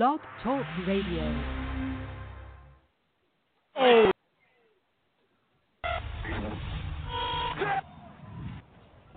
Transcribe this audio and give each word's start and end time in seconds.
Blog 0.00 0.20
Talk 0.42 0.64
Radio. 0.88 1.42
Oh. 3.76 4.10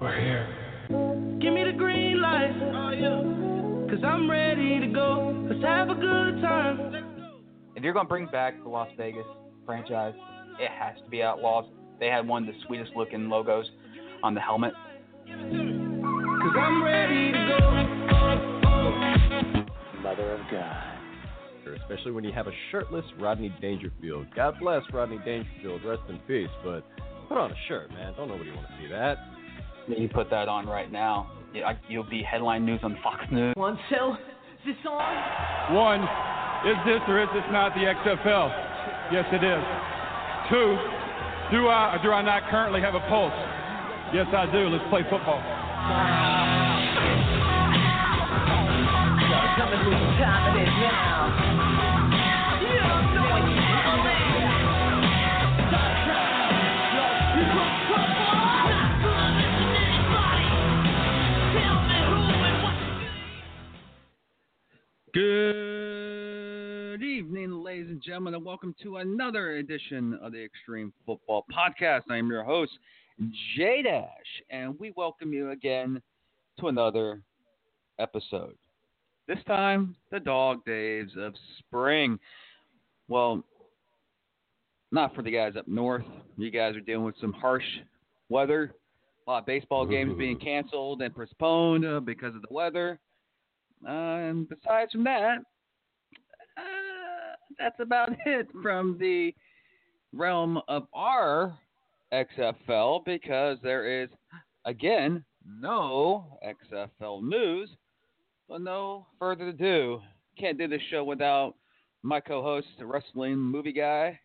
We're 0.01 0.19
here. 0.19 0.45
Give 1.39 1.53
me 1.53 1.63
the 1.63 1.71
green 1.77 2.19
light. 2.19 2.51
Oh, 2.75 2.89
yeah. 2.89 3.95
Cause 3.95 4.03
I'm 4.05 4.29
ready 4.29 4.81
to 4.81 4.87
go. 4.87 5.47
Let's 5.49 5.63
have 5.63 5.89
a 5.89 5.95
good 5.95 6.41
time. 6.41 7.31
If 7.77 7.83
you're 7.83 7.93
going 7.93 8.05
to 8.05 8.09
bring 8.09 8.27
back 8.27 8.61
the 8.61 8.67
Las 8.67 8.89
Vegas 8.97 9.23
franchise, 9.65 10.15
it 10.59 10.69
has 10.77 11.01
to 11.01 11.09
be 11.09 11.23
Outlaws. 11.23 11.63
They 12.01 12.07
had 12.07 12.27
one 12.27 12.45
of 12.45 12.53
the 12.53 12.59
sweetest 12.67 12.91
looking 12.97 13.29
logos 13.29 13.71
on 14.21 14.33
the 14.33 14.41
helmet. 14.41 14.73
Cause 15.27 16.55
I'm 16.59 16.83
ready 16.83 17.31
to 17.31 17.57
go. 17.57 18.02
Mother 20.03 20.33
of 20.33 20.41
God. 20.51 20.93
Especially 21.81 22.11
when 22.11 22.25
you 22.25 22.33
have 22.33 22.47
a 22.47 22.51
shirtless 22.71 23.05
Rodney 23.19 23.55
Dangerfield. 23.61 24.27
God 24.35 24.55
bless 24.59 24.83
Rodney 24.91 25.17
Dangerfield. 25.23 25.81
Rest 25.85 26.01
in 26.09 26.19
peace. 26.27 26.49
But 26.61 26.83
put 27.29 27.37
on 27.37 27.51
a 27.51 27.55
shirt, 27.69 27.89
man. 27.91 28.13
Don't 28.17 28.27
nobody 28.27 28.51
want 28.51 28.67
to 28.67 28.73
see 28.81 28.89
that. 28.91 29.17
You 29.87 30.09
put 30.09 30.29
that 30.29 30.49
on 30.49 30.67
right 30.67 30.91
now, 30.91 31.31
you'll 31.89 32.09
be 32.09 32.23
headline 32.23 32.65
news 32.65 32.79
on 32.83 32.97
Fox 33.03 33.23
News. 33.31 33.53
One, 33.55 33.77
two, 33.89 34.15
is 34.69 34.75
this 34.75 34.85
on? 34.89 35.75
One, 35.75 36.01
is 36.67 36.77
this 36.85 37.01
or 37.07 37.21
is 37.21 37.29
this 37.33 37.43
not 37.51 37.73
the 37.73 37.81
XFL? 37.81 38.47
Yes, 39.11 39.25
it 39.31 39.43
is. 39.43 39.63
Two, 40.49 40.77
do 41.51 41.67
I 41.67 41.95
or 41.95 41.99
do 42.03 42.11
I 42.11 42.21
not 42.21 42.49
currently 42.49 42.81
have 42.81 42.95
a 42.95 43.03
pulse? 43.09 43.33
Yes, 44.13 44.27
I 44.35 44.49
do. 44.51 44.69
Let's 44.69 44.87
play 44.89 45.03
football. 45.09 46.32
And 67.93 68.01
gentlemen, 68.01 68.33
and 68.33 68.43
welcome 68.43 68.73
to 68.81 68.97
another 68.97 69.57
edition 69.57 70.17
of 70.23 70.31
the 70.31 70.43
Extreme 70.43 70.91
Football 71.05 71.45
Podcast. 71.55 72.01
I 72.09 72.17
am 72.17 72.27
your 72.27 72.43
host, 72.43 72.71
J 73.55 73.83
Dash, 73.83 74.07
and 74.49 74.73
we 74.79 74.91
welcome 74.97 75.31
you 75.31 75.51
again 75.51 76.01
to 76.59 76.69
another 76.69 77.21
episode. 77.99 78.55
This 79.27 79.37
time, 79.45 79.95
the 80.09 80.19
dog 80.19 80.65
days 80.65 81.09
of 81.19 81.35
spring. 81.59 82.17
Well, 83.09 83.43
not 84.91 85.13
for 85.13 85.21
the 85.21 85.29
guys 85.29 85.53
up 85.55 85.67
north. 85.67 86.05
You 86.35 86.49
guys 86.49 86.75
are 86.75 86.81
dealing 86.81 87.05
with 87.05 87.15
some 87.21 87.33
harsh 87.33 87.61
weather. 88.27 88.73
A 89.27 89.29
lot 89.29 89.39
of 89.41 89.45
baseball 89.45 89.85
games 89.85 90.17
being 90.17 90.39
canceled 90.43 91.03
and 91.03 91.15
postponed 91.15 91.85
uh, 91.85 91.99
because 91.99 92.33
of 92.33 92.41
the 92.41 92.47
weather. 92.49 92.97
Uh, 93.87 93.91
and 93.91 94.49
besides 94.49 94.91
from 94.93 95.03
that, 95.03 95.43
that's 97.57 97.79
about 97.79 98.09
it 98.25 98.47
from 98.61 98.97
the 98.99 99.33
realm 100.13 100.59
of 100.67 100.87
our 100.93 101.57
XFL 102.13 103.03
because 103.05 103.57
there 103.63 104.03
is, 104.03 104.09
again, 104.65 105.23
no 105.45 106.39
XFL 106.45 107.23
news. 107.23 107.69
But 108.49 108.61
no 108.61 109.07
further 109.17 109.47
ado, 109.47 110.01
can't 110.37 110.57
do 110.57 110.67
this 110.67 110.81
show 110.91 111.03
without 111.03 111.55
my 112.03 112.19
co-host, 112.19 112.67
the 112.77 112.85
wrestling 112.85 113.37
movie 113.37 113.71
guy. 113.71 114.19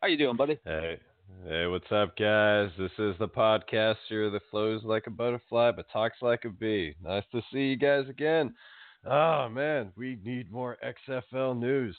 How 0.00 0.08
you 0.08 0.18
doing, 0.18 0.36
buddy? 0.36 0.58
Hey, 0.64 0.98
hey, 1.46 1.66
what's 1.66 1.90
up, 1.90 2.16
guys? 2.16 2.70
This 2.78 2.92
is 2.98 3.14
the 3.18 3.28
podcaster 3.28 4.30
that 4.30 4.42
flows 4.50 4.82
like 4.84 5.06
a 5.06 5.10
butterfly 5.10 5.72
but 5.72 5.86
talks 5.92 6.18
like 6.20 6.44
a 6.44 6.50
bee. 6.50 6.94
Nice 7.02 7.24
to 7.32 7.40
see 7.52 7.60
you 7.60 7.76
guys 7.76 8.08
again. 8.08 8.54
Oh 9.04 9.48
man, 9.48 9.90
we 9.96 10.18
need 10.22 10.52
more 10.52 10.76
XFL 11.08 11.58
news. 11.58 11.96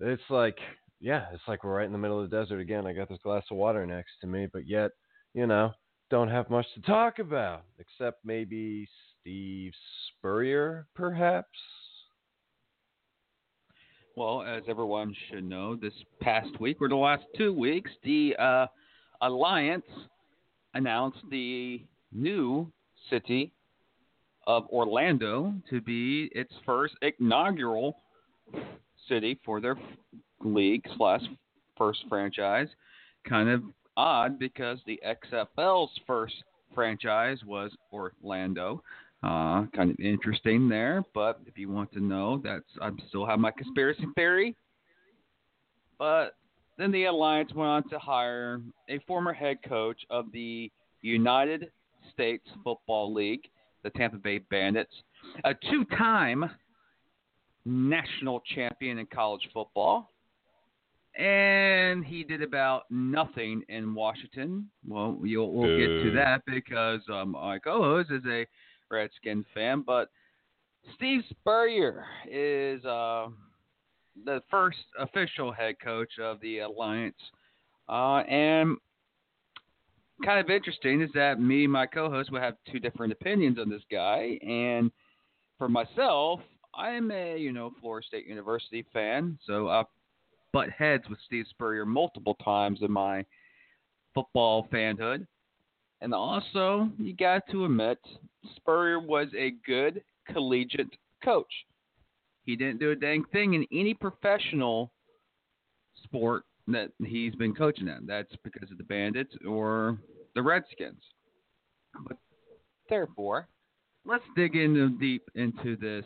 It's 0.00 0.22
like, 0.28 0.58
yeah, 1.00 1.26
it's 1.32 1.42
like 1.48 1.64
we're 1.64 1.76
right 1.76 1.86
in 1.86 1.92
the 1.92 1.98
middle 1.98 2.22
of 2.22 2.30
the 2.30 2.36
desert 2.36 2.60
again. 2.60 2.86
I 2.86 2.92
got 2.92 3.08
this 3.08 3.18
glass 3.22 3.44
of 3.50 3.56
water 3.56 3.86
next 3.86 4.12
to 4.20 4.26
me, 4.26 4.46
but 4.52 4.66
yet, 4.66 4.90
you 5.34 5.46
know, 5.46 5.72
don't 6.10 6.28
have 6.28 6.50
much 6.50 6.66
to 6.74 6.82
talk 6.82 7.18
about 7.18 7.64
except 7.78 8.24
maybe 8.24 8.88
Steve 9.20 9.72
Spurrier, 10.08 10.86
perhaps. 10.94 11.58
Well, 14.16 14.42
as 14.42 14.62
everyone 14.68 15.14
should 15.28 15.44
know, 15.44 15.76
this 15.76 15.92
past 16.20 16.58
week 16.60 16.78
or 16.80 16.88
the 16.88 16.96
last 16.96 17.24
two 17.36 17.52
weeks, 17.52 17.90
the 18.02 18.34
uh, 18.38 18.66
Alliance 19.20 19.84
announced 20.74 21.18
the 21.30 21.82
new 22.12 22.72
city 23.10 23.52
of 24.46 24.66
Orlando 24.68 25.54
to 25.68 25.80
be 25.80 26.30
its 26.32 26.52
first 26.64 26.94
inaugural 27.02 27.98
city 29.08 29.38
for 29.44 29.60
their 29.60 29.76
league 30.40 30.84
slash 30.96 31.22
first 31.76 32.04
franchise. 32.08 32.68
Kind 33.28 33.48
of 33.48 33.62
odd 33.96 34.38
because 34.38 34.78
the 34.86 35.00
XFL's 35.06 35.90
first 36.06 36.34
franchise 36.74 37.38
was 37.44 37.72
Orlando. 37.92 38.82
Uh, 39.22 39.66
kind 39.74 39.90
of 39.90 39.98
interesting 39.98 40.68
there, 40.68 41.02
but 41.14 41.40
if 41.46 41.58
you 41.58 41.70
want 41.70 41.90
to 41.92 42.00
know, 42.00 42.40
that's 42.44 42.64
I 42.80 42.90
still 43.08 43.26
have 43.26 43.38
my 43.38 43.50
conspiracy 43.50 44.04
theory. 44.14 44.54
But 45.98 46.36
then 46.76 46.92
the 46.92 47.06
alliance 47.06 47.52
went 47.54 47.68
on 47.68 47.88
to 47.88 47.98
hire 47.98 48.60
a 48.88 48.98
former 49.00 49.32
head 49.32 49.58
coach 49.66 49.98
of 50.10 50.30
the 50.32 50.70
United 51.00 51.70
States 52.12 52.46
Football 52.62 53.12
League, 53.14 53.48
the 53.82 53.90
Tampa 53.90 54.18
Bay 54.18 54.38
Bandits, 54.50 54.92
a 55.44 55.54
two-time 55.70 56.50
national 57.66 58.40
champion 58.54 58.98
in 58.98 59.06
college 59.06 59.46
football, 59.52 60.10
and 61.18 62.04
he 62.04 62.24
did 62.24 62.42
about 62.42 62.84
nothing 62.90 63.62
in 63.68 63.94
Washington. 63.94 64.70
Well, 64.86 65.18
you'll, 65.22 65.52
we'll 65.52 65.76
get 65.76 66.04
to 66.04 66.12
that 66.12 66.42
because 66.46 67.00
um, 67.12 67.30
my 67.30 67.58
co-host 67.58 68.10
is 68.10 68.22
a 68.26 68.46
Redskin 68.90 69.44
fan, 69.54 69.82
but 69.86 70.10
Steve 70.94 71.22
Spurrier 71.30 72.04
is 72.30 72.84
uh, 72.84 73.28
the 74.24 74.42
first 74.50 74.78
official 74.98 75.52
head 75.52 75.76
coach 75.82 76.18
of 76.20 76.40
the 76.40 76.60
Alliance. 76.60 77.16
Uh, 77.88 78.18
and 78.28 78.76
kind 80.24 80.40
of 80.40 80.50
interesting 80.50 81.00
is 81.00 81.10
that 81.14 81.40
me 81.40 81.64
and 81.64 81.72
my 81.72 81.86
co-host 81.86 82.30
will 82.30 82.40
have 82.40 82.56
two 82.70 82.78
different 82.78 83.12
opinions 83.12 83.58
on 83.58 83.68
this 83.68 83.82
guy. 83.90 84.38
And 84.46 84.90
for 85.58 85.68
myself, 85.68 86.40
I'm 86.76 87.10
a 87.10 87.38
you 87.38 87.52
know 87.52 87.72
Florida 87.80 88.06
State 88.06 88.26
University 88.26 88.84
fan, 88.92 89.38
so 89.46 89.68
I 89.68 89.84
butt 90.52 90.70
heads 90.70 91.04
with 91.08 91.18
Steve 91.26 91.46
Spurrier 91.50 91.86
multiple 91.86 92.36
times 92.44 92.80
in 92.82 92.90
my 92.90 93.24
football 94.14 94.68
fanhood. 94.72 95.26
And 96.00 96.12
also, 96.12 96.90
you 96.98 97.14
got 97.14 97.42
to 97.50 97.64
admit, 97.64 97.98
Spurrier 98.56 99.00
was 99.00 99.28
a 99.36 99.54
good 99.66 100.02
collegiate 100.30 100.94
coach. 101.24 101.52
He 102.44 102.54
didn't 102.54 102.78
do 102.78 102.90
a 102.90 102.96
dang 102.96 103.24
thing 103.32 103.54
in 103.54 103.66
any 103.72 103.94
professional 103.94 104.92
sport 106.04 106.44
that 106.68 106.90
he's 107.04 107.34
been 107.34 107.54
coaching 107.54 107.88
in. 107.88 108.06
That's 108.06 108.32
because 108.44 108.70
of 108.70 108.78
the 108.78 108.84
Bandits 108.84 109.34
or 109.46 109.98
the 110.34 110.42
Redskins. 110.42 111.02
But 112.06 112.18
therefore, 112.88 113.48
let's 114.04 114.24
dig 114.36 114.54
into 114.54 114.90
deep 114.90 115.22
into 115.34 115.76
this 115.76 116.04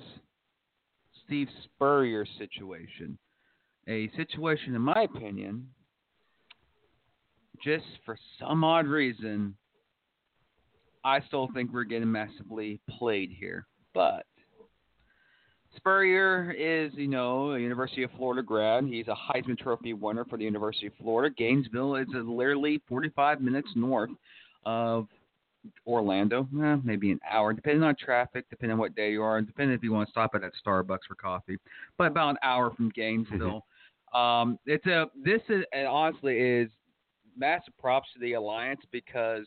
Steve 1.31 1.49
Spurrier 1.63 2.27
situation. 2.39 3.17
A 3.87 4.11
situation, 4.17 4.75
in 4.75 4.83
my 4.83 5.03
opinion, 5.03 5.69
just 7.65 7.85
for 8.05 8.19
some 8.41 8.65
odd 8.65 8.89
reason, 8.89 9.55
I 11.05 11.21
still 11.29 11.49
think 11.55 11.73
we're 11.73 11.85
getting 11.85 12.11
massively 12.11 12.81
played 12.99 13.31
here. 13.31 13.65
But 13.95 14.27
Spurrier 15.77 16.51
is, 16.51 16.91
you 16.97 17.07
know, 17.07 17.53
a 17.53 17.61
University 17.61 18.03
of 18.03 18.11
Florida 18.17 18.43
grad. 18.43 18.87
He's 18.87 19.07
a 19.07 19.15
Heisman 19.15 19.57
Trophy 19.57 19.93
winner 19.93 20.25
for 20.25 20.37
the 20.37 20.45
University 20.45 20.89
of 20.89 20.95
Florida. 21.01 21.33
Gainesville 21.39 21.95
is 21.95 22.09
literally 22.13 22.83
45 22.89 23.41
minutes 23.41 23.69
north 23.77 24.11
of 24.67 25.07
Orlando, 25.87 26.49
eh, 26.63 26.77
maybe 26.83 27.11
an 27.13 27.21
hour, 27.29 27.53
depending 27.53 27.83
on 27.83 27.95
traffic, 27.97 28.47
depending 28.51 28.75
on 28.75 28.79
what 28.79 28.95
day 28.95 29.13
you 29.13 29.23
are, 29.23 29.39
and 29.39 29.47
depending 29.47 29.75
if 29.75 29.83
you 29.83 29.93
want 29.93 30.09
to 30.09 30.11
stop 30.11 30.35
at 30.35 30.41
that 30.41 30.53
Starbucks 30.65 31.07
for 31.07 31.15
coffee. 31.15 31.59
But 31.99 32.09
about 32.09 32.31
an 32.31 32.39
hour 32.43 32.71
from 32.75 32.91
Gainesville. 32.91 33.65
Um, 34.15 34.59
it's 34.67 34.87
a 34.87 35.07
this 35.23 35.41
is 35.49 35.65
and 35.73 35.87
honestly 35.87 36.37
is 36.37 36.71
massive 37.37 37.77
props 37.79 38.09
to 38.15 38.19
the 38.21 38.33
alliance 38.33 38.81
because 38.91 39.47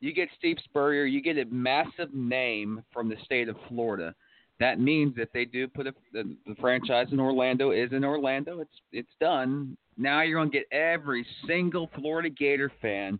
you 0.00 0.12
get 0.12 0.28
Steve 0.36 0.58
Spurrier, 0.64 1.04
you 1.04 1.22
get 1.22 1.38
a 1.38 1.46
massive 1.46 2.12
name 2.12 2.82
from 2.92 3.08
the 3.08 3.16
state 3.24 3.48
of 3.48 3.56
Florida 3.68 4.14
that 4.62 4.78
means 4.78 5.16
that 5.16 5.32
they 5.34 5.44
do 5.44 5.66
put 5.66 5.88
a, 5.88 5.94
the, 6.12 6.36
the 6.46 6.54
franchise 6.60 7.08
in 7.10 7.18
Orlando 7.18 7.72
is 7.72 7.92
in 7.92 8.04
Orlando. 8.04 8.60
It's 8.60 8.80
it's 8.92 9.10
done. 9.20 9.76
Now 9.96 10.22
you're 10.22 10.38
gonna 10.38 10.50
get 10.50 10.70
every 10.70 11.26
single 11.48 11.90
Florida 11.96 12.30
Gator 12.30 12.70
fan 12.80 13.18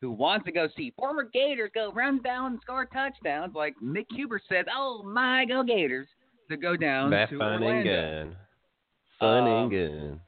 who 0.00 0.10
wants 0.10 0.44
to 0.46 0.52
go 0.52 0.68
see 0.76 0.92
former 0.96 1.24
Gators 1.24 1.70
go 1.74 1.92
run 1.92 2.22
down 2.22 2.52
and 2.52 2.60
score 2.62 2.86
touchdowns, 2.86 3.54
like 3.54 3.74
Mick 3.82 4.06
Hubert 4.10 4.42
says, 4.48 4.66
"Oh 4.74 5.02
my, 5.02 5.44
go 5.44 5.62
Gators!" 5.62 6.08
to 6.50 6.56
go 6.56 6.76
down 6.76 7.10
to 7.10 7.26
fun 7.26 7.52
and 7.54 7.64
Orlando. 7.64 8.24
gun. 8.24 8.36
Fun 9.20 9.42
Um, 9.44 9.46
and 9.46 9.70
gun. 9.70 10.20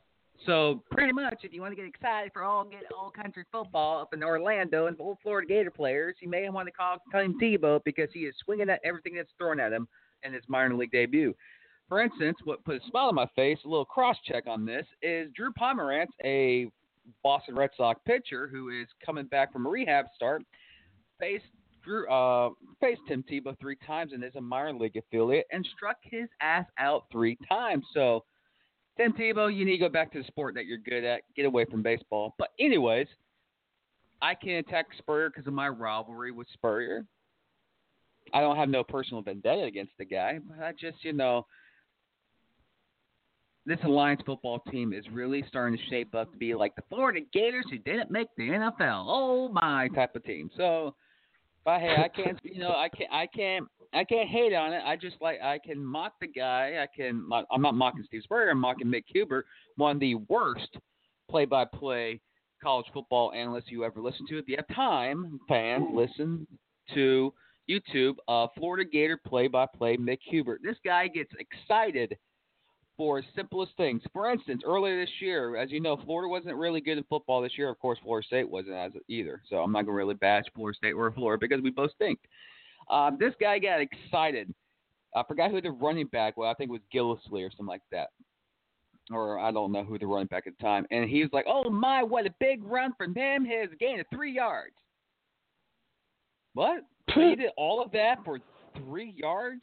So 0.46 0.82
pretty 0.90 1.12
much, 1.12 1.40
if 1.43 1.52
you 1.52 1.61
want 1.61 1.72
to 1.72 1.76
get 1.76 1.87
excited 1.87 2.32
for 2.32 2.43
all 2.43 2.64
get 2.64 2.84
all 2.96 3.11
country 3.11 3.44
football 3.52 4.00
up 4.00 4.14
in 4.14 4.22
Orlando 4.22 4.87
and 4.87 4.96
old 4.99 5.19
Florida 5.22 5.46
Gator 5.46 5.70
players, 5.70 6.16
you 6.20 6.28
may 6.28 6.49
want 6.49 6.66
to 6.66 6.73
call 6.73 6.96
Tim 7.12 7.38
Tebow 7.38 7.81
because 7.84 8.08
he 8.12 8.20
is 8.20 8.34
swinging 8.44 8.70
at 8.70 8.81
everything 8.84 9.14
that's 9.14 9.31
thrown 9.38 9.61
at 9.61 9.73
him 9.73 9.87
in 10.23 10.32
his 10.32 10.43
minor 10.49 10.75
league 10.75 10.93
debut. 10.93 11.34
For 11.88 12.00
instance, 12.00 12.38
what 12.44 12.64
put 12.64 12.76
a 12.76 12.87
smile 12.88 13.08
on 13.08 13.16
my 13.16 13.26
face, 13.37 13.58
a 13.64 13.69
little 13.69 13.84
cross 13.84 14.16
check 14.25 14.46
on 14.46 14.64
this, 14.64 14.87
is 15.02 15.31
Drew 15.34 15.52
Pomeranz, 15.52 16.06
a 16.25 16.70
Boston 17.23 17.55
Red 17.55 17.70
Sox 17.76 18.00
pitcher 18.06 18.49
who 18.49 18.69
is 18.69 18.87
coming 19.05 19.26
back 19.26 19.52
from 19.52 19.67
a 19.67 19.69
rehab 19.69 20.06
start, 20.14 20.43
faced 21.19 21.44
Drew, 21.82 22.08
uh, 22.11 22.50
faced 22.81 23.00
Tim 23.08 23.25
Tebow 23.31 23.58
three 23.58 23.76
times 23.87 24.12
and 24.12 24.23
is 24.23 24.35
a 24.37 24.41
minor 24.41 24.79
league 24.79 24.97
affiliate 24.97 25.47
and 25.50 25.67
struck 25.76 25.97
his 26.02 26.29
ass 26.41 26.67
out 26.79 27.05
three 27.11 27.38
times. 27.49 27.85
So 27.94 28.25
Tim 28.97 29.12
Tebow, 29.12 29.55
you 29.55 29.64
need 29.64 29.79
to 29.79 29.79
go 29.79 29.88
back 29.88 30.12
to 30.12 30.19
the 30.19 30.25
sport 30.25 30.55
that 30.55 30.67
you're 30.67 30.79
good 30.79 31.05
at. 31.05 31.23
Get 31.35 31.47
away 31.47 31.64
from 31.64 31.82
baseball. 31.82 32.35
But 32.38 32.50
anyways, 32.58 33.06
I 34.20 34.35
can 34.35 34.56
attack 34.56 34.87
Spurrier 34.99 35.31
because 35.31 35.47
of 35.47 35.55
my 35.55 35.69
rivalry 35.69 36.32
with 36.32 36.47
Spurrier. 36.52 37.06
I 38.35 38.41
don't 38.41 38.56
have 38.56 38.69
no 38.69 38.85
personal 38.85 39.23
vendetta 39.23 39.62
against 39.62 39.93
the 39.99 40.05
guy, 40.05 40.38
but 40.47 40.62
I 40.62 40.73
just, 40.73 41.02
you 41.02 41.12
know, 41.12 41.47
this 43.67 43.79
Alliance 43.85 44.21
football 44.25 44.61
team 44.71 44.93
is 44.93 45.05
really 45.12 45.45
starting 45.49 45.79
to 45.79 45.85
shape 45.91 46.15
up 46.15 46.31
to 46.33 46.39
be 46.39 46.55
like 46.55 46.75
the 46.77 46.83
Florida 46.89 47.21
Gators 47.33 47.67
who 47.71 47.79
didn't 47.79 48.11
make 48.11 48.29
the 48.37 48.49
NFL. 48.49 49.05
Oh 49.07 49.49
my 49.53 49.89
type 49.95 50.17
of 50.17 50.25
team. 50.25 50.51
So, 50.57 50.95
but 51.65 51.81
hey, 51.81 51.97
I 51.99 52.09
can't, 52.09 52.39
you 52.43 52.61
know, 52.61 52.71
I 52.71 52.89
can't, 52.89 53.12
I 53.12 53.27
can't, 53.27 53.67
I 53.93 54.05
can't 54.05 54.29
hate 54.29 54.55
on 54.55 54.73
it. 54.73 54.83
I 54.85 54.97
just 54.97 55.17
like 55.21 55.41
I 55.43 55.59
can 55.59 55.85
mock 55.85 56.15
the 56.21 56.27
guy. 56.27 56.83
I 56.83 56.87
can. 56.95 57.29
I'm 57.51 57.62
not 57.62 57.75
mocking 57.75 58.05
Steve 58.07 58.23
Spurrier. 58.25 58.51
I'm 58.51 58.59
mocking 58.59 58.87
Mick 58.87 59.05
Hubert, 59.09 59.47
one 59.77 59.97
of 59.97 60.01
the 60.01 60.15
worst 60.15 60.79
play-by-play 61.29 62.21
college 62.62 62.87
football 62.93 63.33
analysts 63.33 63.67
you 63.69 63.85
ever 63.85 64.01
listened 64.01 64.29
to. 64.29 64.39
If 64.39 64.49
you 64.49 64.57
have 64.57 64.77
time, 64.77 65.41
fans, 65.49 65.87
listen 65.93 66.47
to 66.95 67.33
YouTube. 67.69 68.15
Uh, 68.29 68.47
Florida 68.57 68.89
Gator 68.91 69.19
play-by-play 69.27 69.97
Mick 69.97 70.19
Hubert. 70.23 70.61
This 70.62 70.77
guy 70.85 71.09
gets 71.09 71.31
excited 71.39 72.17
for 73.00 73.23
simplest 73.35 73.73
things. 73.79 74.02
For 74.12 74.31
instance, 74.31 74.61
earlier 74.62 75.00
this 75.00 75.08
year, 75.20 75.56
as 75.56 75.70
you 75.70 75.81
know, 75.81 75.97
Florida 76.05 76.29
wasn't 76.29 76.55
really 76.56 76.82
good 76.82 76.99
in 76.99 77.05
football 77.05 77.41
this 77.41 77.56
year. 77.56 77.70
Of 77.70 77.79
course, 77.79 77.99
Florida 78.02 78.26
State 78.26 78.50
wasn't 78.50 78.75
as 78.75 78.93
either. 79.08 79.41
So 79.49 79.56
I'm 79.56 79.73
not 79.73 79.87
going 79.87 79.87
to 79.87 79.93
really 79.93 80.17
bash 80.17 80.44
Florida 80.55 80.76
State 80.76 80.93
or 80.93 81.11
Florida 81.11 81.41
because 81.41 81.62
we 81.62 81.70
both 81.70 81.93
stink. 81.94 82.19
Um, 82.91 83.17
this 83.19 83.32
guy 83.41 83.58
got 83.58 83.81
excited. 83.81 84.52
I 85.17 85.23
forgot 85.26 85.50
who 85.50 85.62
the 85.62 85.70
running 85.70 86.08
back 86.08 86.37
was. 86.37 86.55
I 86.55 86.58
think 86.58 86.69
it 86.69 86.73
was 86.73 86.82
Gillisley 86.94 87.43
or 87.43 87.50
something 87.50 87.64
like 87.64 87.81
that. 87.91 88.08
Or 89.11 89.38
I 89.38 89.50
don't 89.50 89.73
know 89.73 89.82
who 89.82 89.99
the 89.99 90.06
running 90.06 90.26
back 90.26 90.47
at 90.47 90.52
the 90.58 90.62
time. 90.62 90.85
And 90.91 91.08
he 91.08 91.23
was 91.23 91.31
like, 91.32 91.47
oh 91.49 91.70
my, 91.70 92.02
what 92.02 92.26
a 92.26 92.35
big 92.38 92.62
run 92.62 92.93
from 92.99 93.14
him. 93.14 93.47
His 93.47 93.70
gain 93.81 94.00
of 94.00 94.06
three 94.12 94.32
yards. 94.35 94.75
What? 96.52 96.82
he 97.14 97.35
did 97.35 97.52
all 97.56 97.82
of 97.82 97.93
that 97.93 98.17
for 98.26 98.41
three 98.76 99.14
yards? 99.17 99.62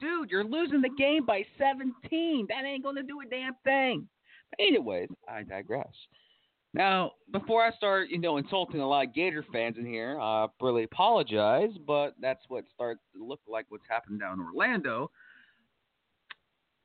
Dude, 0.00 0.30
you're 0.30 0.44
losing 0.44 0.80
the 0.80 0.90
game 0.96 1.24
by 1.26 1.44
17. 1.58 2.46
That 2.48 2.64
ain't 2.64 2.82
going 2.82 2.96
to 2.96 3.02
do 3.02 3.20
a 3.20 3.26
damn 3.26 3.54
thing. 3.64 4.08
But 4.50 4.64
anyways, 4.64 5.08
I 5.28 5.42
digress. 5.42 5.86
Now, 6.74 7.12
before 7.32 7.64
I 7.64 7.72
start, 7.72 8.10
you 8.10 8.18
know, 8.18 8.36
insulting 8.36 8.80
a 8.80 8.88
lot 8.88 9.06
of 9.06 9.14
Gator 9.14 9.44
fans 9.52 9.76
in 9.78 9.86
here, 9.86 10.20
I 10.20 10.46
really 10.60 10.84
apologize, 10.84 11.70
but 11.86 12.14
that's 12.20 12.42
what 12.48 12.64
starts 12.74 13.00
to 13.14 13.26
look 13.26 13.40
like 13.48 13.66
what's 13.70 13.88
happened 13.88 14.20
down 14.20 14.38
in 14.38 14.46
Orlando. 14.46 15.10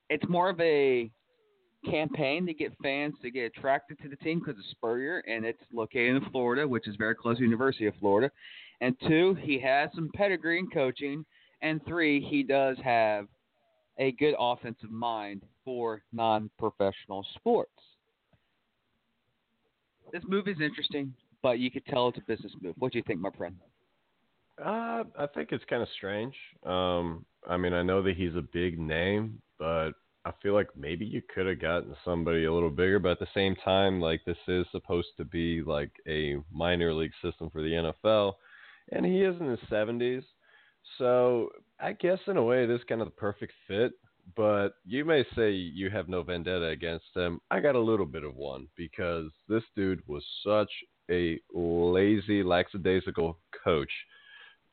It's 0.10 0.28
more 0.30 0.50
of 0.50 0.60
a 0.62 1.12
campaign 1.90 2.46
to 2.46 2.54
get 2.54 2.72
fans 2.82 3.14
to 3.22 3.30
get 3.30 3.46
attracted 3.46 4.00
to 4.00 4.10
the 4.10 4.16
team 4.18 4.40
because 4.40 4.58
of 4.58 4.66
Spurrier, 4.72 5.20
and 5.28 5.46
it's 5.46 5.62
located 5.74 6.24
in 6.24 6.32
Florida, 6.32 6.68
which 6.68 6.88
is 6.88 6.96
very 6.96 7.16
close 7.16 7.36
to 7.36 7.40
the 7.42 7.46
University 7.46 7.86
of 7.86 7.94
Florida. 8.00 8.32
And 8.80 8.96
two, 9.08 9.36
he 9.42 9.60
has 9.60 9.90
some 9.94 10.10
pedigree 10.16 10.60
in 10.60 10.68
coaching. 10.70 11.26
And 11.64 11.84
three, 11.86 12.22
he 12.22 12.44
does 12.44 12.78
have 12.84 13.28
a 13.98 14.12
good 14.12 14.36
offensive 14.38 14.92
mind 14.92 15.44
for 15.64 16.04
non 16.12 16.50
professional 16.60 17.26
sports. 17.36 17.72
This 20.12 20.24
move 20.28 20.48
is 20.48 20.58
interesting, 20.62 21.14
but 21.42 21.60
you 21.60 21.72
could 21.72 21.86
tell 21.86 22.10
it's 22.10 22.18
a 22.18 22.22
business 22.28 22.52
move. 22.62 22.76
What 22.78 22.92
do 22.92 22.98
you 22.98 23.04
think, 23.08 23.22
my 23.22 23.32
friend? 23.32 23.56
Uh, 24.64 25.04
I 25.18 25.26
think 25.34 25.50
it's 25.52 25.64
kind 25.70 25.82
of 25.82 25.88
strange. 25.96 26.36
Um, 26.66 27.26
I 27.50 27.56
mean, 27.56 27.74
I 27.74 27.82
know 27.82 28.04
that 28.04 28.18
he's 28.18 28.36
a 28.36 28.42
big 28.42 28.78
name, 28.78 29.42
but 29.58 29.92
I 30.26 30.32
feel 30.44 30.54
like 30.54 30.68
maybe 30.78 31.06
you 31.06 31.22
could 31.34 31.48
have 31.48 31.62
gotten 31.62 31.96
somebody 32.04 32.44
a 32.44 32.54
little 32.54 32.70
bigger. 32.70 33.00
But 33.00 33.14
at 33.14 33.20
the 33.20 33.28
same 33.34 33.56
time, 33.64 34.02
like 34.02 34.24
this 34.26 34.38
is 34.50 34.66
supposed 34.72 35.10
to 35.18 35.24
be 35.24 35.64
like 35.64 35.92
a 36.08 36.36
minor 36.52 36.94
league 36.94 37.14
system 37.24 37.50
for 37.50 37.62
the 37.62 37.94
NFL, 38.12 38.34
and 38.92 39.06
he 39.06 39.22
is 39.22 39.40
in 39.40 39.48
his 39.48 39.60
70s. 39.72 40.24
So 40.98 41.50
I 41.80 41.94
guess 41.94 42.20
in 42.28 42.38
a 42.38 42.44
way, 42.44 42.64
it 42.64 42.70
is 42.70 42.82
kind 42.88 43.02
of 43.02 43.08
the 43.08 43.12
perfect 43.12 43.54
fit. 43.68 43.94
But 44.36 44.76
you 44.86 45.04
may 45.04 45.26
say 45.36 45.52
you 45.52 45.90
have 45.90 46.08
no 46.08 46.24
vendetta 46.24 46.68
against 46.68 47.06
him. 47.14 47.42
I 47.52 47.60
got 47.60 47.76
a 47.76 47.80
little 47.80 48.06
bit 48.06 48.24
of 48.24 48.36
one 48.36 48.68
because 48.78 49.30
this 49.50 49.64
dude 49.76 50.02
was 50.08 50.24
such 50.46 50.72
a 51.12 51.40
lazy, 51.54 52.42
lackadaisical 52.42 53.38
coach 53.64 53.92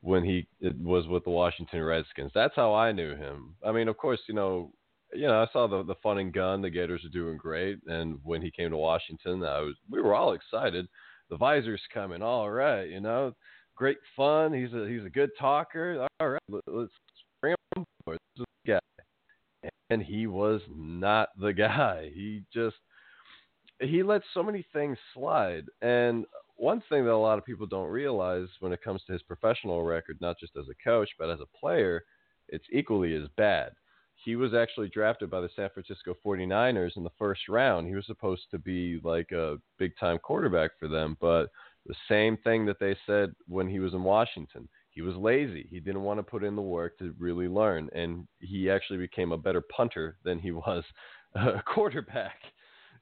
when 0.03 0.25
he 0.25 0.47
was 0.81 1.09
with 1.09 1.25
the 1.25 1.31
Washington 1.31 1.83
Redskins. 1.83 2.31
That's 2.35 2.55
how 2.55 2.75
I 2.75 2.93
knew 2.93 3.17
him. 3.17 3.57
I 3.67 3.73
mean, 3.73 3.89
of 3.89 3.97
course, 3.97 4.21
you 4.29 4.35
know, 4.35 4.73
you 5.13 5.27
know, 5.27 5.43
I 5.43 5.53
saw 5.53 5.67
the 5.67 5.83
the 5.83 5.97
fun 6.03 6.19
and 6.19 6.33
gun. 6.33 6.63
The 6.63 6.71
Gators 6.71 7.05
are 7.05 7.09
doing 7.09 7.37
great, 7.37 7.79
and 7.87 8.19
when 8.23 8.43
he 8.43 8.53
came 8.53 8.71
to 8.71 8.77
Washington, 8.77 9.43
I 9.43 9.61
was 9.61 9.75
we 9.91 10.01
were 10.01 10.15
all 10.15 10.33
excited. 10.33 10.87
The 11.29 11.37
visor's 11.37 11.83
coming, 11.93 12.23
all 12.23 12.51
right, 12.51 12.89
you 12.89 13.01
know, 13.01 13.35
great 13.81 13.99
fun. 14.15 14.53
He's 14.53 14.75
a 14.75 14.87
he's 14.87 15.07
a 15.07 15.11
good 15.11 15.31
talker. 15.39 16.07
All 16.21 16.29
right, 16.29 16.63
let's 16.67 16.93
bring 17.41 17.55
him 17.75 17.85
for 18.05 18.19
this 18.37 18.47
guy. 18.67 18.79
And 19.89 20.03
he 20.03 20.27
was 20.27 20.61
not 20.77 21.31
the 21.41 21.53
guy. 21.55 22.11
He 22.15 22.43
just 22.53 22.77
he 23.81 24.03
let 24.03 24.21
so 24.35 24.43
many 24.43 24.67
things 24.75 24.99
slide. 25.15 25.65
And 25.81 26.27
one 26.57 26.83
thing 26.91 27.07
that 27.07 27.13
a 27.13 27.17
lot 27.17 27.39
of 27.39 27.47
people 27.47 27.67
don't 27.67 27.89
realize 27.89 28.49
when 28.61 28.75
it 28.75 28.85
comes 28.85 29.03
to 29.07 29.15
his 29.15 29.23
professional 29.23 29.83
record, 29.83 30.19
not 30.21 30.39
just 30.39 30.53
as 30.59 30.67
a 30.71 30.85
coach 30.85 31.09
but 31.19 31.31
as 31.31 31.41
a 31.41 31.59
player, 31.59 32.05
it's 32.49 32.67
equally 32.71 33.15
as 33.15 33.29
bad. 33.39 33.73
He 34.23 34.37
was 34.37 34.53
actually 34.53 34.91
drafted 34.91 35.31
by 35.31 35.41
the 35.41 35.49
San 35.57 35.71
Francisco 35.73 36.15
49ers 36.23 36.99
in 36.99 37.03
the 37.03 37.11
first 37.19 37.49
round. 37.49 37.89
He 37.89 37.95
was 37.95 38.05
supposed 38.05 38.43
to 38.51 38.59
be 38.59 39.01
like 39.03 39.33
a 39.33 39.57
big 39.79 39.93
time 39.99 40.19
quarterback 40.19 40.73
for 40.79 40.89
them, 40.89 41.17
but 41.19 41.47
the 41.87 41.95
same 42.09 42.37
thing 42.39 42.67
that 42.67 42.79
they 42.79 42.97
said 43.07 43.33
when 43.47 43.69
he 43.69 43.79
was 43.79 43.95
in 43.95 44.03
Washington. 44.03 44.69
He 44.91 45.03
was 45.03 45.15
lazy. 45.17 45.67
He 45.71 45.81
didn't 45.81 46.03
want 46.03 46.19
to 46.19 46.23
put 46.23 46.45
in 46.45 46.57
the 46.57 46.63
work 46.63 46.99
to 46.99 47.15
really 47.19 47.49
learn, 47.49 47.89
and 47.95 48.27
he 48.41 48.69
actually 48.69 48.99
became 48.99 49.33
a 49.33 49.39
better 49.39 49.63
punter 49.75 50.19
than 50.25 50.39
he 50.39 50.51
was 50.51 50.85
a 51.35 51.63
quarterback. 51.63 52.39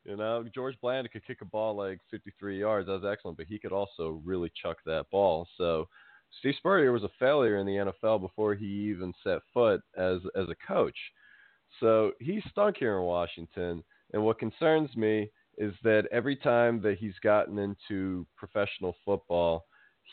You 0.04 0.16
know, 0.16 0.44
George 0.54 0.76
Blanda 0.80 1.08
could 1.08 1.26
kick 1.26 1.38
a 1.42 1.46
ball 1.46 1.76
like 1.76 1.98
53 2.10 2.60
yards. 2.60 2.86
That 2.86 3.02
was 3.02 3.10
excellent, 3.10 3.36
but 3.36 3.46
he 3.46 3.58
could 3.58 3.72
also 3.72 4.22
really 4.24 4.50
chuck 4.62 4.78
that 4.86 5.06
ball. 5.10 5.46
So 5.56 5.88
Steve 6.38 6.54
Spurrier 6.58 6.92
was 6.92 7.04
a 7.04 7.10
failure 7.18 7.58
in 7.58 7.66
the 7.66 7.92
NFL 8.04 8.20
before 8.20 8.54
he 8.54 8.64
even 8.64 9.12
set 9.24 9.40
foot 9.52 9.80
as 9.96 10.18
as 10.36 10.48
a 10.48 10.66
coach. 10.66 10.96
So 11.80 12.12
he 12.20 12.42
stunk 12.50 12.76
here 12.78 12.98
in 12.98 13.04
Washington. 13.04 13.82
And 14.12 14.24
what 14.24 14.38
concerns 14.38 14.94
me 14.96 15.30
is 15.58 15.74
that 15.82 16.04
every 16.12 16.36
time 16.36 16.80
that 16.82 16.98
he's 16.98 17.18
gotten 17.22 17.58
into 17.58 18.26
professional 18.36 18.96
football, 19.04 19.66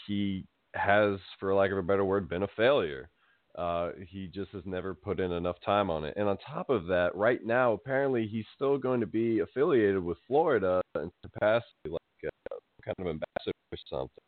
he 0.08 0.46
has, 0.74 1.20
for 1.40 1.54
lack 1.54 1.72
of 1.72 1.78
a 1.78 1.84
better 1.84 2.04
word, 2.04 2.28
been 2.28 2.44
a 2.44 2.48
failure. 2.58 3.10
Uh, 3.58 3.92
he 4.10 4.28
just 4.28 4.52
has 4.52 4.64
never 4.66 4.94
put 4.94 5.20
in 5.20 5.32
enough 5.32 5.56
time 5.64 5.90
on 5.90 6.04
it. 6.04 6.14
And 6.18 6.28
on 6.28 6.38
top 6.38 6.70
of 6.70 6.88
that, 6.88 7.16
right 7.16 7.46
now, 7.46 7.72
apparently 7.72 8.28
he's 8.28 8.46
still 8.54 8.78
going 8.78 9.00
to 9.00 9.08
be 9.08 9.40
affiliated 9.40 10.04
with 10.04 10.18
Florida 10.28 10.82
in 10.96 11.10
capacity, 11.24 11.90
like 11.90 12.02
a 12.26 12.56
kind 12.84 12.96
of 13.00 13.08
ambassador 13.08 13.54
or 13.72 13.78
something. 13.90 14.24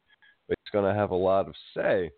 But 0.47 0.57
he's 0.63 0.71
going 0.71 0.85
to 0.85 0.97
have 0.97 1.11
a 1.11 1.15
lot 1.15 1.47
of 1.47 1.55
say 1.75 2.11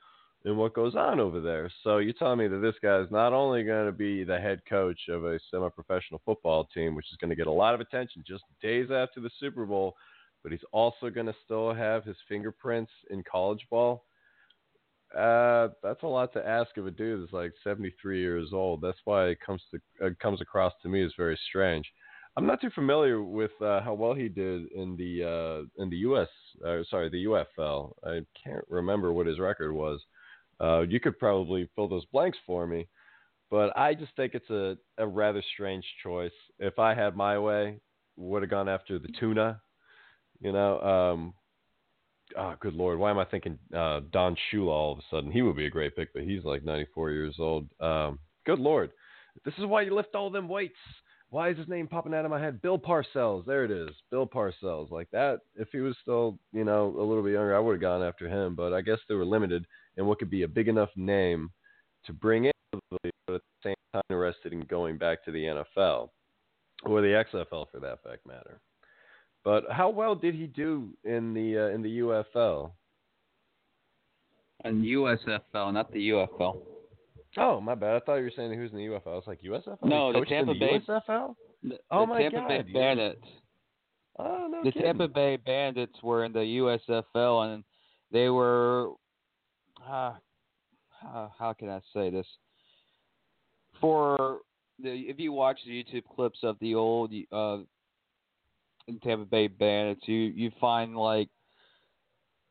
in 0.45 0.55
what 0.57 0.73
goes 0.73 0.95
on 0.95 1.19
over 1.19 1.41
there. 1.41 1.69
So 1.83 1.97
you're 1.97 2.13
telling 2.13 2.39
me 2.39 2.47
that 2.47 2.59
this 2.59 2.75
guy 2.81 2.99
is 2.99 3.11
not 3.11 3.33
only 3.33 3.63
going 3.63 3.85
to 3.85 3.91
be 3.91 4.23
the 4.23 4.39
head 4.39 4.61
coach 4.69 4.99
of 5.09 5.25
a 5.25 5.39
semi-professional 5.51 6.21
football 6.25 6.65
team, 6.73 6.95
which 6.95 7.11
is 7.11 7.17
going 7.17 7.29
to 7.29 7.35
get 7.35 7.47
a 7.47 7.51
lot 7.51 7.73
of 7.73 7.81
attention 7.81 8.23
just 8.25 8.43
days 8.61 8.87
after 8.91 9.19
the 9.19 9.29
Super 9.39 9.65
Bowl, 9.65 9.95
but 10.41 10.51
he's 10.51 10.61
also 10.71 11.09
going 11.09 11.25
to 11.25 11.35
still 11.43 11.73
have 11.73 12.05
his 12.05 12.15
fingerprints 12.27 12.91
in 13.09 13.23
college 13.29 13.65
ball 13.69 14.05
Uh, 15.15 15.69
that's 15.81 16.03
a 16.03 16.07
lot 16.07 16.31
to 16.33 16.47
ask 16.47 16.77
of 16.77 16.85
a 16.85 16.91
dude 16.91 17.23
that's 17.23 17.33
like 17.33 17.51
73 17.63 18.19
years 18.21 18.49
old. 18.53 18.79
That's 18.81 18.99
why 19.05 19.27
it 19.29 19.39
comes 19.43 19.61
to 19.71 20.05
uh, 20.05 20.09
comes 20.21 20.39
across 20.39 20.73
to 20.83 20.89
me 20.89 21.03
as 21.03 21.11
very 21.17 21.37
strange. 21.49 21.91
I'm 22.37 22.45
not 22.45 22.61
too 22.61 22.69
familiar 22.69 23.21
with 23.23 23.51
uh, 23.59 23.81
how 23.81 23.95
well 23.95 24.13
he 24.13 24.29
did 24.29 24.71
in 24.71 24.95
the 24.97 25.23
uh, 25.23 25.83
in 25.83 25.89
the 25.89 25.97
U.S. 25.97 26.27
Uh, 26.63 26.83
sorry, 26.91 27.09
the 27.09 27.25
UFL. 27.25 27.93
I 28.05 28.19
can't 28.41 28.63
remember 28.69 29.11
what 29.11 29.25
his 29.25 29.39
record 29.39 29.73
was. 29.73 29.99
Uh, 30.61 30.81
you 30.81 30.99
could 30.99 31.17
probably 31.19 31.69
fill 31.75 31.87
those 31.87 32.05
blanks 32.05 32.37
for 32.45 32.67
me, 32.67 32.87
but 33.49 33.75
I 33.77 33.93
just 33.93 34.15
think 34.15 34.33
it's 34.33 34.49
a, 34.49 34.77
a 34.97 35.07
rather 35.07 35.43
strange 35.53 35.85
choice. 36.03 36.31
If 36.59 36.79
I 36.79 36.93
had 36.93 37.15
my 37.15 37.39
way, 37.39 37.79
would 38.17 38.43
have 38.43 38.49
gone 38.51 38.69
after 38.69 38.99
the 38.99 39.07
tuna. 39.19 39.61
You 40.41 40.51
know, 40.51 40.79
um, 40.81 41.33
oh, 42.37 42.55
good 42.59 42.73
lord, 42.73 42.99
why 42.99 43.11
am 43.11 43.19
I 43.19 43.25
thinking 43.25 43.57
uh, 43.75 44.01
Don 44.11 44.35
Shula 44.51 44.67
all 44.67 44.91
of 44.93 44.99
a 44.99 45.01
sudden? 45.09 45.31
He 45.31 45.41
would 45.41 45.55
be 45.55 45.65
a 45.65 45.71
great 45.71 45.95
pick, 45.95 46.13
but 46.13 46.23
he's 46.23 46.43
like 46.43 46.63
94 46.63 47.11
years 47.11 47.35
old. 47.39 47.67
Um, 47.79 48.19
good 48.45 48.59
lord, 48.59 48.91
this 49.45 49.53
is 49.57 49.65
why 49.65 49.81
you 49.81 49.95
lift 49.95 50.15
all 50.15 50.29
them 50.29 50.47
weights. 50.47 50.77
Why 51.31 51.49
is 51.49 51.57
his 51.57 51.67
name 51.67 51.87
popping 51.87 52.13
out 52.13 52.25
of 52.25 52.31
my 52.31 52.41
head? 52.41 52.61
Bill 52.61 52.79
Parcells. 52.79 53.45
There 53.45 53.63
it 53.63 53.69
is. 53.69 53.91
Bill 54.09 54.25
Parcells. 54.25 54.89
Like 54.89 55.11
that. 55.11 55.41
If 55.55 55.67
he 55.71 55.77
was 55.77 55.95
still, 56.01 56.39
you 56.51 56.63
know, 56.63 56.87
a 56.97 57.03
little 57.03 57.21
bit 57.21 57.33
younger, 57.33 57.55
I 57.55 57.59
would 57.59 57.73
have 57.73 57.81
gone 57.81 58.01
after 58.01 58.27
him. 58.27 58.55
But 58.55 58.73
I 58.73 58.81
guess 58.81 58.97
they 59.07 59.13
were 59.13 59.25
limited 59.25 59.65
in 59.99 60.05
what 60.07 60.17
could 60.17 60.29
be 60.31 60.41
a 60.43 60.47
big 60.47 60.67
enough 60.67 60.89
name 60.95 61.51
to 62.05 62.13
bring 62.13 62.45
in, 62.45 62.51
but 62.89 62.99
at 63.05 63.11
the 63.27 63.39
same 63.63 63.75
time 63.93 64.01
interested 64.09 64.53
in 64.53 64.61
going 64.61 64.97
back 64.97 65.23
to 65.25 65.31
the 65.31 65.43
NFL 65.43 66.09
or 66.85 67.01
the 67.01 67.23
XFL 67.33 67.65
for 67.69 67.79
that 67.81 68.01
fact 68.03 68.25
matter. 68.25 68.59
But 69.43 69.65
how 69.69 69.89
well 69.89 70.15
did 70.15 70.33
he 70.33 70.47
do 70.47 70.89
in 71.03 71.33
the 71.33 71.57
uh, 71.57 71.75
in 71.75 71.81
the 71.81 71.99
UFL? 71.99 72.71
And 74.65 74.83
USFL, 74.83 75.73
not 75.73 75.91
the 75.93 76.09
UFL. 76.09 76.57
Oh, 77.37 77.61
my 77.61 77.75
bad. 77.75 77.95
I 77.95 77.99
thought 77.99 78.15
you 78.15 78.23
were 78.23 78.31
saying 78.35 78.53
who's 78.53 78.71
in 78.71 78.77
the 78.77 78.85
UFL. 78.87 79.07
I 79.07 79.09
was 79.11 79.23
like 79.27 79.41
USFL. 79.41 79.77
No, 79.83 80.11
the 80.11 80.25
Tampa 80.25 80.53
the 80.53 80.59
Bay- 80.59 80.79
USFL. 80.85 81.35
The, 81.63 81.77
Oh 81.91 82.01
the 82.01 82.05
my 82.07 82.21
Tampa 82.21 82.45
Bay 82.47 82.57
God, 82.57 82.67
you- 82.67 82.73
Bandits. 82.73 83.27
Oh 84.17 84.47
no 84.51 84.63
the 84.63 84.71
kidding. 84.71 84.85
Tampa 84.87 85.07
Bay 85.07 85.37
Bandits 85.37 85.95
were 86.03 86.25
in 86.25 86.33
the 86.33 86.39
USFL, 86.39 87.53
and 87.53 87.63
they 88.11 88.29
were. 88.29 88.91
Uh, 89.87 90.13
how, 91.37 91.55
can 91.57 91.69
I 91.69 91.79
say 91.93 92.09
this? 92.09 92.27
For 93.79 94.39
the 94.81 94.91
if 94.91 95.19
you 95.19 95.31
watch 95.31 95.59
the 95.65 95.71
YouTube 95.71 96.03
clips 96.13 96.39
of 96.43 96.57
the 96.59 96.75
old 96.75 97.13
uh, 97.31 97.59
Tampa 99.03 99.25
Bay 99.25 99.47
Bandits, 99.47 100.01
you 100.05 100.17
you 100.17 100.51
find 100.59 100.95
like, 100.95 101.29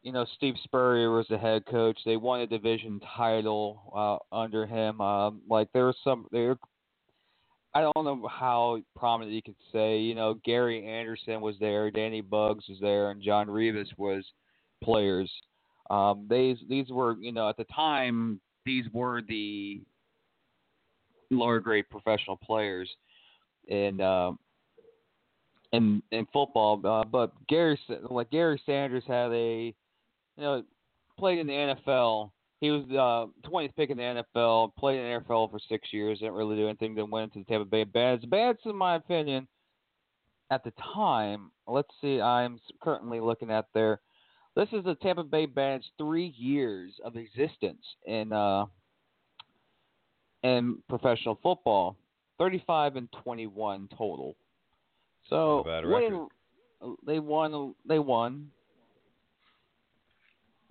you 0.02 0.12
know, 0.12 0.24
Steve 0.36 0.54
Spurrier 0.64 1.10
was 1.10 1.26
the 1.28 1.38
head 1.38 1.64
coach. 1.66 1.98
They 2.04 2.16
won 2.16 2.40
a 2.40 2.46
division 2.46 3.00
title 3.16 3.92
uh, 4.32 4.34
under 4.34 4.66
him. 4.66 5.00
Um, 5.00 5.42
like 5.48 5.68
there 5.72 5.86
was 5.86 5.96
some 6.02 6.26
there. 6.32 6.56
I 7.74 7.82
don't 7.82 8.04
know 8.04 8.26
how 8.28 8.80
prominent 8.96 9.34
you 9.34 9.42
could 9.42 9.54
say. 9.72 9.98
You 9.98 10.14
know, 10.14 10.40
Gary 10.44 10.86
Anderson 10.86 11.40
was 11.40 11.56
there, 11.60 11.90
Danny 11.90 12.22
Buggs 12.22 12.64
was 12.68 12.78
there, 12.80 13.10
and 13.10 13.22
John 13.22 13.50
Reaves 13.50 13.90
was 13.98 14.24
players. 14.82 15.30
Um, 15.90 16.26
these 16.28 16.58
these 16.68 16.88
were 16.90 17.16
you 17.18 17.32
know 17.32 17.48
at 17.48 17.56
the 17.56 17.64
time 17.64 18.40
these 18.64 18.84
were 18.92 19.22
the 19.26 19.80
lower 21.30 21.60
grade 21.60 21.88
professional 21.90 22.36
players 22.36 22.88
in 23.68 24.00
uh, 24.00 24.32
in 25.72 26.02
in 26.10 26.26
football. 26.32 26.80
Uh, 26.84 27.04
but 27.04 27.32
Gary 27.48 27.78
like 28.10 28.30
Gary 28.30 28.60
Sanders 28.66 29.04
had 29.06 29.32
a 29.32 29.74
you 30.36 30.42
know 30.42 30.62
played 31.18 31.38
in 31.38 31.46
the 31.46 31.52
NFL. 31.52 32.30
He 32.60 32.70
was 32.70 32.82
uh, 32.90 33.48
20th 33.48 33.76
pick 33.76 33.90
in 33.90 33.98
the 33.98 34.24
NFL. 34.34 34.74
Played 34.76 34.98
in 34.98 35.04
the 35.04 35.20
NFL 35.20 35.50
for 35.50 35.60
six 35.68 35.92
years. 35.92 36.18
Didn't 36.18 36.34
really 36.34 36.56
do 36.56 36.66
anything. 36.66 36.94
Then 36.94 37.10
went 37.10 37.32
to 37.34 37.40
the 37.40 37.44
Tampa 37.44 37.64
Bay 37.64 37.84
Bandits. 37.84 38.26
Bandits, 38.26 38.62
in 38.64 38.74
my 38.74 38.96
opinion, 38.96 39.46
at 40.50 40.64
the 40.64 40.72
time. 40.94 41.52
Let's 41.68 41.88
see. 42.00 42.20
I'm 42.20 42.58
currently 42.82 43.20
looking 43.20 43.50
at 43.50 43.66
their. 43.74 44.00
This 44.58 44.70
is 44.72 44.84
the 44.84 44.96
Tampa 44.96 45.22
Bay 45.22 45.46
Bandits' 45.46 45.88
three 45.98 46.34
years 46.36 46.92
of 47.04 47.14
existence 47.14 47.84
in 48.04 48.32
uh, 48.32 48.66
in 50.42 50.82
professional 50.88 51.38
football. 51.40 51.96
35 52.40 52.96
and 52.96 53.08
21 53.22 53.88
total. 53.96 54.36
So 55.28 55.36
Not 55.36 55.60
a 55.60 55.64
bad 55.64 55.86
winning- 55.86 56.28
they 57.06 57.20
won. 57.20 57.76
They 57.86 58.00
won 58.00 58.50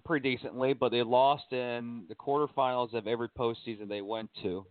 pretty 0.03 0.36
decently, 0.36 0.74
but 0.74 0.91
they 0.91 1.03
lost 1.03 1.53
in 1.53 2.03
the 2.10 2.15
quarterfinals 2.15 2.94
of 2.94 3.08
every 3.08 3.29
postseason 3.29 3.88
they 3.88 4.01
went 4.01 4.29
to. 4.41 4.65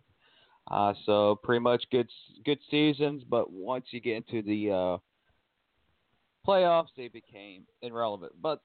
Uh, 0.69 0.93
so 1.07 1.39
pretty 1.41 1.61
much 1.61 1.83
good 1.91 2.07
good 2.45 2.59
seasons, 2.69 3.23
but 3.23 3.51
once 3.51 3.85
you 3.89 3.99
get 3.99 4.17
into 4.17 4.43
the 4.43 4.71
uh, 4.71 4.97
playoffs, 6.47 6.89
they 6.95 7.07
became 7.07 7.63
irrelevant. 7.81 8.33
But 8.39 8.61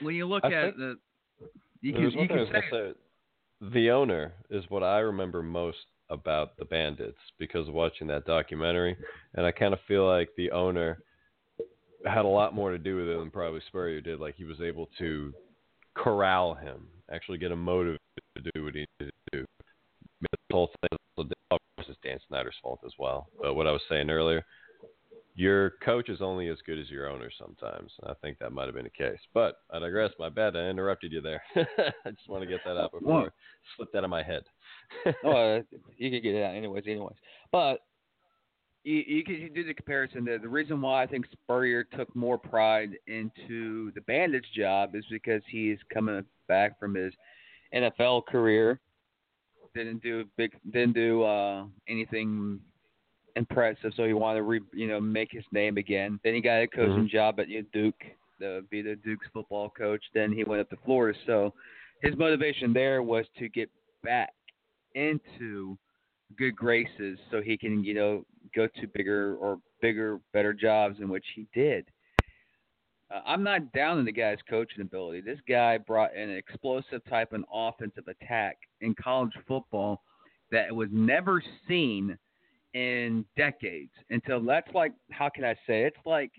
when 0.00 0.14
you 0.14 0.26
look 0.26 0.44
I 0.44 0.52
at 0.52 0.76
the, 0.76 0.98
you 1.80 1.92
can, 1.92 2.10
you 2.10 2.28
can 2.28 2.46
say 2.52 2.62
say. 2.70 2.92
The 3.72 3.90
owner 3.90 4.32
is 4.48 4.64
what 4.68 4.82
I 4.82 4.98
remember 5.00 5.42
most 5.42 5.78
about 6.08 6.56
the 6.56 6.64
Bandits 6.64 7.18
because 7.38 7.68
of 7.68 7.74
watching 7.74 8.06
that 8.08 8.24
documentary, 8.24 8.96
and 9.34 9.46
I 9.46 9.52
kind 9.52 9.72
of 9.72 9.80
feel 9.86 10.06
like 10.06 10.30
the 10.36 10.50
owner 10.50 11.02
had 12.06 12.24
a 12.24 12.28
lot 12.28 12.54
more 12.54 12.70
to 12.70 12.78
do 12.78 12.96
with 12.96 13.08
it 13.08 13.18
than 13.18 13.30
probably 13.30 13.60
Spurrier 13.68 14.00
did. 14.00 14.20
Like 14.20 14.34
he 14.34 14.44
was 14.44 14.60
able 14.60 14.88
to 14.98 15.32
corral 15.94 16.54
him, 16.54 16.86
actually 17.12 17.38
get 17.38 17.52
him 17.52 17.62
motivated 17.62 18.00
to 18.36 18.50
do 18.54 18.64
what 18.64 18.74
he 18.74 18.86
needed 19.00 19.12
to 19.32 19.38
do. 19.38 19.44
This 20.20 20.40
whole 20.50 20.70
thing, 20.80 20.98
was 21.80 21.86
it's 21.88 21.98
Dan 22.02 22.18
Snyder's 22.28 22.54
fault 22.62 22.80
as 22.84 22.92
well. 22.98 23.28
But 23.40 23.54
what 23.54 23.66
I 23.66 23.72
was 23.72 23.80
saying 23.88 24.10
earlier, 24.10 24.44
your 25.40 25.70
coach 25.82 26.10
is 26.10 26.20
only 26.20 26.48
as 26.48 26.58
good 26.66 26.78
as 26.78 26.90
your 26.90 27.08
owner 27.08 27.30
sometimes. 27.38 27.90
I 28.04 28.12
think 28.20 28.38
that 28.38 28.52
might 28.52 28.66
have 28.66 28.74
been 28.74 28.84
the 28.84 28.90
case. 28.90 29.18
But 29.32 29.56
I 29.70 29.78
digress. 29.78 30.10
My 30.18 30.28
bad. 30.28 30.54
I 30.54 30.68
interrupted 30.68 31.12
you 31.12 31.22
there. 31.22 31.42
I 31.56 32.10
just 32.10 32.28
want 32.28 32.42
to 32.42 32.46
get 32.46 32.60
that 32.66 32.76
out 32.76 32.92
before 32.92 33.28
it 33.28 33.32
slipped 33.74 33.94
out 33.94 34.04
of 34.04 34.10
my 34.10 34.22
head. 34.22 34.42
oh, 35.24 35.30
uh, 35.30 35.62
you 35.96 36.10
can 36.10 36.22
get 36.22 36.34
it 36.34 36.44
out 36.44 36.54
anyways, 36.54 36.84
anyways. 36.86 37.16
But 37.52 37.78
you, 38.84 39.02
you 39.06 39.24
can 39.24 39.50
do 39.54 39.64
the 39.64 39.72
comparison. 39.72 40.26
The, 40.26 40.38
the 40.42 40.48
reason 40.48 40.82
why 40.82 41.02
I 41.02 41.06
think 41.06 41.24
Spurrier 41.32 41.84
took 41.84 42.14
more 42.14 42.36
pride 42.36 42.90
into 43.06 43.92
the 43.92 44.02
Bandits 44.02 44.48
job 44.54 44.94
is 44.94 45.06
because 45.10 45.40
he's 45.48 45.78
coming 45.92 46.22
back 46.48 46.78
from 46.78 46.94
his 46.94 47.14
NFL 47.74 48.26
career. 48.26 48.78
Didn't 49.74 50.02
do 50.02 50.26
big, 50.36 50.52
didn't 50.70 50.92
do 50.92 51.22
uh, 51.22 51.64
anything 51.88 52.60
impressive, 53.36 53.92
so 53.96 54.04
he 54.04 54.12
wanted 54.12 54.40
to 54.40 54.42
re, 54.44 54.60
you 54.72 54.88
know 54.88 55.00
make 55.00 55.30
his 55.30 55.44
name 55.52 55.76
again. 55.76 56.20
Then 56.24 56.34
he 56.34 56.40
got 56.40 56.62
a 56.62 56.66
coaching 56.66 57.08
job 57.08 57.40
at 57.40 57.48
Duke, 57.72 57.94
the 58.38 58.64
be 58.70 58.82
the 58.82 58.96
Duke's 58.96 59.26
football 59.32 59.70
coach. 59.70 60.02
Then 60.14 60.32
he 60.32 60.44
went 60.44 60.60
up 60.60 60.70
to 60.70 60.76
Florida. 60.84 61.18
So 61.26 61.54
his 62.02 62.16
motivation 62.16 62.72
there 62.72 63.02
was 63.02 63.26
to 63.38 63.48
get 63.48 63.70
back 64.02 64.32
into 64.94 65.78
good 66.38 66.56
graces 66.56 67.18
so 67.30 67.40
he 67.40 67.56
can, 67.56 67.84
you 67.84 67.94
know, 67.94 68.24
go 68.54 68.66
to 68.66 68.86
bigger 68.88 69.36
or 69.36 69.58
bigger, 69.80 70.20
better 70.32 70.52
jobs 70.52 70.98
in 71.00 71.08
which 71.08 71.24
he 71.34 71.46
did. 71.54 71.86
Uh, 73.10 73.20
I'm 73.26 73.42
not 73.42 73.72
down 73.72 73.98
on 73.98 74.04
the 74.04 74.12
guy's 74.12 74.38
coaching 74.48 74.82
ability. 74.82 75.20
This 75.20 75.40
guy 75.48 75.78
brought 75.78 76.16
an 76.16 76.30
explosive 76.30 77.04
type 77.08 77.32
of 77.32 77.44
offensive 77.52 78.08
attack 78.08 78.58
in 78.80 78.94
college 78.94 79.32
football 79.46 80.02
that 80.52 80.74
was 80.74 80.88
never 80.92 81.42
seen 81.68 82.16
in 82.74 83.24
decades 83.36 83.92
until 84.10 84.40
that's 84.42 84.72
like, 84.74 84.92
how 85.10 85.28
can 85.28 85.44
I 85.44 85.54
say? 85.66 85.82
It's 85.84 85.96
like 86.04 86.30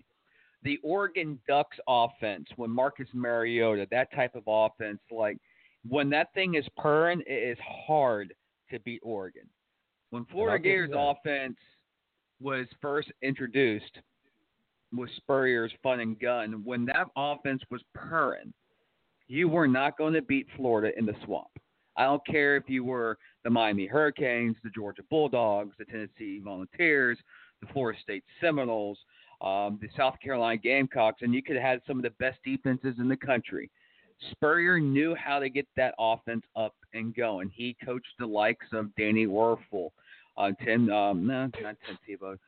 the 0.62 0.78
Oregon 0.82 1.38
Ducks 1.48 1.76
offense 1.88 2.46
when 2.56 2.70
Marcus 2.70 3.08
Mariota, 3.12 3.86
that 3.90 4.12
type 4.14 4.34
of 4.34 4.44
offense, 4.46 5.00
like 5.10 5.36
when 5.88 6.08
that 6.10 6.32
thing 6.34 6.54
is 6.54 6.64
purring, 6.76 7.22
it 7.26 7.32
is 7.32 7.58
hard 7.86 8.34
to 8.70 8.78
beat 8.80 9.00
Oregon. 9.02 9.48
When 10.10 10.24
Florida 10.26 10.56
I'll 10.56 10.62
give 10.62 10.72
you 10.72 10.86
Gators 10.88 11.16
offense 11.24 11.56
was 12.40 12.66
first 12.80 13.10
introduced 13.22 13.98
with 14.94 15.10
Spurrier's 15.16 15.72
fun 15.82 16.00
and 16.00 16.18
gun, 16.18 16.62
when 16.64 16.84
that 16.86 17.06
offense 17.16 17.62
was 17.70 17.80
purring, 17.94 18.52
you 19.26 19.48
were 19.48 19.68
not 19.68 19.96
going 19.96 20.12
to 20.14 20.22
beat 20.22 20.46
Florida 20.56 20.96
in 20.98 21.06
the 21.06 21.14
swamp. 21.24 21.48
I 21.96 22.04
don't 22.04 22.24
care 22.26 22.56
if 22.56 22.64
you 22.68 22.84
were 22.84 23.18
the 23.44 23.50
Miami 23.50 23.86
Hurricanes, 23.86 24.56
the 24.62 24.70
Georgia 24.70 25.02
Bulldogs, 25.10 25.74
the 25.78 25.84
Tennessee 25.84 26.40
Volunteers, 26.42 27.18
the 27.60 27.66
Florida 27.72 27.98
State 28.02 28.24
Seminoles, 28.40 28.98
um, 29.40 29.78
the 29.80 29.88
South 29.96 30.14
Carolina 30.22 30.56
Gamecocks, 30.58 31.22
and 31.22 31.34
you 31.34 31.42
could 31.42 31.56
have 31.56 31.64
had 31.64 31.80
some 31.86 31.96
of 31.96 32.02
the 32.02 32.10
best 32.10 32.38
defenses 32.44 32.94
in 32.98 33.08
the 33.08 33.16
country. 33.16 33.70
Spurrier 34.30 34.78
knew 34.78 35.16
how 35.16 35.40
to 35.40 35.48
get 35.48 35.66
that 35.76 35.94
offense 35.98 36.44
up 36.54 36.74
and 36.94 37.14
going. 37.14 37.50
He 37.52 37.76
coached 37.84 38.06
the 38.18 38.26
likes 38.26 38.66
of 38.72 38.94
Danny 38.94 39.26
Wuerffel, 39.26 39.90
uh, 40.36 40.52
Tim, 40.64 40.90
um, 40.90 41.26
no, 41.26 41.50
not 41.60 41.76
Tim 41.86 41.98
Tebow, 42.08 42.38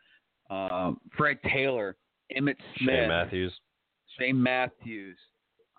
um, 0.51 1.01
Fred 1.17 1.39
Taylor, 1.53 1.97
Emmitt 2.37 2.57
Smith, 2.79 2.95
Shane 2.95 3.09
Matthews. 3.09 3.53
Shane 4.19 4.43
Matthews, 4.43 5.19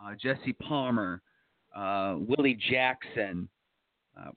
uh, 0.04 0.16
Jesse 0.22 0.54
Palmer, 0.54 1.22
uh, 1.76 2.16
Willie 2.28 2.60
Jackson, 2.70 3.48
uh, 4.20 4.32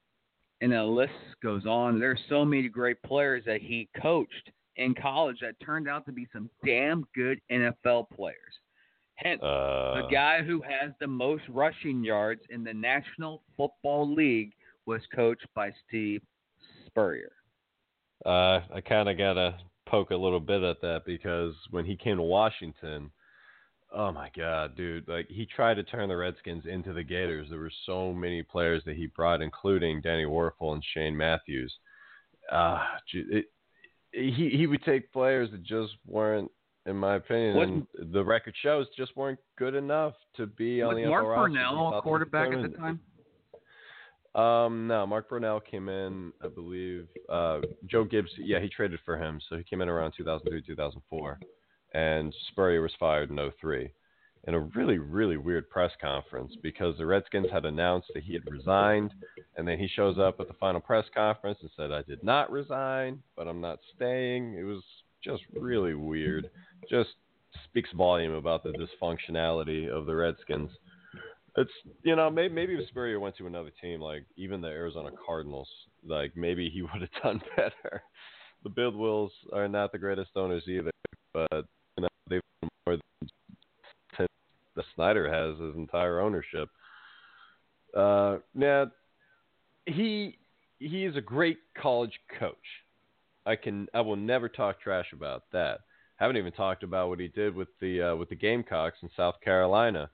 and 0.61 0.73
the 0.73 0.83
list 0.83 1.12
goes 1.43 1.67
on. 1.67 1.99
There's 2.00 2.21
so 2.29 2.45
many 2.45 2.69
great 2.69 3.00
players 3.03 3.45
that 3.47 3.61
he 3.61 3.88
coached 4.00 4.50
in 4.77 4.95
college 4.95 5.38
that 5.41 5.55
turned 5.65 5.88
out 5.88 6.07
to 6.07 6.12
be 6.12 6.27
some 6.33 6.49
damn 6.65 7.05
good 7.15 7.41
NFL 7.50 8.11
players. 8.11 8.37
Hence, 9.17 9.43
Uh, 9.43 10.03
the 10.03 10.09
guy 10.12 10.43
who 10.43 10.62
has 10.62 10.93
the 11.00 11.07
most 11.07 11.43
rushing 11.49 12.05
yards 12.05 12.43
in 12.50 12.62
the 12.62 12.75
National 12.75 13.43
Football 13.57 14.15
League 14.15 14.53
was 14.87 15.03
coached 15.15 15.47
by 15.55 15.73
Steve 15.87 16.23
Spurrier. 16.87 17.33
Uh, 18.25 18.61
I 18.73 18.81
kind 18.81 19.09
of 19.09 19.19
gotta 19.19 19.59
poke 19.87 20.11
a 20.11 20.17
little 20.17 20.41
bit 20.41 20.62
at 20.62 20.81
that 20.83 21.05
because 21.05 21.55
when 21.71 21.85
he 21.85 21.97
came 21.97 22.17
to 22.17 22.23
Washington, 22.23 23.11
oh 23.95 24.12
my 24.12 24.30
God, 24.37 24.76
dude! 24.76 25.09
Like 25.09 25.28
he 25.28 25.47
tried 25.47 25.75
to 25.75 25.83
turn 25.83 26.09
the 26.09 26.16
Redskins 26.16 26.64
into 26.66 26.92
the 26.92 27.02
Gators. 27.02 27.49
There 27.50 27.59
were 27.59 27.73
so 27.87 28.12
many 28.12 28.42
players 28.42 28.83
that 28.87 28.97
he 28.97 29.07
brought, 29.07 29.42
including 29.42 30.00
Danny 30.00 30.25
Wuerffel 30.25 30.75
and 30.75 30.85
Shane 30.95 31.16
Matthews. 31.16 31.73
Uh, 32.50 32.83
it, 33.12 33.47
he 34.12 34.50
he 34.52 34.66
would 34.66 34.83
take 34.85 35.12
players 35.12 35.50
that 35.50 35.62
just 35.62 35.92
weren't, 36.07 36.50
in 36.87 36.97
my 36.97 37.16
opinion, 37.16 37.57
and 37.59 38.12
the 38.12 38.25
record 38.25 38.54
shows, 38.62 38.87
just 38.97 39.16
weren't 39.16 39.38
good 39.57 39.75
enough 39.75 40.14
to 40.37 40.47
be 40.47 40.83
on 40.83 40.95
the 40.97 41.07
Mark 41.07 41.25
NFL 41.25 41.28
roster. 41.28 41.61
Thought 41.61 41.99
a 41.99 42.02
quarterback 42.02 42.52
at 42.52 42.62
the 42.62 42.76
time? 42.76 43.00
um, 44.35 44.87
no, 44.87 45.07
Mark 45.07 45.28
Brunell 45.28 45.61
came 45.64 45.88
in, 45.88 46.33
I 46.42 46.49
believe. 46.49 47.07
Uh, 47.28 47.61
Joe 47.87 48.04
Gibbs, 48.04 48.30
yeah, 48.38 48.61
he 48.61 48.68
traded 48.68 49.00
for 49.04 49.16
him, 49.18 49.40
so 49.49 49.57
he 49.57 49.64
came 49.64 49.83
in 49.83 49.88
around 49.88 50.12
2003, 50.16 50.62
2004, 50.62 51.38
and 51.95 52.35
Spurrier 52.49 52.83
was 52.83 52.92
fired 52.99 53.30
in 53.30 53.38
03 53.61 53.90
in 54.49 54.54
a 54.54 54.61
really, 54.61 54.99
really 54.99 55.37
weird 55.37 55.68
press 55.68 55.90
conference 56.00 56.54
because 56.62 56.97
the 56.97 57.04
Redskins 57.04 57.50
had 57.52 57.64
announced 57.64 58.09
that 58.14 58.23
he 58.23 58.33
had 58.33 58.50
resigned, 58.50 59.12
and 59.57 59.68
then 59.68 59.78
he 59.78 59.88
shows 59.88 60.18
up 60.18 60.40
at 60.40 60.49
the 60.49 60.54
final 60.54 60.80
press 60.80 61.04
conference 61.14 61.59
and 61.61 61.71
said, 61.76 61.92
"I 61.92 62.02
did 62.02 62.23
not 62.23 62.50
resign, 62.50 63.23
but 63.37 63.49
I'm 63.49 63.61
not 63.61 63.80
staying." 63.95 64.54
It 64.54 64.62
was 64.62 64.83
just 65.23 65.42
really 65.52 65.95
weird. 65.95 66.50
Just 66.88 67.11
speaks 67.64 67.90
volume 67.92 68.33
about 68.33 68.62
the 68.62 68.73
dysfunctionality 68.73 69.88
of 69.88 70.07
the 70.07 70.14
Redskins. 70.14 70.71
It's 71.57 71.73
you 72.02 72.14
know 72.14 72.30
maybe 72.30 72.54
maybe 72.54 72.75
if 72.75 72.88
Spurrier 72.88 73.21
went 73.21 73.37
to 73.37 73.47
another 73.47 73.73
team 73.83 74.00
like 74.00 74.25
even 74.37 74.61
the 74.61 74.68
Arizona 74.68 75.11
Cardinals, 75.26 75.68
like 76.07 76.37
maybe 76.37 76.71
he 76.71 76.83
would 76.83 77.02
have 77.02 77.23
done 77.23 77.42
better. 77.57 78.02
The 78.62 78.71
Bidwills 78.71 79.30
are 79.52 79.68
not 79.68 79.92
the 79.92 79.99
greatest 79.99 80.30
owners 80.37 80.66
either, 80.68 80.90
but 81.33 81.66
they've 82.29 82.41
more 82.87 82.97
than 82.97 84.27
the 84.77 84.85
Snyder 84.95 85.29
has 85.33 85.59
his 85.61 85.77
entire 85.77 86.21
ownership. 86.21 86.69
Uh, 87.97 88.39
now 88.55 88.91
he 89.87 90.39
he 90.79 91.05
is 91.05 91.17
a 91.17 91.21
great 91.21 91.59
college 91.81 92.19
coach. 92.39 92.57
I 93.45 93.57
can 93.57 93.89
I 93.93 94.01
will 94.03 94.17
never 94.17 94.49
talk 94.49 94.81
trash 94.81 95.13
about 95.13 95.45
that. 95.53 95.81
Haven't 96.17 96.37
even 96.37 96.53
talked 96.53 96.83
about 96.83 97.09
what 97.09 97.21
he 97.21 97.29
did 97.29 97.55
with 97.55 97.69
the 97.81 98.03
uh, 98.03 98.17
with 98.17 98.29
the 98.29 98.37
Gamecocks 98.37 98.99
in 99.03 99.11
South 99.17 99.41
Carolina. 99.43 100.11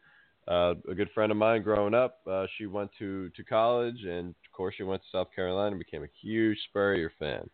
Uh, 0.46 0.74
a 0.90 0.94
good 0.94 1.08
friend 1.14 1.32
of 1.32 1.38
mine 1.38 1.62
growing 1.62 1.94
up, 1.94 2.18
uh, 2.30 2.46
she 2.58 2.66
went 2.66 2.90
to, 2.98 3.30
to 3.30 3.42
college, 3.42 4.04
and 4.04 4.28
of 4.28 4.52
course 4.52 4.74
she 4.76 4.82
went 4.82 5.00
to 5.00 5.08
South 5.10 5.28
Carolina 5.34 5.70
and 5.70 5.78
became 5.78 6.04
a 6.04 6.08
huge 6.20 6.58
Spurrier 6.68 7.10
fan. 7.18 7.48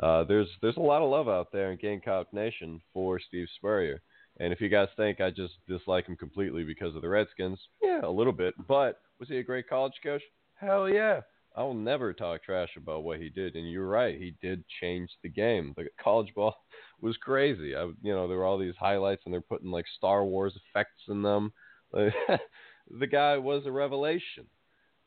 Uh, 0.00 0.24
there's 0.24 0.48
there's 0.60 0.76
a 0.76 0.80
lot 0.80 1.02
of 1.02 1.10
love 1.10 1.28
out 1.28 1.52
there 1.52 1.72
in 1.72 1.78
Gamecock 1.78 2.32
Nation 2.32 2.80
for 2.92 3.20
Steve 3.20 3.48
Spurrier, 3.56 4.00
and 4.40 4.52
if 4.52 4.60
you 4.60 4.68
guys 4.68 4.88
think 4.96 5.20
I 5.20 5.30
just 5.30 5.54
dislike 5.68 6.06
him 6.06 6.16
completely 6.16 6.64
because 6.64 6.96
of 6.96 7.02
the 7.02 7.08
Redskins, 7.08 7.58
yeah, 7.82 8.00
a 8.02 8.10
little 8.10 8.32
bit. 8.32 8.54
But 8.66 9.00
was 9.18 9.28
he 9.28 9.38
a 9.38 9.42
great 9.42 9.68
college 9.68 9.94
coach? 10.02 10.22
Hell 10.54 10.88
yeah! 10.88 11.20
I 11.54 11.62
will 11.62 11.74
never 11.74 12.12
talk 12.14 12.42
trash 12.42 12.70
about 12.76 13.04
what 13.04 13.20
he 13.20 13.28
did, 13.28 13.56
and 13.56 13.70
you're 13.70 13.86
right, 13.86 14.18
he 14.18 14.34
did 14.40 14.64
change 14.80 15.10
the 15.22 15.28
game. 15.28 15.74
The 15.76 15.86
college 16.02 16.32
ball 16.34 16.56
was 17.00 17.16
crazy. 17.18 17.76
I, 17.76 17.84
you 18.02 18.14
know, 18.14 18.26
there 18.26 18.38
were 18.38 18.44
all 18.44 18.58
these 18.58 18.76
highlights, 18.78 19.22
and 19.24 19.34
they're 19.34 19.40
putting 19.40 19.70
like 19.70 19.84
Star 19.98 20.24
Wars 20.24 20.54
effects 20.56 21.02
in 21.08 21.22
them. 21.22 21.52
the 21.92 23.06
guy 23.10 23.36
was 23.36 23.66
a 23.66 23.72
revelation. 23.72 24.46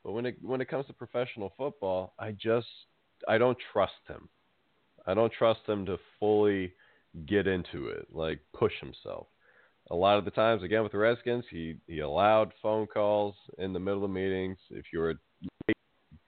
But 0.03 0.11
when 0.11 0.27
it 0.27 0.37
when 0.41 0.61
it 0.61 0.69
comes 0.69 0.85
to 0.85 0.93
professional 0.93 1.51
football, 1.57 2.13
I 2.19 2.31
just 2.31 2.67
I 3.27 3.39
don't 3.39 3.57
trust 3.73 3.93
him. 4.07 4.29
I 5.07 5.13
don't 5.13 5.31
trust 5.31 5.61
him 5.67 5.85
to 5.85 5.97
fully 6.19 6.73
get 7.25 7.47
into 7.47 7.87
it, 7.87 8.07
like 8.11 8.39
push 8.53 8.73
himself. 8.79 9.27
A 9.91 9.95
lot 9.95 10.17
of 10.17 10.25
the 10.25 10.31
times, 10.31 10.63
again 10.63 10.83
with 10.83 10.91
the 10.91 10.97
Redskins, 10.97 11.45
he 11.49 11.75
he 11.87 11.99
allowed 11.99 12.53
phone 12.61 12.87
calls 12.87 13.35
in 13.59 13.71
the 13.71 13.79
middle 13.79 14.03
of 14.03 14.09
meetings. 14.09 14.57
If 14.71 14.85
late, 14.93 15.17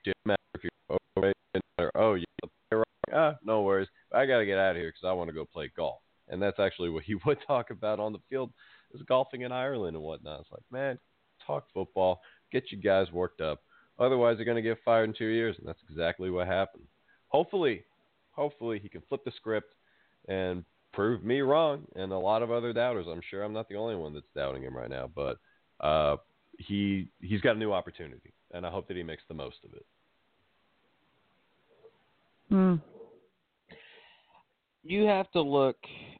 you're 0.04 0.14
matter. 0.24 1.90
Oh, 1.94 2.16
wrong. 2.72 2.84
Ah, 3.12 3.36
no 3.44 3.62
worries. 3.62 3.88
I 4.12 4.26
got 4.26 4.38
to 4.38 4.46
get 4.46 4.58
out 4.58 4.72
of 4.72 4.76
here 4.76 4.90
because 4.90 5.08
I 5.08 5.12
want 5.12 5.28
to 5.28 5.34
go 5.34 5.44
play 5.44 5.70
golf. 5.76 6.00
And 6.28 6.40
that's 6.40 6.58
actually 6.58 6.90
what 6.90 7.04
he 7.04 7.14
would 7.26 7.38
talk 7.46 7.70
about 7.70 8.00
on 8.00 8.12
the 8.12 8.20
field 8.28 8.52
is 8.94 9.02
golfing 9.02 9.42
in 9.42 9.52
Ireland 9.52 9.96
and 9.96 10.04
whatnot. 10.04 10.40
It's 10.40 10.52
like, 10.52 10.62
man, 10.70 10.98
talk 11.46 11.64
football, 11.72 12.20
get 12.52 12.70
you 12.70 12.78
guys 12.78 13.10
worked 13.12 13.40
up. 13.40 13.60
Otherwise, 13.98 14.36
you're 14.36 14.44
going 14.44 14.62
to 14.62 14.62
get 14.62 14.78
fired 14.84 15.08
in 15.08 15.14
two 15.14 15.26
years, 15.26 15.56
and 15.58 15.66
that's 15.66 15.82
exactly 15.88 16.30
what 16.30 16.46
happened. 16.46 16.84
Hopefully, 17.28 17.84
hopefully 18.38 18.78
he 18.80 18.88
can 18.88 19.02
flip 19.08 19.24
the 19.24 19.32
script 19.36 19.74
and 20.28 20.64
prove 20.92 21.24
me 21.24 21.40
wrong 21.40 21.84
and 21.96 22.12
a 22.12 22.18
lot 22.18 22.42
of 22.42 22.50
other 22.50 22.72
doubters. 22.72 23.06
I'm 23.10 23.20
sure 23.28 23.42
I'm 23.42 23.52
not 23.52 23.68
the 23.68 23.76
only 23.76 23.96
one 23.96 24.14
that's 24.14 24.26
doubting 24.34 24.62
him 24.62 24.76
right 24.76 24.88
now, 24.88 25.10
but 25.14 25.38
uh, 25.80 26.16
he 26.58 27.08
he's 27.20 27.40
got 27.40 27.56
a 27.56 27.58
new 27.58 27.72
opportunity, 27.72 28.32
and 28.52 28.64
I 28.64 28.70
hope 28.70 28.88
that 28.88 28.96
he 28.96 29.02
makes 29.02 29.22
the 29.28 29.34
most 29.34 29.56
of 29.64 29.74
it. 29.74 29.86
Hmm. 32.48 32.74
You 34.84 35.02
have 35.02 35.30
to 35.32 35.42
look 35.42 35.76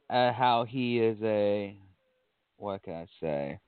at 0.09 0.35
how 0.35 0.65
he 0.65 0.99
is 0.99 1.17
a 1.23 1.75
what 2.57 2.83
can 2.83 2.93
I 2.93 3.07
say? 3.21 3.59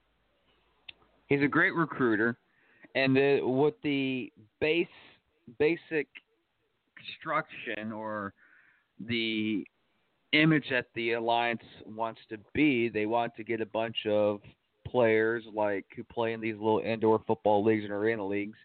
He's 1.27 1.41
a 1.41 1.47
great 1.47 1.73
recruiter, 1.73 2.37
and 2.93 3.15
the, 3.15 3.39
with 3.41 3.75
the 3.83 4.31
base 4.59 4.87
basic 5.57 6.07
construction 6.95 7.91
or 7.91 8.33
the 9.07 9.65
image 10.33 10.65
that 10.69 10.87
the 10.95 11.13
alliance 11.13 11.63
wants 11.85 12.21
to 12.29 12.37
be, 12.53 12.89
they 12.89 13.05
want 13.05 13.35
to 13.35 13.43
get 13.43 13.61
a 13.61 13.65
bunch 13.65 13.97
of 14.07 14.41
players 14.87 15.43
like 15.53 15.85
who 15.95 16.03
play 16.03 16.33
in 16.33 16.41
these 16.41 16.55
little 16.55 16.79
indoor 16.79 17.21
football 17.27 17.63
leagues 17.63 17.83
and 17.83 17.93
arena 17.93 18.25
leagues 18.25 18.57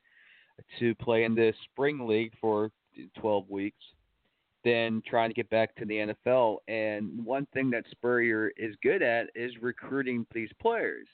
to 0.79 0.95
play 0.97 1.25
in 1.25 1.35
this 1.35 1.55
spring 1.71 2.07
league 2.07 2.33
for 2.41 2.71
12 3.19 3.49
weeks 3.51 3.83
then 4.67 5.01
trying 5.09 5.31
to 5.31 5.35
get 5.35 5.49
back 5.49 5.75
to 5.77 5.85
the 5.85 6.13
NFL. 6.27 6.59
And 6.67 7.25
one 7.25 7.47
thing 7.55 7.71
that 7.71 7.85
Spurrier 7.93 8.51
is 8.57 8.75
good 8.83 9.01
at 9.01 9.29
is 9.37 9.53
recruiting 9.63 10.27
these 10.35 10.51
players. 10.61 11.07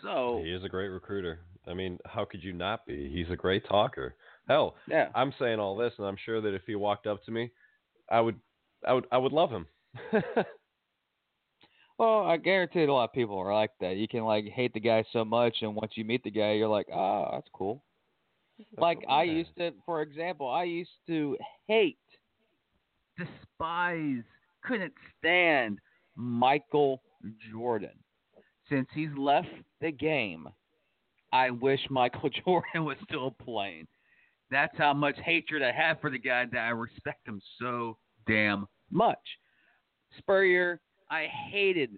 So 0.00 0.40
He 0.42 0.52
is 0.52 0.62
a 0.62 0.68
great 0.68 0.88
recruiter. 0.88 1.40
I 1.66 1.74
mean, 1.74 1.98
how 2.06 2.24
could 2.24 2.44
you 2.44 2.52
not 2.52 2.86
be? 2.86 3.10
He's 3.12 3.28
a 3.30 3.36
great 3.36 3.66
talker. 3.68 4.14
Hell, 4.48 4.74
yeah, 4.88 5.08
I'm 5.14 5.32
saying 5.38 5.60
all 5.60 5.76
this, 5.76 5.92
and 5.98 6.06
I'm 6.06 6.16
sure 6.24 6.40
that 6.40 6.54
if 6.54 6.62
he 6.66 6.74
walked 6.74 7.06
up 7.06 7.24
to 7.24 7.30
me, 7.30 7.50
I 8.10 8.20
would, 8.20 8.38
I 8.86 8.92
would, 8.94 9.06
I 9.12 9.18
would 9.18 9.32
love 9.32 9.50
him. 9.50 9.66
well, 11.98 12.24
I 12.24 12.36
guarantee 12.36 12.82
a 12.82 12.92
lot 12.92 13.04
of 13.04 13.12
people 13.12 13.38
are 13.38 13.54
like 13.54 13.70
that. 13.80 13.96
You 13.96 14.08
can 14.08 14.24
like 14.24 14.46
hate 14.46 14.74
the 14.74 14.80
guy 14.80 15.04
so 15.12 15.24
much, 15.24 15.58
and 15.62 15.74
once 15.74 15.92
you 15.94 16.04
meet 16.04 16.24
the 16.24 16.30
guy, 16.30 16.52
you're 16.52 16.68
like, 16.68 16.88
ah, 16.92 17.32
that's 17.32 17.48
cool. 17.52 17.82
Like 18.78 18.98
I 19.08 19.22
used 19.22 19.56
to, 19.58 19.72
for 19.86 20.02
example, 20.02 20.48
I 20.48 20.64
used 20.64 20.90
to 21.06 21.36
hate, 21.66 21.98
despise, 23.16 24.22
couldn't 24.62 24.92
stand 25.18 25.78
Michael 26.16 27.02
Jordan. 27.50 27.90
Since 28.68 28.88
he's 28.94 29.10
left 29.16 29.48
the 29.80 29.90
game, 29.90 30.46
I 31.32 31.50
wish 31.50 31.80
Michael 31.90 32.30
Jordan 32.44 32.84
was 32.84 32.96
still 33.04 33.30
playing. 33.30 33.86
That's 34.50 34.76
how 34.76 34.92
much 34.92 35.16
hatred 35.24 35.62
I 35.62 35.72
have 35.72 36.00
for 36.00 36.10
the 36.10 36.18
guy 36.18 36.44
that 36.50 36.58
I 36.58 36.70
respect 36.70 37.26
him 37.26 37.40
so 37.60 37.96
damn 38.26 38.66
much. 38.90 39.18
Spurrier, 40.18 40.80
I 41.10 41.26
hated 41.50 41.90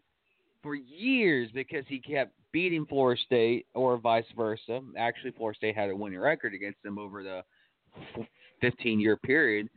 for 0.63 0.75
years 0.75 1.51
because 1.53 1.85
he 1.89 1.99
kept 1.99 2.33
beating 2.53 2.87
Florida 2.87 3.21
State 3.25 3.67
or 3.75 3.97
vice 3.97 4.25
versa. 4.37 4.81
Actually, 4.97 5.33
Florida 5.33 5.57
State 5.57 5.75
had 5.77 5.91
a 5.91 5.97
winning 5.97 6.19
record 6.19 6.55
against 6.55 6.83
them 6.83 6.99
over 6.99 7.23
the 7.23 7.43
15 8.61 9.01
year 9.01 9.17
period. 9.17 9.69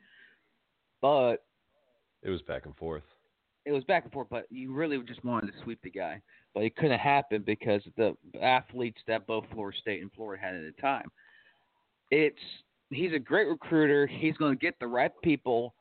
But 1.01 1.43
it 2.23 2.29
was 2.29 2.41
back 2.41 2.65
and 2.65 2.75
forth. 2.75 3.03
It 3.65 3.71
was 3.71 3.83
back 3.85 4.03
and 4.03 4.13
forth, 4.13 4.27
but 4.29 4.45
you 4.49 4.73
really 4.73 5.01
just 5.03 5.23
wanted 5.23 5.47
to 5.47 5.63
sweep 5.63 5.79
the 5.83 5.89
guy. 5.89 6.21
But 6.53 6.63
it 6.63 6.75
couldn't 6.75 6.99
happen 6.99 7.43
because 7.45 7.81
the 7.97 8.15
athletes 8.41 9.01
that 9.07 9.27
both 9.27 9.45
Florida 9.51 9.77
State 9.79 10.01
and 10.01 10.11
Florida 10.13 10.41
had 10.41 10.55
at 10.55 10.63
the 10.63 10.81
time. 10.81 11.09
It's 12.11 12.38
he's 12.89 13.13
a 13.13 13.19
great 13.19 13.48
recruiter. 13.48 14.08
He's 14.08 14.36
going 14.38 14.58
to 14.58 14.60
get 14.60 14.80
the 14.80 14.88
right 14.88 15.12
people 15.24 15.74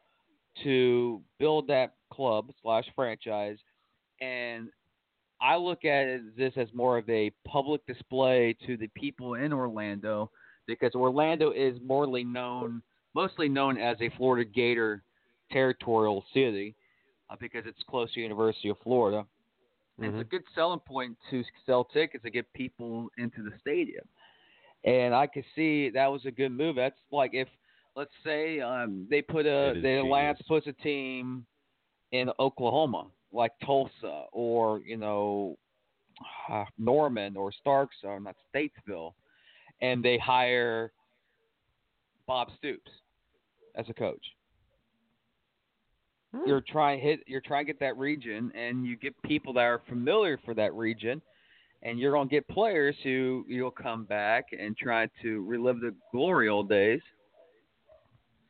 to 0.63 1.21
build 1.39 1.67
that 1.69 1.95
club 2.13 2.51
slash 2.63 2.85
franchise, 2.95 3.59
and 4.21 4.69
I 5.41 5.57
look 5.57 5.85
at 5.85 6.21
this 6.37 6.53
as 6.57 6.69
more 6.73 6.97
of 6.97 7.09
a 7.11 7.31
public 7.47 7.85
display 7.87 8.57
to 8.67 8.77
the 8.77 8.87
people 8.89 9.35
in 9.35 9.53
Orlando 9.53 10.31
because 10.67 10.95
Orlando 10.95 11.51
is 11.51 11.77
morely 11.85 12.25
known, 12.25 12.83
mostly 13.15 13.49
known 13.49 13.77
as 13.77 13.97
a 14.01 14.11
Florida 14.17 14.49
Gator 14.49 15.03
territorial 15.51 16.25
city 16.33 16.75
uh, 17.29 17.37
because 17.39 17.65
it's 17.67 17.83
close 17.89 18.13
to 18.15 18.21
University 18.21 18.69
of 18.69 18.79
Florida. 18.83 19.27
And 19.99 20.07
It's 20.07 20.21
a 20.23 20.25
good 20.25 20.43
selling 20.55 20.81
point 20.81 21.17
to 21.31 21.45
sell 21.67 21.85
tickets 21.85 22.25
to 22.25 22.31
get 22.31 22.53
people 22.55 23.09
into 23.19 23.43
the 23.43 23.53
stadium. 23.61 24.05
And 24.85 25.15
I 25.15 25.27
could 25.27 25.45
see 25.55 25.91
that 25.91 26.07
was 26.07 26.27
a 26.27 26.31
good 26.31 26.53
move. 26.53 26.77
That's 26.77 26.99
like 27.11 27.31
if, 27.33 27.49
let's 27.97 28.13
say, 28.25 28.61
um, 28.61 29.07
they 29.09 29.23
put 29.23 29.47
a 29.47 29.73
That 29.73 29.77
is 29.77 29.83
the 29.83 30.01
Alliance 30.01 30.41
puts 30.47 30.67
a 30.67 30.73
team 30.73 31.47
in 32.13 32.31
Oklahoma, 32.39 33.07
like 33.33 33.53
Tulsa 33.65 34.25
or 34.33 34.81
you 34.81 34.97
know 34.97 35.57
uh, 36.51 36.65
Norman 36.79 37.37
or 37.37 37.53
Starks 37.53 37.97
or 38.05 38.21
not 38.21 38.37
Statesville, 38.55 39.13
and 39.81 40.05
they 40.05 40.19
hire 40.19 40.93
Bob 42.27 42.49
Stoops 42.59 42.91
as 43.75 43.87
a 43.89 43.95
coach. 43.95 44.25
Hmm. 46.35 46.47
You're 46.47 46.65
trying 46.67 47.01
hit. 47.01 47.21
You're 47.27 47.41
trying 47.41 47.67
to 47.67 47.73
get 47.73 47.81
that 47.81 47.97
region, 47.97 48.53
and 48.55 48.87
you 48.87 48.97
get 48.97 49.21
people 49.23 49.53
that 49.55 49.63
are 49.63 49.81
familiar 49.89 50.39
for 50.45 50.55
that 50.55 50.75
region, 50.75 51.23
and 51.85 51.99
you're 51.99 52.13
gonna 52.13 52.29
get 52.29 52.49
players 52.49 52.97
who 53.03 53.45
you'll 53.47 53.71
come 53.71 54.05
back 54.05 54.47
and 54.59 54.77
try 54.77 55.09
to 55.23 55.45
relive 55.45 55.81
the 55.81 55.95
glory 56.11 56.49
old 56.49 56.69
days. 56.69 57.01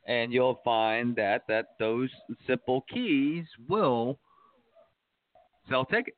And 0.07 0.31
you'll 0.31 0.61
find 0.63 1.15
that 1.15 1.43
that 1.47 1.65
those 1.79 2.09
simple 2.47 2.85
keys 2.91 3.45
will 3.67 4.19
sell 5.69 5.85
tickets. 5.85 6.17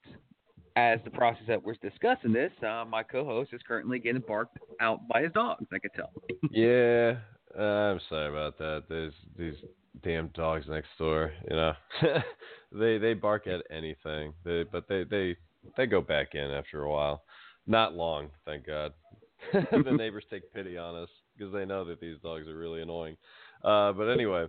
As 0.76 1.00
the 1.04 1.10
process 1.10 1.44
that 1.48 1.64
we're 1.64 1.74
discussing 1.82 2.32
this, 2.32 2.52
uh, 2.62 2.86
my 2.88 3.02
co-host 3.02 3.50
is 3.52 3.62
currently 3.68 3.98
getting 3.98 4.22
barked 4.28 4.60
out 4.80 5.08
by 5.08 5.24
his 5.24 5.32
dogs. 5.32 5.66
I 5.74 5.80
could 5.80 5.94
tell. 5.96 6.12
Yeah, 6.52 7.16
uh, 7.58 7.62
I'm 7.62 8.00
sorry 8.10 8.30
about 8.30 8.60
that. 8.60 8.84
There's 8.88 9.14
these 9.38 9.56
damn 10.04 10.28
dogs 10.36 10.66
next 10.70 10.90
door. 11.00 11.32
You 11.50 11.56
know, 11.56 11.74
they 12.72 13.00
they 13.00 13.16
bark 13.16 13.48
at 13.48 13.64
anything. 13.72 14.34
They 14.46 14.66
but 14.72 14.88
they 14.88 15.04
they 15.04 15.36
they 15.76 15.86
go 15.86 16.02
back 16.02 16.36
in 16.36 16.52
after 16.52 16.84
a 16.84 16.92
while. 16.92 17.24
Not 17.66 17.94
long, 17.94 18.30
thank 18.46 18.66
God. 18.66 18.94
the 19.54 19.92
neighbors 19.92 20.24
take 20.30 20.52
pity 20.54 20.78
on 20.78 20.96
us 20.96 21.10
because 21.38 21.54
they 21.54 21.66
know 21.66 21.86
that 21.86 22.00
these 22.00 22.18
dogs 22.24 22.48
are 22.48 22.58
really 22.58 22.82
annoying. 22.82 23.18
Uh, 23.64 23.92
but 23.94 24.06
anyway, 24.06 24.48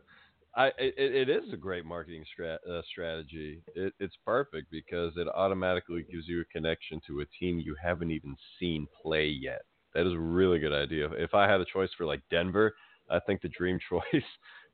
I 0.54 0.68
it, 0.78 0.94
it 0.96 1.28
is 1.28 1.52
a 1.52 1.56
great 1.56 1.84
marketing 1.84 2.24
strat, 2.24 2.58
uh, 2.70 2.82
strategy. 2.90 3.62
It, 3.74 3.92
it's 4.00 4.16
perfect 4.24 4.70
because 4.70 5.12
it 5.16 5.28
automatically 5.34 6.04
gives 6.10 6.26
you 6.26 6.40
a 6.40 6.44
connection 6.44 7.00
to 7.06 7.20
a 7.20 7.26
team 7.38 7.58
you 7.58 7.76
haven't 7.82 8.10
even 8.10 8.36
seen 8.58 8.86
play 9.02 9.26
yet. 9.26 9.62
That 9.94 10.06
is 10.06 10.12
a 10.12 10.18
really 10.18 10.58
good 10.58 10.72
idea. 10.72 11.10
If 11.12 11.34
I 11.34 11.50
had 11.50 11.60
a 11.60 11.66
choice 11.72 11.90
for 11.96 12.06
like 12.06 12.22
Denver, 12.30 12.74
I 13.10 13.18
think 13.20 13.42
the 13.42 13.48
dream 13.48 13.78
choice 13.88 14.24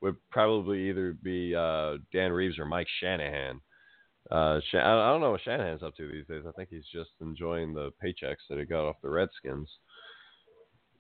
would 0.01 0.17
probably 0.31 0.89
either 0.89 1.17
be 1.23 1.55
uh, 1.55 1.97
Dan 2.13 2.33
Reeves 2.33 2.59
or 2.59 2.67
Mike 2.67 2.89
Shanahan. 3.01 3.61
Uh, 4.31 4.61
I 4.73 5.11
don't 5.11 5.21
know 5.21 5.33
what 5.33 5.43
Shanahan's 5.43 5.83
up 5.83 5.97
to 5.97 6.11
these 6.11 6.27
days. 6.27 6.45
I 6.49 6.53
think 6.53 6.71
he's 6.71 6.87
just 6.93 7.11
enjoying 7.21 7.75
the 7.75 7.91
paychecks 8.03 8.47
that 8.49 8.59
he 8.59 8.65
got 8.65 8.89
off 8.89 8.97
the 9.03 9.11
Redskins. 9.11 9.69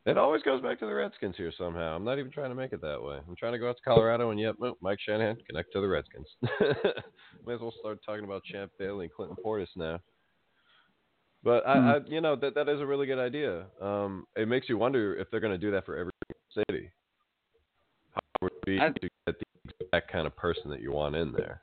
It 0.06 0.18
always 0.18 0.42
goes 0.42 0.60
back 0.60 0.78
to 0.80 0.86
the 0.86 0.92
Redskins 0.92 1.34
here 1.36 1.50
somehow. 1.56 1.96
I'm 1.96 2.04
not 2.04 2.18
even 2.18 2.30
trying 2.30 2.50
to 2.50 2.54
make 2.54 2.74
it 2.74 2.82
that 2.82 3.02
way. 3.02 3.18
I'm 3.26 3.36
trying 3.36 3.54
to 3.54 3.58
go 3.58 3.70
out 3.70 3.76
to 3.76 3.82
Colorado 3.82 4.30
and 4.30 4.38
yep, 4.38 4.56
oh, 4.62 4.76
Mike 4.82 4.98
Shanahan 5.00 5.38
connect 5.46 5.72
to 5.72 5.80
the 5.80 5.88
Redskins. 5.88 6.28
May 7.46 7.54
as 7.54 7.60
well 7.60 7.72
start 7.80 8.00
talking 8.04 8.24
about 8.24 8.44
Champ 8.44 8.70
Bailey 8.78 9.06
and 9.06 9.14
Clinton 9.14 9.36
Portis 9.42 9.68
now. 9.76 9.98
But 11.42 11.66
I, 11.66 11.96
I, 11.96 11.98
you 12.06 12.20
know, 12.20 12.36
that 12.36 12.54
that 12.54 12.68
is 12.68 12.80
a 12.80 12.86
really 12.86 13.06
good 13.06 13.18
idea. 13.18 13.66
Um, 13.80 14.26
it 14.36 14.48
makes 14.48 14.68
you 14.68 14.78
wonder 14.78 15.14
if 15.16 15.30
they're 15.30 15.40
going 15.40 15.52
to 15.52 15.58
do 15.58 15.70
that 15.72 15.86
for 15.86 15.96
every 15.96 16.12
city. 16.54 16.90
How 18.12 18.20
would 18.42 18.52
it 18.52 18.66
be 18.66 18.78
I- 18.80 18.88
to 18.88 19.08
get 19.26 19.38
the 19.38 19.86
exact 19.86 20.12
kind 20.12 20.26
of 20.26 20.36
person 20.36 20.70
that 20.70 20.80
you 20.80 20.92
want 20.92 21.16
in 21.16 21.32
there? 21.32 21.62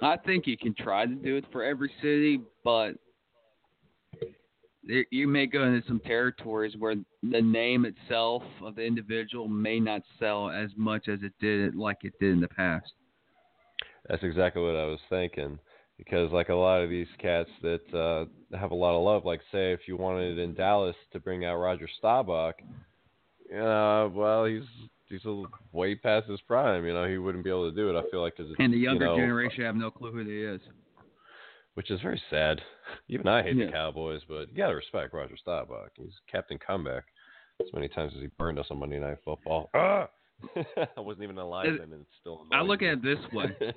I 0.00 0.16
think 0.16 0.46
you 0.46 0.56
can 0.56 0.74
try 0.74 1.06
to 1.06 1.14
do 1.14 1.36
it 1.36 1.44
for 1.52 1.62
every 1.62 1.90
city, 2.00 2.40
but 2.64 2.92
there, 4.84 5.06
you 5.10 5.28
may 5.28 5.46
go 5.46 5.64
into 5.64 5.86
some 5.86 6.00
territories 6.00 6.74
where 6.78 6.96
the 7.22 7.40
name 7.40 7.84
itself 7.84 8.42
of 8.62 8.74
the 8.74 8.82
individual 8.82 9.48
may 9.48 9.78
not 9.78 10.02
sell 10.18 10.50
as 10.50 10.70
much 10.76 11.08
as 11.08 11.20
it 11.22 11.32
did 11.40 11.74
like 11.74 11.98
it 12.02 12.14
did 12.20 12.32
in 12.32 12.40
the 12.40 12.48
past. 12.48 12.92
That's 14.08 14.24
exactly 14.24 14.62
what 14.62 14.76
I 14.76 14.86
was 14.86 14.98
thinking. 15.08 15.58
Because 15.98 16.32
like 16.32 16.48
a 16.48 16.54
lot 16.54 16.82
of 16.82 16.90
these 16.90 17.06
cats 17.18 17.50
that 17.62 17.94
uh, 17.94 18.56
have 18.56 18.72
a 18.72 18.74
lot 18.74 18.96
of 18.96 19.04
love, 19.04 19.24
like 19.24 19.40
say 19.52 19.72
if 19.72 19.80
you 19.86 19.96
wanted 19.96 20.38
in 20.38 20.54
Dallas 20.54 20.96
to 21.12 21.20
bring 21.20 21.44
out 21.44 21.58
Roger 21.58 21.88
Staubach, 21.98 22.56
uh, 23.54 24.08
well 24.12 24.46
he's 24.46 24.62
he's 25.12 25.24
a, 25.24 25.42
way 25.72 25.94
past 25.94 26.26
his 26.28 26.40
prime. 26.42 26.84
You 26.84 26.92
know 26.94 27.06
he 27.08 27.18
wouldn't 27.18 27.44
be 27.44 27.50
able 27.50 27.70
to 27.70 27.76
do 27.76 27.88
it. 27.88 27.98
I 27.98 28.02
feel 28.10 28.20
like 28.22 28.36
'cause 28.36 28.46
it's, 28.50 28.56
And 28.58 28.72
the 28.72 28.78
younger 28.78 29.04
you 29.04 29.10
know, 29.12 29.16
generation 29.16 29.64
have 29.64 29.76
no 29.76 29.90
clue 29.90 30.10
who 30.12 30.24
he 30.24 30.42
is. 30.42 30.60
which 31.74 31.90
is 31.90 32.00
very 32.00 32.20
sad. 32.30 32.60
Even 33.08 33.28
I 33.28 33.42
hate 33.42 33.56
Yeah. 33.56 33.66
the 33.66 33.72
Cowboys, 33.72 34.22
but 34.28 34.48
you 34.50 34.56
gotta 34.56 34.74
respect 34.74 35.14
Roger 35.14 35.36
Staubach. 35.36 35.90
He's 35.96 36.12
Captain 36.30 36.58
Comeback. 36.58 37.04
As 37.60 37.72
many 37.72 37.86
times 37.88 38.12
as 38.16 38.20
he 38.22 38.28
burned 38.38 38.58
us 38.58 38.66
on 38.70 38.78
Monday 38.78 38.98
Night 38.98 39.18
Football. 39.24 39.70
Ah! 39.74 40.08
I 40.96 41.00
wasn't 41.00 41.22
even 41.22 41.38
alive 41.38 41.68
It- 41.68 41.78
then, 41.78 41.92
and 41.92 42.02
it's 42.02 42.16
still. 42.20 42.46
I 42.52 42.62
look 42.62 42.80
me. 42.80 42.88
at 42.88 42.94
it 42.94 43.02
this 43.02 43.18
way. 43.32 43.72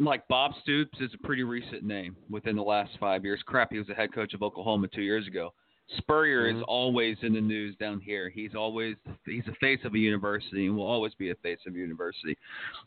like 0.00 0.26
Bob 0.28 0.52
Stoops 0.62 0.98
is 1.00 1.10
a 1.14 1.26
pretty 1.26 1.42
recent 1.42 1.82
name 1.84 2.16
within 2.28 2.56
the 2.56 2.62
last 2.62 2.90
five 3.00 3.24
years. 3.24 3.40
Crap, 3.46 3.70
he 3.72 3.78
was 3.78 3.86
the 3.86 3.94
head 3.94 4.12
coach 4.12 4.34
of 4.34 4.42
Oklahoma 4.42 4.88
two 4.88 5.02
years 5.02 5.26
ago. 5.26 5.54
Spurrier 5.98 6.46
is 6.46 6.56
Mhm. 6.56 6.64
always 6.66 7.22
in 7.22 7.32
the 7.32 7.40
news 7.40 7.76
down 7.76 8.00
here. 8.00 8.28
He's 8.28 8.54
always 8.56 8.96
he's 9.24 9.44
the 9.44 9.54
face 9.54 9.84
of 9.84 9.94
a 9.94 9.98
university 9.98 10.66
and 10.66 10.76
will 10.76 10.86
always 10.86 11.14
be 11.14 11.30
a 11.30 11.34
face 11.36 11.64
of 11.66 11.74
a 11.74 11.78
university. 11.78 12.36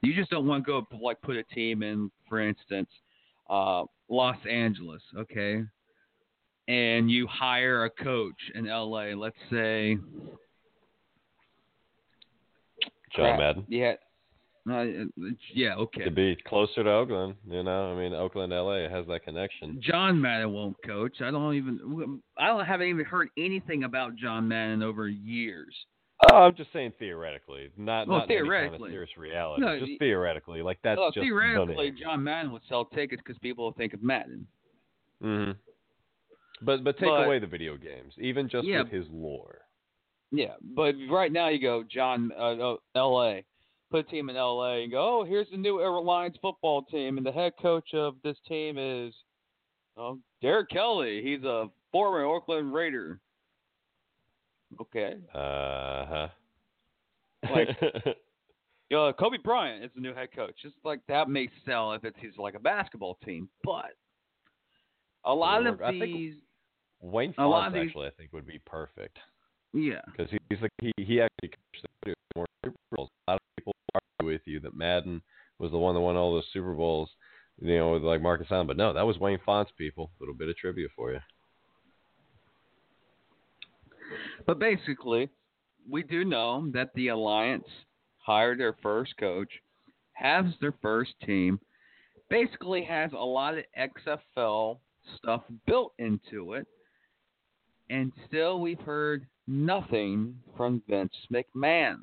You 0.01 0.13
just 0.13 0.29
don't 0.29 0.45
want 0.45 0.65
to 0.65 0.85
go 0.85 0.97
like 0.97 1.21
put 1.21 1.38
a 1.38 1.43
team 1.43 1.81
in, 1.81 2.12
for 2.27 2.39
instance, 2.39 2.89
uh, 3.49 3.85
Los 4.09 4.45
Angeles, 4.45 5.01
okay, 5.15 5.63
and 6.67 7.09
you 7.09 7.25
hire 7.27 7.85
a 7.85 7.89
coach 7.89 8.51
in 8.53 8.67
L.A. 8.67 9.15
Let's 9.15 9.39
say 9.49 9.97
John 13.15 13.39
Madden. 13.39 13.65
Yeah. 13.69 13.95
Uh, 14.69 14.84
yeah, 15.54 15.76
okay. 15.76 16.04
To 16.04 16.12
be 16.12 16.38
closer 16.48 16.84
to 16.84 16.89
Oakland, 16.89 17.36
you 17.48 17.63
know, 17.63 17.93
I 17.93 17.95
mean, 18.00 18.13
Oakland, 18.13 18.52
LA 18.52 18.89
has 18.89 19.08
that 19.08 19.24
connection. 19.24 19.80
John 19.82 20.19
Madden 20.19 20.52
won't 20.52 20.76
coach. 20.86 21.22
I 21.22 21.32
don't 21.32 21.56
even. 21.56 22.22
I 22.38 22.48
don't 22.48 22.65
haven't 22.65 22.88
even 22.88 23.06
heard 23.06 23.30
anything 23.38 23.84
about 23.86 24.15
John 24.15 24.48
Madden 24.48 24.84
over 24.84 25.08
years. 25.08 25.74
Oh, 26.30 26.36
I'm 26.36 26.56
just 26.56 26.74
saying 26.74 26.91
theoretically, 27.00 27.69
not 27.78 28.08
Well, 28.08 28.19
not 28.19 28.30
in 28.30 28.38
any 28.38 28.50
kind 28.50 28.76
of 28.76 28.82
serious 28.89 29.10
reality. 29.17 29.63
No, 29.63 29.80
just 29.80 29.93
theoretically, 30.00 30.62
like 30.62 30.78
that's 30.84 30.98
well, 31.00 31.12
just 31.12 31.24
theoretically, 31.24 31.91
John 31.91 32.22
Madden 32.24 32.52
would 32.52 32.62
sell 32.67 32.86
tickets 32.86 33.22
because 33.26 33.39
people 33.39 33.63
will 33.63 33.74
think 33.74 33.93
of 33.93 34.04
Madden. 34.04 34.45
Mm 35.24 35.45
hmm 35.45 35.52
But 36.62 36.84
but 36.84 36.98
take 36.98 37.08
But- 37.10 37.26
away 37.26 37.39
the 37.39 37.48
video 37.48 37.78
games, 37.78 38.13
even 38.19 38.50
just 38.50 38.67
Yeah. 38.67 38.84
with 38.84 38.91
his 38.91 39.06
lore. 39.10 39.62
Yeah, 40.32 40.56
but 40.62 40.93
right 41.10 41.32
now 41.32 41.48
you 41.48 41.60
go 41.60 41.84
John 41.84 42.32
uh, 42.38 42.74
uh, 42.74 42.76
L.A. 42.95 43.45
Put 43.91 43.99
a 44.08 44.10
team 44.10 44.30
in 44.30 44.36
L.A. 44.36 44.84
and 44.84 44.91
go. 44.91 45.21
Oh, 45.21 45.23
here's 45.25 45.49
the 45.49 45.58
new 45.58 45.82
Airlines 45.82 46.36
football 46.41 46.84
team, 46.84 47.17
and 47.17 47.25
the 47.25 47.32
head 47.32 47.54
coach 47.60 47.93
of 47.93 48.15
this 48.23 48.38
team 48.47 48.78
is, 48.78 49.13
oh, 49.97 50.19
Derek 50.41 50.69
Kelly. 50.69 51.21
He's 51.23 51.43
a 51.43 51.69
former 51.91 52.23
Oakland 52.23 52.71
Raider. 52.73 53.19
Okay. 54.80 55.15
Uh 55.34 56.06
huh. 56.06 56.28
Like- 57.52 57.78
Uh, 58.91 59.12
Kobe 59.13 59.38
Bryant 59.38 59.84
is 59.84 59.91
the 59.93 60.02
new 60.02 60.15
head 60.15 60.30
coach. 60.36 60.56
Just 60.63 60.73
like 60.84 60.99
that 61.08 61.30
may 61.30 61.47
sell 61.63 61.93
if 61.93 62.04
it's 62.04 62.17
he's 62.19 62.36
like 62.39 62.56
a 62.56 62.60
basketball 62.60 63.19
team, 63.23 63.47
but 63.63 63.91
a 65.25 65.32
lot 65.32 65.67
of 65.67 65.80
I 65.80 65.91
think- 65.91 66.06
these, 66.06 66.34
Wayne 66.99 67.36
a 67.38 67.45
lot 67.45 67.67
of 67.67 67.73
these- 67.73 67.84
actually, 67.89 68.08
I 68.08 68.10
think, 68.17 68.34
would 68.34 68.47
be 68.47 68.60
perfect 68.65 69.19
yeah, 69.73 70.02
because 70.08 70.32
he's 70.49 70.60
like 70.60 70.71
he 70.82 70.91
he 70.97 71.21
actually 71.21 71.49
coached 71.49 71.86
the 72.04 72.13
more 72.36 72.47
Super 72.65 72.75
Bowls. 72.95 73.10
A 73.28 73.34
lot 73.34 73.36
of 73.36 73.41
people 73.60 73.73
argue 73.93 74.29
with 74.39 74.47
you 74.54 74.60
that 74.62 74.75
Madden 74.75 75.21
was 75.58 75.71
the 75.71 75.78
one 75.78 75.95
that 75.95 76.02
won 76.02 76.15
all 76.15 76.34
those 76.34 76.45
Super 76.54 76.73
Bowls, 76.73 77.10
you 77.62 77.78
know, 77.78 77.91
with 77.91 78.04
like 78.04 78.21
Marcus 78.21 78.47
Allen, 78.49 78.67
but 78.67 78.78
no, 78.78 78.93
that 78.93 79.06
was 79.06 79.17
Wayne 79.17 79.39
Fonts. 79.45 79.71
People, 79.78 80.12
a 80.19 80.23
little 80.23 80.36
bit 80.36 80.49
of 80.49 80.58
trivia 80.58 80.88
for 80.95 81.12
you. 81.12 81.19
but 84.45 84.60
basically, 84.60 85.30
we 85.89 86.04
do 86.04 86.23
know 86.23 86.69
that 86.73 86.93
the 86.95 87.10
Alliance 87.10 87.67
hired 88.17 88.60
their 88.60 88.75
first 88.82 89.15
coach, 89.17 89.49
has 90.13 90.45
their 90.62 90.73
first 90.82 91.12
team, 91.25 91.60
basically 92.30 92.84
has 92.84 93.12
a 93.13 93.17
lot 93.17 93.58
of 93.58 93.63
XFL 93.78 94.80
stuff 95.17 95.43
built 95.65 95.93
into 95.99 96.54
it, 96.54 96.67
and 97.89 98.12
still 98.28 98.60
we've 98.60 98.80
heard 98.82 99.25
nothing 99.47 100.36
from 100.56 100.82
Vince 100.88 101.13
McMahon. 101.34 101.97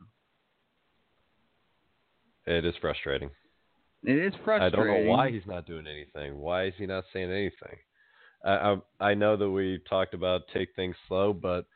It 2.46 2.64
is 2.64 2.74
frustrating. 2.80 3.30
It 4.04 4.18
is 4.18 4.32
frustrating. 4.44 4.78
I 4.80 4.84
don't 4.84 5.04
know 5.04 5.10
why 5.10 5.30
he's 5.30 5.46
not 5.46 5.66
doing 5.66 5.86
anything. 5.86 6.38
Why 6.38 6.66
is 6.66 6.74
he 6.78 6.86
not 6.86 7.04
saying 7.12 7.30
anything? 7.30 7.76
I, 8.44 8.50
I 8.50 8.76
I 9.10 9.14
know 9.14 9.36
that 9.36 9.50
we 9.50 9.80
talked 9.88 10.14
about 10.14 10.42
take 10.54 10.68
things 10.76 10.94
slow, 11.08 11.32
but 11.32 11.66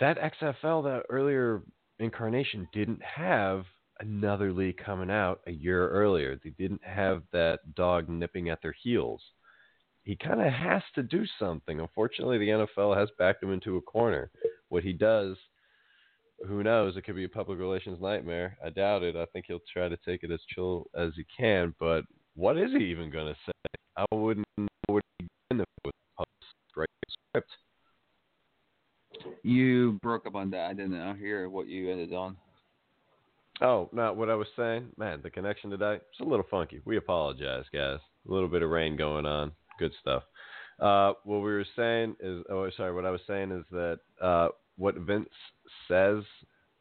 that 0.00 0.18
XFL, 0.18 0.84
that 0.84 1.02
earlier 1.08 1.62
incarnation, 1.98 2.68
didn't 2.72 3.02
have 3.02 3.64
another 4.00 4.52
league 4.52 4.76
coming 4.84 5.10
out 5.10 5.40
a 5.46 5.52
year 5.52 5.88
earlier. 5.88 6.38
They 6.42 6.50
didn't 6.50 6.84
have 6.84 7.22
that 7.32 7.74
dog 7.74 8.08
nipping 8.08 8.48
at 8.48 8.60
their 8.62 8.74
heels. 8.82 9.22
He 10.02 10.16
kind 10.16 10.40
of 10.40 10.52
has 10.52 10.82
to 10.96 11.02
do 11.02 11.24
something. 11.38 11.80
Unfortunately, 11.80 12.38
the 12.38 12.48
NFL 12.48 12.96
has 12.96 13.08
backed 13.18 13.42
him 13.42 13.52
into 13.52 13.76
a 13.76 13.82
corner. 13.82 14.30
What 14.68 14.82
he 14.82 14.92
does, 14.92 15.36
who 16.46 16.62
knows? 16.62 16.96
It 16.96 17.04
could 17.04 17.16
be 17.16 17.24
a 17.24 17.28
public 17.28 17.58
relations 17.58 17.98
nightmare. 18.00 18.56
I 18.64 18.70
doubt 18.70 19.02
it. 19.02 19.16
I 19.16 19.26
think 19.26 19.46
he'll 19.46 19.60
try 19.72 19.88
to 19.88 19.96
take 19.98 20.22
it 20.22 20.30
as 20.30 20.40
chill 20.54 20.86
as 20.96 21.10
he 21.16 21.24
can. 21.36 21.74
But 21.78 22.04
what 22.34 22.58
is 22.58 22.70
he 22.72 22.84
even 22.84 23.10
going 23.10 23.32
to 23.32 23.36
say? 23.46 23.52
I 23.96 24.04
wouldn't 24.14 24.46
know 24.56 24.66
what 24.86 25.02
he 25.18 25.26
did 25.50 25.60
if 25.60 25.66
it 25.84 25.84
was 25.84 25.92
a 25.94 26.16
public 26.16 26.98
script. 27.30 27.50
You 29.42 29.98
broke 30.02 30.26
up 30.26 30.34
on 30.34 30.50
that. 30.50 30.70
I 30.70 30.74
didn't 30.74 31.18
hear 31.18 31.48
what 31.48 31.68
you 31.68 31.90
ended 31.90 32.12
on. 32.12 32.36
Oh, 33.60 33.88
not 33.92 34.16
what 34.16 34.30
I 34.30 34.34
was 34.34 34.48
saying. 34.56 34.88
Man, 34.98 35.20
the 35.22 35.30
connection 35.30 35.70
today 35.70 35.94
it's 35.94 36.20
a 36.20 36.24
little 36.24 36.46
funky. 36.50 36.80
We 36.84 36.96
apologize, 36.96 37.64
guys. 37.72 38.00
A 38.28 38.32
little 38.32 38.48
bit 38.48 38.62
of 38.62 38.70
rain 38.70 38.96
going 38.96 39.26
on. 39.26 39.52
Good 39.78 39.92
stuff. 40.00 40.24
Uh, 40.80 41.12
what 41.24 41.36
we 41.36 41.52
were 41.52 41.66
saying 41.76 42.16
is, 42.20 42.42
oh, 42.50 42.68
sorry. 42.76 42.92
What 42.92 43.04
I 43.04 43.10
was 43.10 43.20
saying 43.28 43.52
is 43.52 43.64
that 43.70 44.00
uh, 44.20 44.48
what 44.76 44.96
Vince 44.96 45.28
says 45.88 46.24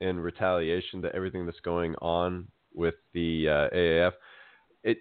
in 0.01 0.19
retaliation 0.19 1.01
to 1.01 1.15
everything 1.15 1.45
that's 1.45 1.59
going 1.61 1.95
on 1.95 2.47
with 2.73 2.95
the 3.13 3.47
uh, 3.47 3.75
AAF, 3.75 4.11
it 4.83 4.97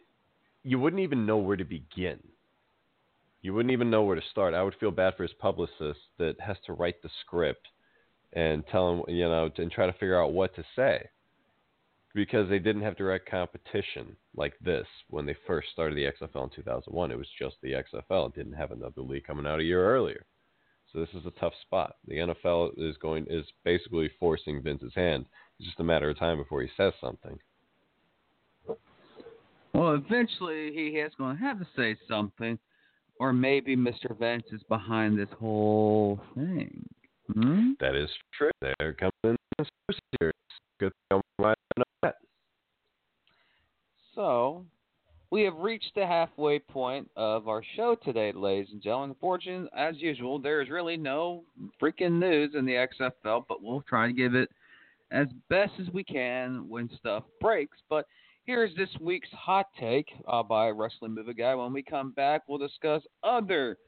you 0.62 0.78
wouldn't 0.78 1.02
even 1.02 1.26
know 1.26 1.38
where 1.38 1.56
to 1.56 1.64
begin. 1.64 2.20
You 3.40 3.54
wouldn't 3.54 3.72
even 3.72 3.90
know 3.90 4.04
where 4.04 4.16
to 4.16 4.22
start. 4.30 4.54
I 4.54 4.62
would 4.62 4.76
feel 4.78 4.92
bad 4.92 5.14
for 5.16 5.24
his 5.24 5.32
publicist 5.32 5.98
that 6.18 6.36
has 6.40 6.56
to 6.66 6.74
write 6.74 7.02
the 7.02 7.10
script 7.24 7.66
and 8.32 8.64
tell 8.68 8.90
him, 8.90 9.02
you 9.08 9.24
know, 9.24 9.50
and 9.58 9.70
try 9.70 9.86
to 9.86 9.92
figure 9.92 10.20
out 10.20 10.32
what 10.32 10.54
to 10.54 10.64
say 10.76 11.08
because 12.14 12.48
they 12.48 12.58
didn't 12.58 12.82
have 12.82 12.96
direct 12.96 13.28
competition 13.30 14.16
like 14.36 14.54
this 14.60 14.86
when 15.08 15.26
they 15.26 15.36
first 15.46 15.68
started 15.72 15.96
the 15.96 16.04
XFL 16.04 16.44
in 16.44 16.50
2001. 16.50 17.10
It 17.10 17.18
was 17.18 17.26
just 17.38 17.56
the 17.62 17.72
XFL. 17.72 18.28
It 18.28 18.34
didn't 18.34 18.52
have 18.52 18.70
another 18.70 19.00
league 19.00 19.24
coming 19.24 19.46
out 19.46 19.60
a 19.60 19.64
year 19.64 19.84
earlier. 19.84 20.24
So 20.92 21.00
this 21.00 21.08
is 21.14 21.24
a 21.24 21.40
tough 21.40 21.54
spot. 21.62 21.96
The 22.06 22.16
NFL 22.16 22.72
is 22.76 22.96
going 22.98 23.26
is 23.30 23.46
basically 23.64 24.10
forcing 24.20 24.62
Vince's 24.62 24.92
hand. 24.94 25.24
It's 25.58 25.66
just 25.66 25.80
a 25.80 25.84
matter 25.84 26.10
of 26.10 26.18
time 26.18 26.36
before 26.36 26.60
he 26.62 26.68
says 26.76 26.92
something. 27.00 27.38
Well, 29.72 29.94
eventually 29.94 30.70
he 30.72 30.98
is 30.98 31.12
going 31.16 31.36
to 31.36 31.42
have 31.42 31.58
to 31.58 31.66
say 31.74 31.96
something, 32.06 32.58
or 33.18 33.32
maybe 33.32 33.74
Mr. 33.74 34.16
Vince 34.18 34.44
is 34.52 34.62
behind 34.68 35.18
this 35.18 35.30
whole 35.40 36.20
thing. 36.34 36.86
Hmm? 37.32 37.70
That 37.80 37.94
is 37.94 38.10
true. 38.36 38.50
There 38.60 38.92
comes 38.92 39.12
in 39.24 39.36
the 39.58 39.64
series. 40.20 40.34
Good 40.78 40.92
thing 41.08 41.22
I'm 41.40 41.54
that. 42.02 42.16
So, 44.14 44.66
we 45.32 45.44
have 45.44 45.56
reached 45.56 45.92
the 45.94 46.06
halfway 46.06 46.58
point 46.58 47.10
of 47.16 47.48
our 47.48 47.62
show 47.74 47.96
today, 48.04 48.32
ladies 48.32 48.68
and 48.70 48.82
gentlemen. 48.82 49.08
Unfortunately, 49.08 49.66
as 49.74 49.96
usual, 49.96 50.38
there 50.38 50.60
is 50.60 50.68
really 50.68 50.98
no 50.98 51.42
freaking 51.80 52.18
news 52.18 52.50
in 52.54 52.66
the 52.66 52.86
XFL, 53.00 53.44
but 53.48 53.62
we'll 53.62 53.82
try 53.88 54.06
to 54.06 54.12
give 54.12 54.34
it 54.34 54.50
as 55.10 55.28
best 55.48 55.72
as 55.80 55.88
we 55.94 56.04
can 56.04 56.68
when 56.68 56.90
stuff 56.98 57.24
breaks. 57.40 57.78
But 57.88 58.04
here's 58.44 58.76
this 58.76 58.90
week's 59.00 59.30
hot 59.30 59.68
take 59.80 60.08
uh, 60.28 60.42
by 60.42 60.68
Wrestling 60.68 61.14
Movie 61.14 61.32
Guy. 61.32 61.54
When 61.54 61.72
we 61.72 61.82
come 61.82 62.10
back, 62.10 62.42
we'll 62.46 62.58
discuss 62.58 63.00
other 63.24 63.78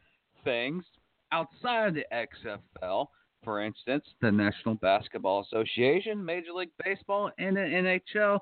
things 0.45 0.83
outside 1.31 1.93
the 1.95 2.07
XFL. 2.11 3.09
For 3.45 3.63
instance, 3.63 4.07
the 4.23 4.33
National 4.33 4.77
Basketball 4.77 5.43
Association, 5.43 6.25
Major 6.25 6.53
League 6.55 6.71
Baseball, 6.83 7.31
and 7.39 7.55
the 7.55 7.61
NHL. 7.61 8.39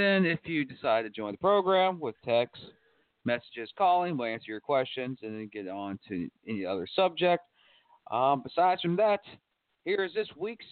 Then, 0.00 0.24
if 0.24 0.40
you 0.44 0.64
decide 0.64 1.02
to 1.02 1.10
join 1.10 1.32
the 1.32 1.38
program 1.38 2.00
with 2.00 2.14
text, 2.24 2.56
messages, 3.26 3.70
calling, 3.76 4.16
we'll 4.16 4.28
answer 4.28 4.50
your 4.50 4.58
questions 4.58 5.18
and 5.22 5.34
then 5.34 5.50
get 5.52 5.68
on 5.68 5.98
to 6.08 6.26
any 6.48 6.64
other 6.64 6.86
subject. 6.96 7.42
Um, 8.10 8.42
besides 8.42 8.80
from 8.80 8.96
that, 8.96 9.20
here 9.84 10.02
is 10.02 10.14
this 10.14 10.28
week's 10.38 10.64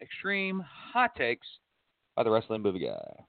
Extreme 0.00 0.64
Hot 0.92 1.14
Takes 1.14 1.46
by 2.16 2.24
the 2.24 2.30
Wrestling 2.30 2.60
Movie 2.60 2.80
Guy. 2.80 3.24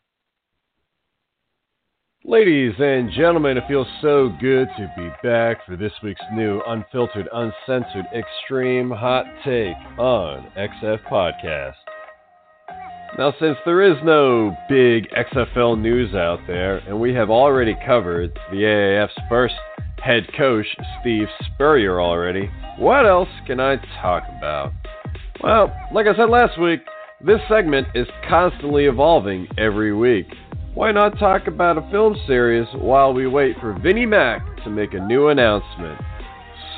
Ladies 2.26 2.74
and 2.80 3.12
gentlemen, 3.12 3.56
it 3.56 3.63
feels 3.68 3.86
so 4.02 4.36
good 4.42 4.68
to 4.76 4.92
be 4.98 5.08
back 5.22 5.63
for 5.68 5.76
this 5.76 5.94
week's 6.02 6.20
new, 6.34 6.63
unfiltered, 6.66 7.30
uncensored, 7.32 8.06
extreme 8.16 8.89
hot 8.89 9.26
take 9.46 9.76
on 10.00 10.52
XF 10.58 11.04
Podcast. 11.12 11.74
Now, 13.15 13.32
since 13.39 13.58
there 13.63 13.84
is 13.84 13.95
no 14.04 14.58
big 14.67 15.08
XFL 15.12 15.80
news 15.80 16.15
out 16.15 16.39
there, 16.47 16.78
and 16.78 16.99
we 16.99 17.13
have 17.13 17.30
already 17.30 17.76
covered 17.86 18.34
the 18.49 18.58
AAF's 18.58 19.13
first 19.30 19.54
head 20.04 20.23
coach, 20.36 20.65
Steve 20.99 21.28
Spurrier, 21.45 22.02
already, 22.02 22.49
what 22.80 23.06
else 23.06 23.30
can 23.45 23.60
I 23.60 23.76
talk 24.02 24.23
about? 24.36 24.73
Well, 25.43 25.71
like 25.93 26.08
I 26.08 26.15
said 26.15 26.32
last 26.32 26.60
week, 26.60 26.80
this 27.23 27.39
segment 27.47 27.88
is 27.93 28.08
constantly 28.28 28.86
evolving 28.86 29.47
every 29.60 29.93
week. 29.93 30.28
Why 30.73 30.91
not 30.91 31.19
talk 31.19 31.45
about 31.45 31.78
a 31.78 31.88
film 31.91 32.17
series 32.26 32.67
while 32.73 33.13
we 33.13 33.28
wait 33.28 33.58
for 33.62 33.78
Vinnie 33.80 34.08
Mac 34.08 34.41
to 34.63 34.71
make 34.71 34.95
a 34.95 34.99
new 34.99 35.28
announcement? 35.28 36.02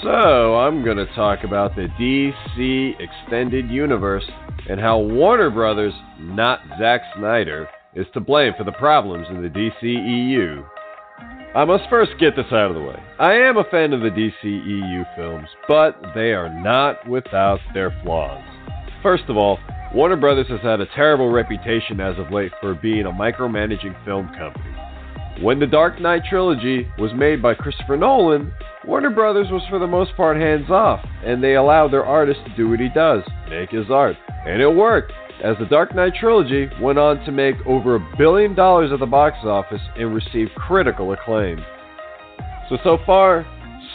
So, 0.04 0.58
I'm 0.58 0.84
going 0.84 0.98
to 0.98 1.06
talk 1.16 1.44
about 1.44 1.76
the 1.76 1.88
DC 2.00 2.94
Extended 3.00 3.70
Universe 3.70 4.26
and 4.70 4.80
how 4.80 5.00
Warner 5.00 5.50
Brothers, 5.50 5.94
not 6.20 6.60
Zack 6.78 7.02
Snyder, 7.16 7.70
is 7.96 8.06
to 8.14 8.20
blame 8.20 8.54
for 8.58 8.66
the 8.66 8.74
problems 8.74 9.28
in 9.30 9.42
the 9.42 9.50
DCEU. 9.50 10.66
I 11.56 11.64
must 11.64 11.90
first 11.90 12.12
get 12.20 12.36
this 12.36 12.52
out 12.52 12.70
of 12.70 12.76
the 12.76 12.82
way. 12.82 13.02
I 13.20 13.34
am 13.36 13.56
a 13.58 13.64
fan 13.64 13.94
of 13.94 14.02
the 14.02 14.10
DCEU 14.10 15.16
films, 15.16 15.48
but 15.68 16.00
they 16.14 16.34
are 16.34 16.50
not 16.62 17.08
without 17.08 17.60
their 17.74 17.98
flaws. 18.04 18.44
First 19.02 19.24
of 19.30 19.38
all, 19.38 19.60
Warner 19.94 20.18
Brothers 20.18 20.48
has 20.50 20.60
had 20.62 20.82
a 20.82 20.88
terrible 20.94 21.30
reputation 21.30 22.02
as 22.02 22.20
of 22.20 22.34
late 22.34 22.52
for 22.60 22.76
being 22.76 23.06
a 23.06 23.12
micromanaging 23.12 24.04
film 24.04 24.28
company. 24.38 24.76
When 25.42 25.60
the 25.60 25.68
Dark 25.68 26.02
Knight 26.02 26.24
trilogy 26.30 26.86
was 26.98 27.12
made 27.14 27.42
by 27.42 27.54
Christopher 27.54 27.96
Nolan, 27.96 28.52
Warner 28.88 29.10
Brothers 29.10 29.48
was 29.50 29.64
for 29.70 29.80
the 29.80 29.88
most 29.88 30.16
part 30.16 30.38
hands 30.38 30.70
off, 30.70 31.04
and 31.24 31.44
they 31.44 31.56
allowed 31.56 31.92
their 31.92 32.06
artist 32.06 32.40
to 32.46 32.56
do 32.56 32.70
what 32.70 32.80
he 32.80 32.90
does 32.90 33.24
make 33.50 33.72
his 33.72 33.90
art. 33.90 34.16
And 34.46 34.62
it 34.62 34.70
worked, 34.70 35.12
as 35.44 35.56
the 35.60 35.66
Dark 35.66 35.96
Knight 35.96 36.14
trilogy 36.20 36.70
went 36.80 37.00
on 37.00 37.18
to 37.26 37.32
make 37.32 37.56
over 37.66 37.96
a 37.96 38.16
billion 38.18 38.54
dollars 38.54 38.92
at 38.94 39.00
the 39.00 39.08
box 39.08 39.38
office 39.44 39.82
and 39.98 40.14
receive 40.14 40.50
critical 40.56 41.14
acclaim. 41.14 41.58
So, 42.70 42.78
so 42.84 43.00
far, 43.08 43.46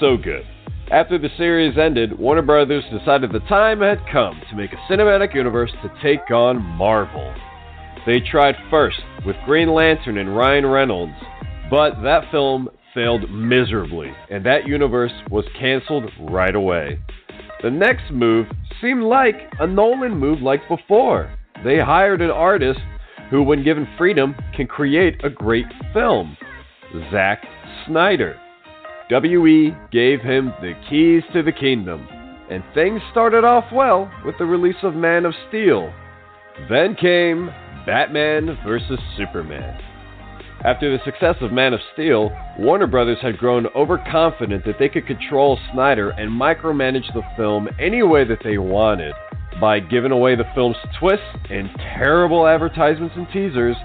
so 0.00 0.16
good. 0.16 0.44
After 0.90 1.18
the 1.18 1.30
series 1.36 1.78
ended, 1.78 2.18
Warner 2.18 2.42
Brothers 2.42 2.82
decided 2.90 3.30
the 3.30 3.40
time 3.40 3.80
had 3.80 4.00
come 4.10 4.40
to 4.50 4.56
make 4.56 4.72
a 4.72 4.92
cinematic 4.92 5.34
universe 5.34 5.70
to 5.82 5.92
take 6.02 6.32
on 6.32 6.60
Marvel. 6.60 7.32
They 8.06 8.18
tried 8.18 8.56
first 8.70 9.00
with 9.24 9.36
Green 9.44 9.72
Lantern 9.72 10.18
and 10.18 10.36
Ryan 10.36 10.66
Reynolds, 10.66 11.14
but 11.70 12.02
that 12.02 12.28
film 12.32 12.68
failed 12.94 13.30
miserably, 13.30 14.12
and 14.30 14.44
that 14.46 14.66
universe 14.66 15.12
was 15.30 15.44
canceled 15.58 16.10
right 16.20 16.54
away. 16.54 16.98
The 17.62 17.70
next 17.70 18.10
move 18.10 18.46
seemed 18.80 19.02
like 19.02 19.36
a 19.58 19.66
Nolan 19.66 20.18
move 20.18 20.40
like 20.40 20.66
before. 20.68 21.34
They 21.64 21.78
hired 21.78 22.22
an 22.22 22.30
artist 22.30 22.80
who, 23.30 23.42
when 23.42 23.62
given 23.62 23.86
freedom, 23.98 24.34
can 24.56 24.66
create 24.66 25.22
a 25.24 25.30
great 25.30 25.66
film 25.92 26.36
Zack 27.10 27.44
Snyder. 27.86 28.38
WE 29.10 29.74
gave 29.90 30.20
him 30.20 30.52
the 30.60 30.72
keys 30.88 31.22
to 31.32 31.42
the 31.42 31.52
kingdom, 31.52 32.06
and 32.50 32.62
things 32.74 33.00
started 33.10 33.44
off 33.44 33.64
well 33.72 34.10
with 34.24 34.36
the 34.38 34.44
release 34.44 34.82
of 34.82 34.94
Man 34.94 35.24
of 35.24 35.34
Steel. 35.48 35.92
Then 36.68 36.94
came 36.94 37.50
Batman 37.86 38.58
vs. 38.64 38.98
Superman. 39.16 39.89
After 40.62 40.90
the 40.94 41.02
success 41.04 41.36
of 41.40 41.52
Man 41.52 41.72
of 41.72 41.80
Steel, 41.94 42.30
Warner 42.58 42.86
Brothers 42.86 43.16
had 43.22 43.38
grown 43.38 43.66
overconfident 43.68 44.66
that 44.66 44.78
they 44.78 44.90
could 44.90 45.06
control 45.06 45.58
Snyder 45.72 46.10
and 46.10 46.30
micromanage 46.30 47.14
the 47.14 47.22
film 47.34 47.66
any 47.78 48.02
way 48.02 48.24
that 48.24 48.42
they 48.44 48.58
wanted 48.58 49.14
by 49.58 49.80
giving 49.80 50.12
away 50.12 50.36
the 50.36 50.44
film's 50.54 50.76
twists 50.98 51.24
and 51.48 51.70
terrible 51.96 52.46
advertisements 52.46 53.14
and 53.16 53.26
teasers 53.32 53.76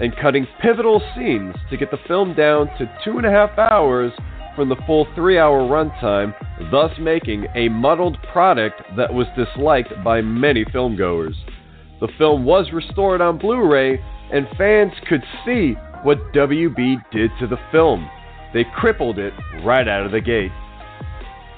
and 0.00 0.16
cutting 0.16 0.44
pivotal 0.60 1.00
scenes 1.14 1.54
to 1.70 1.76
get 1.76 1.92
the 1.92 2.00
film 2.08 2.34
down 2.34 2.66
to 2.78 2.98
two 3.04 3.16
and 3.16 3.26
a 3.26 3.30
half 3.30 3.56
hours 3.56 4.12
from 4.56 4.68
the 4.68 4.82
full 4.88 5.06
three 5.14 5.38
hour 5.38 5.60
runtime, 5.60 6.34
thus 6.72 6.90
making 6.98 7.46
a 7.54 7.68
muddled 7.68 8.18
product 8.32 8.82
that 8.96 9.12
was 9.12 9.28
disliked 9.36 9.92
by 10.02 10.20
many 10.20 10.64
filmgoers. 10.64 11.34
The 12.00 12.08
film 12.18 12.44
was 12.44 12.72
restored 12.72 13.20
on 13.20 13.38
Blu 13.38 13.70
ray, 13.70 14.00
and 14.32 14.48
fans 14.58 14.92
could 15.08 15.22
see 15.46 15.76
what 16.04 16.32
WB 16.34 16.96
did 17.10 17.30
to 17.40 17.46
the 17.46 17.58
film. 17.72 18.08
They 18.52 18.64
crippled 18.76 19.18
it 19.18 19.32
right 19.64 19.88
out 19.88 20.06
of 20.06 20.12
the 20.12 20.20
gate. 20.20 20.52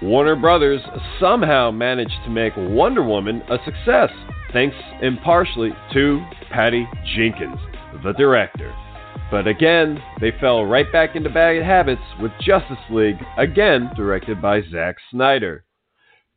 Warner 0.00 0.36
Brothers 0.36 0.80
somehow 1.20 1.70
managed 1.70 2.18
to 2.24 2.30
make 2.30 2.52
Wonder 2.56 3.02
Woman 3.02 3.42
a 3.50 3.58
success, 3.64 4.10
thanks 4.52 4.76
impartially 5.02 5.70
to 5.92 6.24
Patty 6.50 6.86
Jenkins, 7.14 7.58
the 8.04 8.12
director. 8.12 8.72
But 9.30 9.48
again, 9.48 10.00
they 10.20 10.32
fell 10.40 10.64
right 10.64 10.90
back 10.92 11.16
into 11.16 11.30
bad 11.30 11.62
habits 11.62 12.02
with 12.20 12.30
Justice 12.40 12.76
League, 12.90 13.16
again 13.36 13.90
directed 13.96 14.40
by 14.40 14.62
Zack 14.70 14.96
Snyder. 15.10 15.64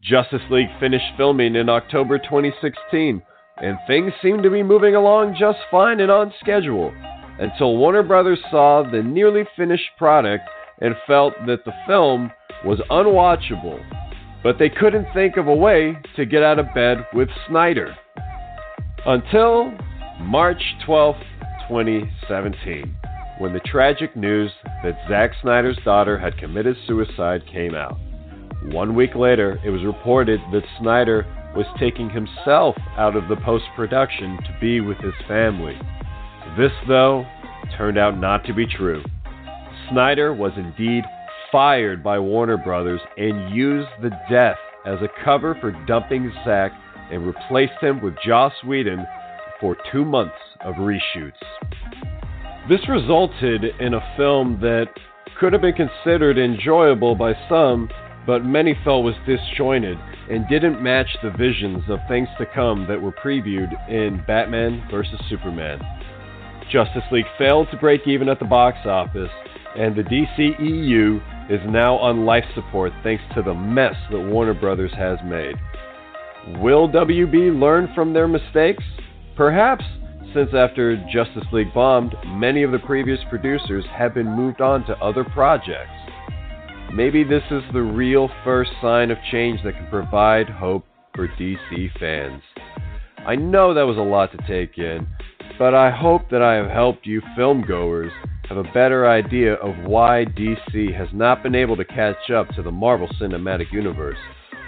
Justice 0.01 0.41
League 0.49 0.69
finished 0.79 1.05
filming 1.15 1.55
in 1.55 1.69
October 1.69 2.17
2016, 2.17 3.21
and 3.57 3.77
things 3.85 4.13
seemed 4.23 4.41
to 4.43 4.49
be 4.49 4.63
moving 4.63 4.95
along 4.95 5.35
just 5.39 5.59
fine 5.69 5.99
and 5.99 6.09
on 6.09 6.33
schedule 6.39 6.93
until 7.39 7.77
Warner 7.77 8.03
Brothers 8.03 8.39
saw 8.51 8.83
the 8.83 9.01
nearly 9.01 9.43
finished 9.55 9.89
product 9.97 10.43
and 10.81 10.95
felt 11.07 11.33
that 11.47 11.65
the 11.65 11.73
film 11.87 12.31
was 12.65 12.79
unwatchable, 12.89 13.79
but 14.43 14.59
they 14.59 14.69
couldn't 14.69 15.07
think 15.13 15.37
of 15.37 15.47
a 15.47 15.55
way 15.55 15.97
to 16.15 16.25
get 16.25 16.43
out 16.43 16.59
of 16.59 16.73
bed 16.73 17.05
with 17.13 17.29
Snyder. 17.47 17.95
Until 19.05 19.71
March 20.19 20.61
12, 20.85 21.15
2017, 21.69 22.95
when 23.39 23.53
the 23.53 23.59
tragic 23.61 24.15
news 24.15 24.51
that 24.83 24.99
Zack 25.07 25.31
Snyder's 25.41 25.79
daughter 25.85 26.17
had 26.17 26.37
committed 26.37 26.75
suicide 26.85 27.41
came 27.51 27.73
out. 27.73 27.97
One 28.65 28.95
week 28.95 29.15
later, 29.15 29.57
it 29.63 29.69
was 29.69 29.83
reported 29.85 30.41
that 30.51 30.63
Snyder 30.79 31.25
was 31.55 31.65
taking 31.79 32.09
himself 32.09 32.75
out 32.97 33.15
of 33.15 33.29
the 33.29 33.37
post 33.37 33.63
production 33.75 34.37
to 34.43 34.57
be 34.59 34.81
with 34.81 34.97
his 34.97 35.13
family. 35.27 35.79
This, 36.57 36.71
though, 36.87 37.25
turned 37.77 37.97
out 37.97 38.17
not 38.17 38.43
to 38.45 38.53
be 38.53 38.65
true. 38.65 39.03
Snyder 39.89 40.33
was 40.33 40.51
indeed 40.57 41.03
fired 41.51 42.03
by 42.03 42.19
Warner 42.19 42.57
Brothers 42.57 43.01
and 43.17 43.55
used 43.55 43.89
the 44.01 44.11
death 44.29 44.57
as 44.85 44.99
a 45.01 45.23
cover 45.23 45.57
for 45.59 45.71
dumping 45.85 46.31
Zack 46.45 46.71
and 47.11 47.25
replaced 47.25 47.81
him 47.81 48.01
with 48.01 48.13
Joss 48.25 48.53
Whedon 48.65 49.05
for 49.59 49.75
two 49.91 50.05
months 50.05 50.35
of 50.61 50.75
reshoots. 50.75 51.33
This 52.69 52.87
resulted 52.87 53.63
in 53.79 53.95
a 53.95 54.13
film 54.15 54.59
that 54.61 54.89
could 55.39 55.53
have 55.53 55.61
been 55.61 55.73
considered 55.73 56.37
enjoyable 56.37 57.15
by 57.15 57.33
some, 57.47 57.89
but 58.27 58.45
many 58.45 58.77
felt 58.83 59.03
was 59.03 59.15
disjointed 59.25 59.97
and 60.29 60.47
didn't 60.49 60.83
match 60.83 61.07
the 61.23 61.31
visions 61.31 61.83
of 61.89 61.99
things 62.07 62.27
to 62.37 62.45
come 62.53 62.85
that 62.87 63.01
were 63.01 63.11
previewed 63.11 63.71
in 63.89 64.23
Batman 64.27 64.85
vs. 64.91 65.19
Superman. 65.29 65.79
Justice 66.71 67.03
League 67.11 67.25
failed 67.37 67.67
to 67.71 67.77
break 67.77 68.07
even 68.07 68.29
at 68.29 68.39
the 68.39 68.45
box 68.45 68.77
office, 68.85 69.31
and 69.75 69.95
the 69.95 70.03
DCEU 70.03 71.51
is 71.51 71.59
now 71.67 71.95
on 71.97 72.25
life 72.25 72.45
support 72.53 72.93
thanks 73.03 73.23
to 73.35 73.41
the 73.41 73.53
mess 73.53 73.95
that 74.11 74.19
Warner 74.19 74.53
Brothers 74.53 74.91
has 74.95 75.17
made. 75.25 75.55
Will 76.61 76.87
WB 76.87 77.59
learn 77.59 77.89
from 77.93 78.13
their 78.13 78.27
mistakes? 78.27 78.83
Perhaps, 79.35 79.83
since 80.33 80.49
after 80.53 80.95
Justice 81.11 81.45
League 81.51 81.73
bombed, 81.73 82.15
many 82.27 82.63
of 82.63 82.71
the 82.71 82.79
previous 82.79 83.19
producers 83.29 83.83
have 83.91 84.13
been 84.13 84.29
moved 84.29 84.61
on 84.61 84.85
to 84.85 84.97
other 84.97 85.23
projects. 85.23 85.89
Maybe 86.93 87.23
this 87.23 87.43
is 87.49 87.63
the 87.73 87.81
real 87.81 88.29
first 88.43 88.71
sign 88.81 89.11
of 89.11 89.17
change 89.31 89.61
that 89.63 89.73
can 89.73 89.87
provide 89.89 90.49
hope 90.49 90.85
for 91.15 91.27
DC 91.27 91.89
fans. 91.99 92.41
I 93.25 93.35
know 93.35 93.73
that 93.73 93.85
was 93.85 93.97
a 93.97 94.01
lot 94.01 94.31
to 94.31 94.37
take 94.47 94.77
in, 94.77 95.07
but 95.59 95.75
I 95.75 95.91
hope 95.91 96.29
that 96.31 96.41
I 96.41 96.55
have 96.55 96.71
helped 96.71 97.05
you 97.05 97.21
film 97.35 97.63
goers 97.67 98.11
have 98.47 98.57
a 98.57 98.71
better 98.73 99.07
idea 99.07 99.55
of 99.55 99.85
why 99.85 100.25
DC 100.35 100.97
has 100.97 101.09
not 101.13 101.43
been 101.43 101.53
able 101.53 101.75
to 101.77 101.85
catch 101.85 102.31
up 102.31 102.47
to 102.55 102.63
the 102.63 102.71
Marvel 102.71 103.09
Cinematic 103.21 103.71
Universe 103.71 104.17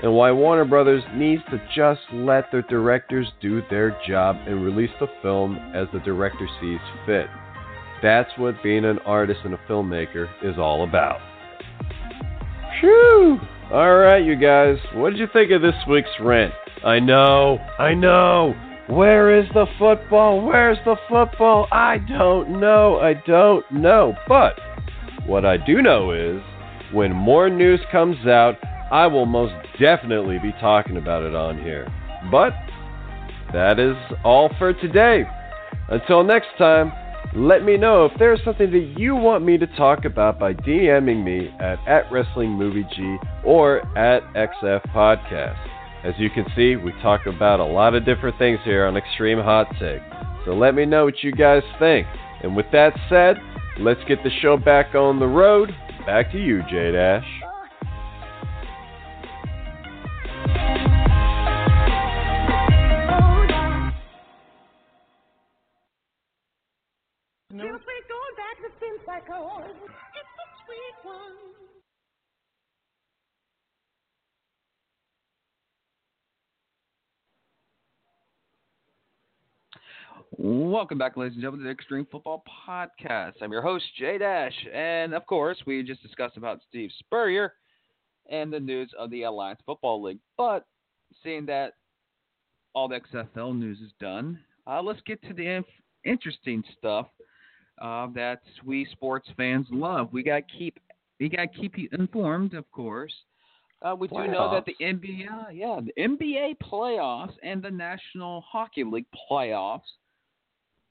and 0.04 0.14
why 0.14 0.32
Warner 0.32 0.66
Brothers 0.66 1.04
needs 1.16 1.42
to 1.50 1.62
just 1.76 2.02
let 2.12 2.52
their 2.52 2.64
directors 2.64 3.28
do 3.42 3.62
their 3.70 3.98
job 4.08 4.36
and 4.46 4.64
release 4.64 4.92
the 5.00 5.08
film 5.22 5.58
as 5.74 5.88
the 5.94 6.00
director 6.00 6.48
sees 6.60 6.80
fit. 7.06 7.28
That's 8.04 8.30
what 8.38 8.62
being 8.62 8.84
an 8.84 9.00
artist 9.00 9.40
and 9.46 9.54
a 9.54 9.60
filmmaker 9.70 10.28
is 10.44 10.58
all 10.58 10.84
about. 10.84 11.22
Phew! 12.80 13.40
Alright, 13.72 14.26
you 14.26 14.36
guys, 14.36 14.78
what 14.96 15.12
did 15.12 15.20
you 15.20 15.28
think 15.32 15.52
of 15.52 15.62
this 15.62 15.76
week's 15.88 16.10
rant? 16.20 16.54
I 16.84 17.00
know, 17.00 17.60
I 17.80 17.94
know. 17.94 18.71
Where 18.92 19.40
is 19.40 19.46
the 19.54 19.68
football? 19.80 20.46
Where's 20.46 20.78
the 20.84 20.98
football? 21.08 21.66
I 21.72 21.98
don't 21.98 22.60
know. 22.60 23.00
I 23.00 23.14
don't 23.26 23.64
know. 23.72 24.14
But 24.28 24.60
what 25.26 25.46
I 25.46 25.56
do 25.56 25.82
know 25.82 26.12
is 26.12 26.42
when 26.94 27.14
more 27.14 27.50
news 27.50 27.80
comes 27.90 28.18
out, 28.28 28.58
I 28.92 29.08
will 29.08 29.26
most 29.26 29.54
definitely 29.80 30.40
be 30.40 30.52
talking 30.60 30.98
about 30.98 31.24
it 31.24 31.34
on 31.34 31.58
here. 31.64 31.88
But 32.30 32.52
that 33.54 33.80
is 33.80 33.96
all 34.26 34.54
for 34.60 34.74
today. 34.74 35.24
Until 35.88 36.26
next 36.26 36.50
time, 36.58 36.92
let 37.34 37.64
me 37.64 37.78
know 37.78 38.04
if 38.04 38.12
there's 38.20 38.44
something 38.44 38.72
that 38.72 39.00
you 39.00 39.16
want 39.16 39.46
me 39.46 39.58
to 39.58 39.68
talk 39.68 40.04
about 40.04 40.38
by 40.38 40.54
DMing 40.54 41.24
me 41.24 41.48
at, 41.62 41.80
at 41.88 42.10
WrestlingMovieG 42.10 43.46
or 43.46 43.88
at 43.98 44.22
XF 44.34 44.86
Podcast. 44.94 45.81
As 46.04 46.14
you 46.18 46.30
can 46.30 46.46
see, 46.56 46.76
we 46.76 46.92
talk 47.02 47.28
about 47.28 47.60
a 47.60 47.66
lot 47.66 47.94
of 47.94 48.06
different 48.06 48.38
things 48.40 48.60
here 48.64 48.86
on 48.86 48.98
Extreme 48.98 49.40
Hot 49.40 49.68
Take. 49.80 50.02
So 50.46 50.54
let 50.54 50.74
me 50.74 50.86
know 50.86 51.06
what 51.06 51.24
you 51.24 51.32
guys 51.32 51.62
think. 51.78 52.08
And 52.42 52.56
with 52.56 52.66
that 52.72 52.94
said, 53.08 53.38
let's 53.80 54.04
get 54.08 54.24
the 54.24 54.32
show 54.42 54.58
back 54.58 54.96
on 54.96 55.20
the 55.20 55.28
road. 55.28 55.76
Back 56.08 56.32
to 56.32 56.44
you, 56.44 56.64
J 56.70 56.92
Dash. 56.92 57.41
Welcome 80.72 80.98
back, 80.98 81.18
ladies 81.18 81.34
and 81.34 81.42
gentlemen, 81.42 81.66
to 81.66 81.66
the 81.66 81.74
Extreme 81.74 82.08
Football 82.10 82.46
Podcast. 82.66 83.34
I'm 83.42 83.52
your 83.52 83.62
host, 83.62 83.84
Jay 84.00 84.18
Dash, 84.18 84.56
and 84.74 85.14
of 85.14 85.26
course, 85.26 85.58
we 85.68 85.84
just 85.84 86.02
discussed 86.02 86.38
about 86.38 86.62
Steve 86.70 86.90
Spurrier 86.98 87.56
and 88.30 88.54
the 88.54 88.60
news 88.62 88.90
of 88.98 89.10
the 89.10 89.24
Alliance 89.24 89.60
Football 89.66 90.02
League. 90.02 90.20
But 90.38 90.66
seeing 91.24 91.46
that 91.48 91.74
all 92.74 92.88
the 92.88 93.02
XFL 93.14 93.54
news 93.60 93.80
is 93.82 93.92
done, 94.00 94.40
uh, 94.66 94.82
let's 94.82 95.02
get 95.02 95.22
to 95.24 95.34
the 95.34 95.46
inf- 95.46 95.66
interesting 96.06 96.64
stuff 96.78 97.08
uh, 97.82 98.08
that 98.16 98.40
we 98.64 98.88
sports 98.94 99.28
fans 99.36 99.68
love. 99.72 100.08
We 100.14 100.24
got 100.24 100.36
to 100.48 100.58
keep 100.58 100.80
we 101.20 101.28
got 101.28 101.54
keep 101.54 101.78
you 101.78 101.90
informed, 101.92 102.54
of 102.54 102.64
course. 102.72 103.14
Uh, 103.82 103.94
we 104.00 104.08
do 104.08 104.26
know 104.28 104.50
that 104.54 104.64
the 104.66 104.76
NBA, 104.82 105.28
yeah, 105.54 105.82
the 105.84 106.02
NBA 106.02 106.60
playoffs 106.64 107.34
and 107.44 107.62
the 107.62 107.72
National 107.72 108.40
Hockey 108.50 108.86
League 108.86 109.08
playoffs 109.30 109.82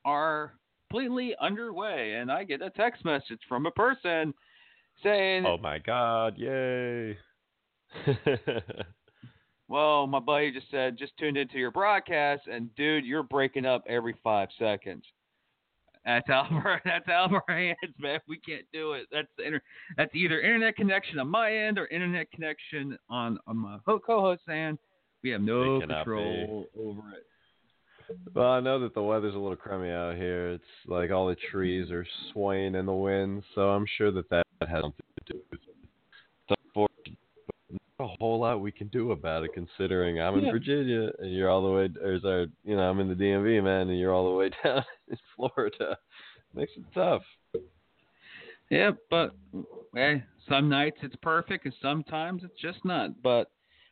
are 0.04 0.54
completely 0.90 1.34
underway, 1.40 2.14
and 2.14 2.30
I 2.30 2.44
get 2.44 2.62
a 2.62 2.70
text 2.70 3.04
message 3.04 3.40
from 3.48 3.66
a 3.66 3.70
person 3.70 4.34
saying, 5.02 5.46
"Oh 5.46 5.58
my 5.58 5.78
God, 5.78 6.36
yay!" 6.36 7.16
well, 9.68 10.06
my 10.06 10.20
buddy 10.20 10.52
just 10.52 10.70
said, 10.70 10.98
just 10.98 11.16
tuned 11.18 11.36
into 11.36 11.58
your 11.58 11.70
broadcast, 11.70 12.42
and 12.50 12.74
dude, 12.76 13.04
you're 13.04 13.22
breaking 13.22 13.66
up 13.66 13.84
every 13.88 14.14
five 14.22 14.48
seconds. 14.58 15.04
That's 16.04 16.28
of 16.30 16.46
that's 16.84 17.08
our 17.08 17.42
hands, 17.48 17.76
man. 17.98 18.20
We 18.28 18.38
can't 18.38 18.66
do 18.72 18.92
it. 18.92 19.06
That's 19.12 19.28
the 19.36 19.46
inter, 19.46 19.62
that's 19.96 20.14
either 20.14 20.40
internet 20.40 20.76
connection 20.76 21.18
on 21.18 21.28
my 21.28 21.54
end 21.54 21.78
or 21.78 21.86
internet 21.88 22.30
connection 22.30 22.98
on, 23.08 23.38
on 23.46 23.56
my 23.56 23.78
co-host 23.86 24.42
end. 24.48 24.78
We 25.22 25.30
have 25.30 25.42
no 25.42 25.80
control 25.80 26.68
be. 26.74 26.80
over 26.80 27.02
it. 27.12 27.26
Well, 28.34 28.50
I 28.50 28.60
know 28.60 28.80
that 28.80 28.94
the 28.94 29.02
weather's 29.02 29.34
a 29.34 29.38
little 29.38 29.56
crummy 29.56 29.90
out 29.90 30.16
here. 30.16 30.50
It's 30.50 30.64
like 30.86 31.10
all 31.10 31.26
the 31.28 31.36
trees 31.50 31.90
are 31.90 32.06
swaying 32.32 32.74
in 32.74 32.86
the 32.86 32.92
wind, 32.92 33.42
so 33.54 33.70
I'm 33.70 33.86
sure 33.98 34.10
that 34.12 34.28
that 34.30 34.46
has 34.60 34.82
something 34.82 35.06
to 35.18 35.32
do 35.32 35.40
with 35.50 35.60
it. 35.66 35.74
It's 36.48 36.60
unfortunate, 36.66 37.18
but 37.46 37.80
not 37.98 38.04
a 38.04 38.16
whole 38.18 38.40
lot 38.40 38.60
we 38.60 38.72
can 38.72 38.88
do 38.88 39.12
about 39.12 39.44
it, 39.44 39.50
considering 39.54 40.20
I'm 40.20 40.38
in 40.38 40.46
yeah. 40.46 40.52
Virginia 40.52 41.10
and 41.18 41.32
you're 41.32 41.48
all 41.48 41.62
the 41.62 41.70
way, 41.70 41.88
or 42.02 42.20
sorry, 42.20 42.50
you 42.64 42.76
know, 42.76 42.82
I'm 42.82 43.00
in 43.00 43.08
the 43.08 43.14
DMV, 43.14 43.62
man, 43.62 43.88
and 43.88 43.98
you're 43.98 44.14
all 44.14 44.30
the 44.30 44.36
way 44.36 44.50
down 44.64 44.84
in 45.08 45.16
Florida. 45.36 45.98
Makes 46.54 46.72
it 46.76 46.84
tough. 46.94 47.22
Yeah, 48.70 48.92
but 49.10 49.34
hey, 49.94 50.22
some 50.48 50.68
nights 50.68 50.98
it's 51.02 51.16
perfect, 51.16 51.64
and 51.64 51.74
sometimes 51.82 52.42
it's 52.44 52.60
just 52.60 52.84
not. 52.84 53.20
But 53.22 53.50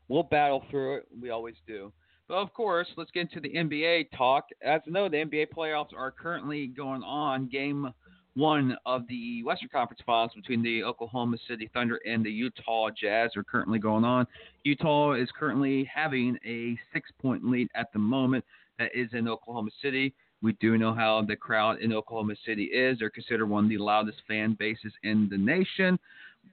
we'll 0.08 0.22
battle 0.22 0.64
through 0.70 0.98
it. 0.98 1.08
We 1.20 1.30
always 1.30 1.56
do. 1.66 1.92
But 2.28 2.36
of 2.36 2.52
course, 2.52 2.86
let's 2.96 3.10
get 3.10 3.22
into 3.22 3.40
the 3.40 3.54
NBA 3.54 4.10
talk. 4.16 4.48
As 4.62 4.82
you 4.84 4.92
know, 4.92 5.08
the 5.08 5.16
NBA 5.16 5.46
playoffs 5.56 5.94
are 5.96 6.10
currently 6.10 6.66
going 6.66 7.02
on. 7.02 7.48
Game 7.48 7.92
one 8.38 8.76
of 8.86 9.02
the 9.08 9.42
Western 9.42 9.68
Conference 9.68 10.00
Finals 10.06 10.30
between 10.36 10.62
the 10.62 10.84
Oklahoma 10.84 11.36
City 11.48 11.68
Thunder 11.74 11.98
and 12.06 12.24
the 12.24 12.30
Utah 12.30 12.88
Jazz 12.90 13.30
are 13.36 13.42
currently 13.42 13.80
going 13.80 14.04
on. 14.04 14.26
Utah 14.62 15.14
is 15.14 15.28
currently 15.36 15.90
having 15.92 16.38
a 16.46 16.78
six-point 16.92 17.44
lead 17.44 17.68
at 17.74 17.92
the 17.92 17.98
moment. 17.98 18.44
That 18.78 18.94
is 18.94 19.08
in 19.12 19.26
Oklahoma 19.26 19.70
City. 19.82 20.14
We 20.40 20.52
do 20.60 20.78
know 20.78 20.94
how 20.94 21.24
the 21.26 21.34
crowd 21.34 21.80
in 21.80 21.92
Oklahoma 21.92 22.34
City 22.46 22.64
is. 22.66 23.00
They're 23.00 23.10
considered 23.10 23.46
one 23.46 23.64
of 23.64 23.70
the 23.70 23.78
loudest 23.78 24.18
fan 24.28 24.56
bases 24.56 24.92
in 25.02 25.28
the 25.28 25.36
nation. 25.36 25.98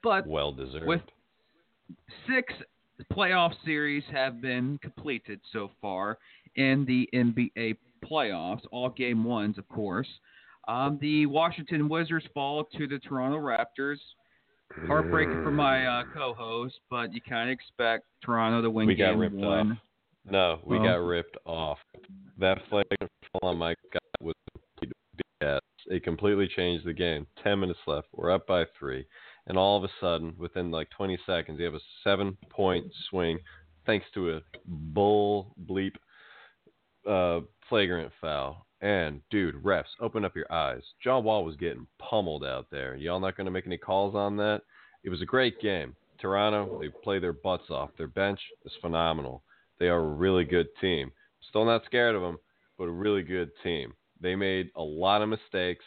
But 0.02 0.26
well 0.26 0.52
deserved. 0.52 0.88
with 0.88 1.02
six 2.28 2.52
playoff 3.14 3.54
series 3.66 4.04
have 4.12 4.42
been 4.42 4.78
completed 4.82 5.40
so 5.52 5.72
far 5.82 6.18
in 6.56 6.86
the 6.86 7.10
NBA 7.14 7.78
playoffs, 8.04 8.62
all 8.72 8.90
game 8.90 9.24
ones, 9.24 9.58
of 9.58 9.68
course. 9.68 10.08
Um, 10.68 10.98
the 11.02 11.26
Washington 11.26 11.90
Wizards 11.90 12.26
fall 12.34 12.64
to 12.78 12.88
the 12.88 13.00
Toronto 13.00 13.38
Raptors. 13.38 13.98
Heartbreaking 14.88 15.44
for 15.44 15.52
my 15.52 15.86
uh, 15.86 16.04
co-host, 16.14 16.76
but 16.90 17.14
you 17.14 17.22
kind 17.22 17.50
of 17.50 17.54
expect 17.54 18.04
Toronto 18.24 18.62
to 18.62 18.70
win 18.70 18.88
We 18.88 18.96
game 18.96 19.14
got 19.14 19.20
ripped 19.20 19.36
one. 19.36 19.72
off. 19.74 19.78
No, 20.30 20.60
we 20.66 20.78
Oh. 20.80 20.84
got 20.84 20.96
ripped 20.96 21.38
off. 21.46 21.78
That 22.40 22.60
fall 22.70 22.84
on 23.44 23.58
Mike 23.58 23.78
Scott 23.90 24.02
was. 24.22 24.34
It 25.88 26.04
completely 26.04 26.48
changed 26.56 26.84
the 26.86 26.94
game. 26.94 27.28
Ten 27.44 27.60
minutes 27.60 27.80
left. 27.86 28.08
We're 28.12 28.32
up 28.32 28.48
by 28.48 28.66
three, 28.80 29.06
and 29.48 29.58
all 29.58 29.78
of 29.78 29.84
a 29.84 29.94
sudden, 30.00 30.34
within 30.38 30.72
like 30.72 30.90
20 30.92 31.18
seconds, 31.26 31.60
you 31.60 31.66
have 31.66 31.76
a 31.76 31.80
seven-point 32.04 32.86
swing, 33.10 33.40
thanks 33.86 34.06
to 34.14 34.38
a 34.38 34.42
bull 34.66 35.56
bleep 35.70 35.94
uh, 37.08 37.42
flagrant 37.70 38.12
foul. 38.20 38.66
And 38.82 39.22
dude, 39.32 39.64
refs, 39.64 39.84
open 40.00 40.26
up 40.26 40.36
your 40.36 40.52
eyes. 40.52 40.82
John 41.04 41.24
Wall 41.24 41.46
was 41.46 41.56
getting 41.56 41.88
pummeled 41.98 42.44
out 42.44 42.68
there. 42.72 42.96
Y'all 42.96 43.20
not 43.20 43.38
going 43.38 43.46
to 43.46 43.52
make 43.52 43.66
any 43.66 43.78
calls 43.78 44.16
on 44.16 44.38
that? 44.38 44.62
It 45.04 45.10
was 45.10 45.22
a 45.22 45.26
great 45.26 45.60
game. 45.62 45.96
Toronto, 46.20 46.80
they 46.80 46.90
play 46.90 47.20
their 47.20 47.34
butts 47.34 47.70
off. 47.70 47.92
Their 47.98 48.08
bench 48.08 48.40
is 48.66 48.72
phenomenal. 48.82 49.44
They 49.80 49.88
are 49.88 50.00
a 50.00 50.14
really 50.14 50.46
good 50.46 50.68
team. 50.80 51.12
Still 51.50 51.66
not 51.66 51.86
scared 51.86 52.16
of 52.16 52.22
them, 52.22 52.38
but 52.78 52.86
a 52.86 52.92
really 52.92 53.22
good 53.22 53.52
team. 53.64 53.94
They 54.22 54.36
made 54.36 54.72
a 54.76 54.82
lot 54.82 55.22
of 55.22 55.30
mistakes, 55.30 55.86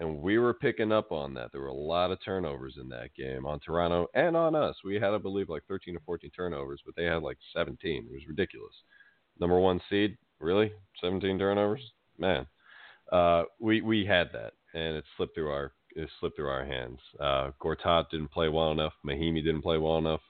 and 0.00 0.22
we 0.22 0.38
were 0.38 0.54
picking 0.54 0.90
up 0.90 1.12
on 1.12 1.34
that. 1.34 1.52
There 1.52 1.60
were 1.60 1.68
a 1.68 1.74
lot 1.74 2.10
of 2.10 2.18
turnovers 2.24 2.78
in 2.80 2.88
that 2.88 3.14
game 3.14 3.44
on 3.44 3.60
Toronto 3.60 4.08
and 4.14 4.34
on 4.34 4.56
us. 4.56 4.74
We 4.82 4.94
had, 4.94 5.12
I 5.12 5.18
believe, 5.18 5.50
like 5.50 5.62
13 5.68 5.94
or 5.94 6.00
14 6.06 6.30
turnovers, 6.34 6.80
but 6.84 6.96
they 6.96 7.04
had 7.04 7.22
like 7.22 7.36
17. 7.54 8.06
It 8.06 8.12
was 8.12 8.26
ridiculous. 8.26 8.74
Number 9.38 9.60
one 9.60 9.80
seed, 9.90 10.16
really? 10.40 10.72
17 11.02 11.38
turnovers? 11.38 11.82
Man, 12.18 12.46
uh, 13.12 13.44
we 13.58 13.80
we 13.80 14.04
had 14.04 14.28
that, 14.32 14.52
and 14.74 14.96
it 14.96 15.04
slipped 15.16 15.34
through 15.34 15.50
our 15.50 15.72
it 15.96 16.08
slipped 16.18 16.36
through 16.36 16.48
our 16.48 16.64
hands. 16.64 16.98
Uh, 17.18 17.50
Gortat 17.62 18.10
didn't 18.10 18.30
play 18.30 18.48
well 18.48 18.72
enough. 18.72 18.92
Mahinmi 19.06 19.42
didn't 19.44 19.62
play 19.62 19.78
well 19.78 19.98
enough. 19.98 20.20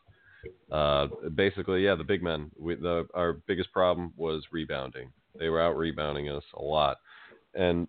Uh, 0.70 1.08
basically, 1.34 1.84
yeah, 1.84 1.94
the 1.94 2.04
big 2.04 2.22
men. 2.22 2.50
We, 2.58 2.76
the, 2.76 3.06
our 3.14 3.34
biggest 3.46 3.72
problem 3.72 4.12
was 4.16 4.42
rebounding. 4.52 5.12
They 5.38 5.48
were 5.48 5.60
out 5.60 5.76
rebounding 5.76 6.28
us 6.28 6.44
a 6.54 6.62
lot, 6.62 6.96
and 7.54 7.88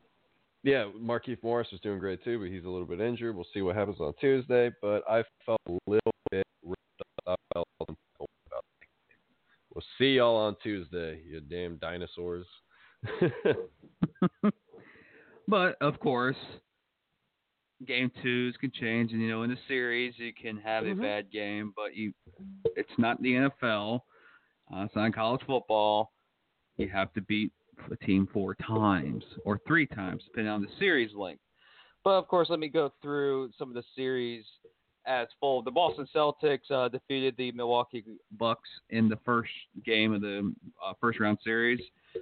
yeah, 0.64 0.86
Markieff 1.00 1.42
Morris 1.44 1.68
was 1.72 1.82
doing 1.82 2.00
great 2.00 2.24
too, 2.24 2.40
but 2.40 2.50
he's 2.50 2.66
a 2.66 2.70
little 2.70 2.86
bit 2.88 3.02
injured. 3.02 3.36
We'll 3.36 3.48
see 3.54 3.62
what 3.62 3.76
happens 3.76 4.00
on 4.00 4.14
Tuesday. 4.20 4.72
But 4.82 5.04
I 5.10 5.24
felt 5.46 5.60
a 5.68 5.78
little 5.88 6.12
bit 6.32 6.46
ripped 6.64 6.80
up. 7.28 7.40
I 7.52 7.54
felt 7.54 7.68
uncomfortable 7.80 8.30
about 8.48 8.64
it. 8.82 8.88
We'll 9.74 9.84
see 9.98 10.16
y'all 10.18 10.36
on 10.36 10.56
Tuesday, 10.62 11.22
you 11.28 11.42
damn 11.42 11.78
dinosaurs. 11.78 12.46
But 15.48 15.76
of 15.82 16.00
course, 16.00 16.38
game 17.86 18.12
twos 18.24 18.56
can 18.62 18.72
change, 18.72 19.12
and 19.12 19.22
you 19.22 19.28
know, 19.28 19.44
in 19.44 19.50
the 19.50 19.58
series, 19.68 20.14
you 20.18 20.32
can 20.34 20.56
have 20.58 20.86
Mhm. 20.86 20.92
a 21.00 21.02
bad 21.02 21.32
game, 21.32 21.74
but 21.76 21.94
you, 21.96 22.14
it's 22.78 22.98
not 22.98 23.22
the 23.22 23.34
NFL. 23.34 24.06
Uh, 24.74 24.84
it's 24.86 24.96
not 24.96 25.14
college 25.14 25.42
football. 25.46 26.14
You 26.78 26.88
have 26.90 27.12
to 27.14 27.22
beat 27.22 27.52
a 27.92 27.96
team 28.06 28.28
four 28.34 28.56
times 28.56 29.24
or 29.46 29.60
three 29.68 29.88
times, 29.88 30.24
depending 30.26 30.52
on 30.52 30.62
the 30.62 30.68
series 30.80 31.14
length. 31.16 31.42
But 32.04 32.12
of 32.12 32.28
course, 32.28 32.50
let 32.50 32.60
me 32.60 32.68
go 32.68 32.92
through 33.02 33.52
some 33.58 33.70
of 33.70 33.76
the 33.76 33.84
series 33.96 34.44
as 35.06 35.28
full. 35.40 35.62
The 35.62 35.72
Boston 35.72 36.08
Celtics 36.16 36.70
uh, 36.70 36.90
defeated 36.90 37.36
the 37.38 37.52
Milwaukee 37.52 38.04
Bucks 38.38 38.70
in 38.90 39.10
the 39.10 39.18
first 39.26 39.52
game 39.86 40.14
of 40.14 40.22
the 40.22 40.54
uh, 40.84 40.94
first 41.00 41.20
round 41.20 41.38
series. 41.44 41.80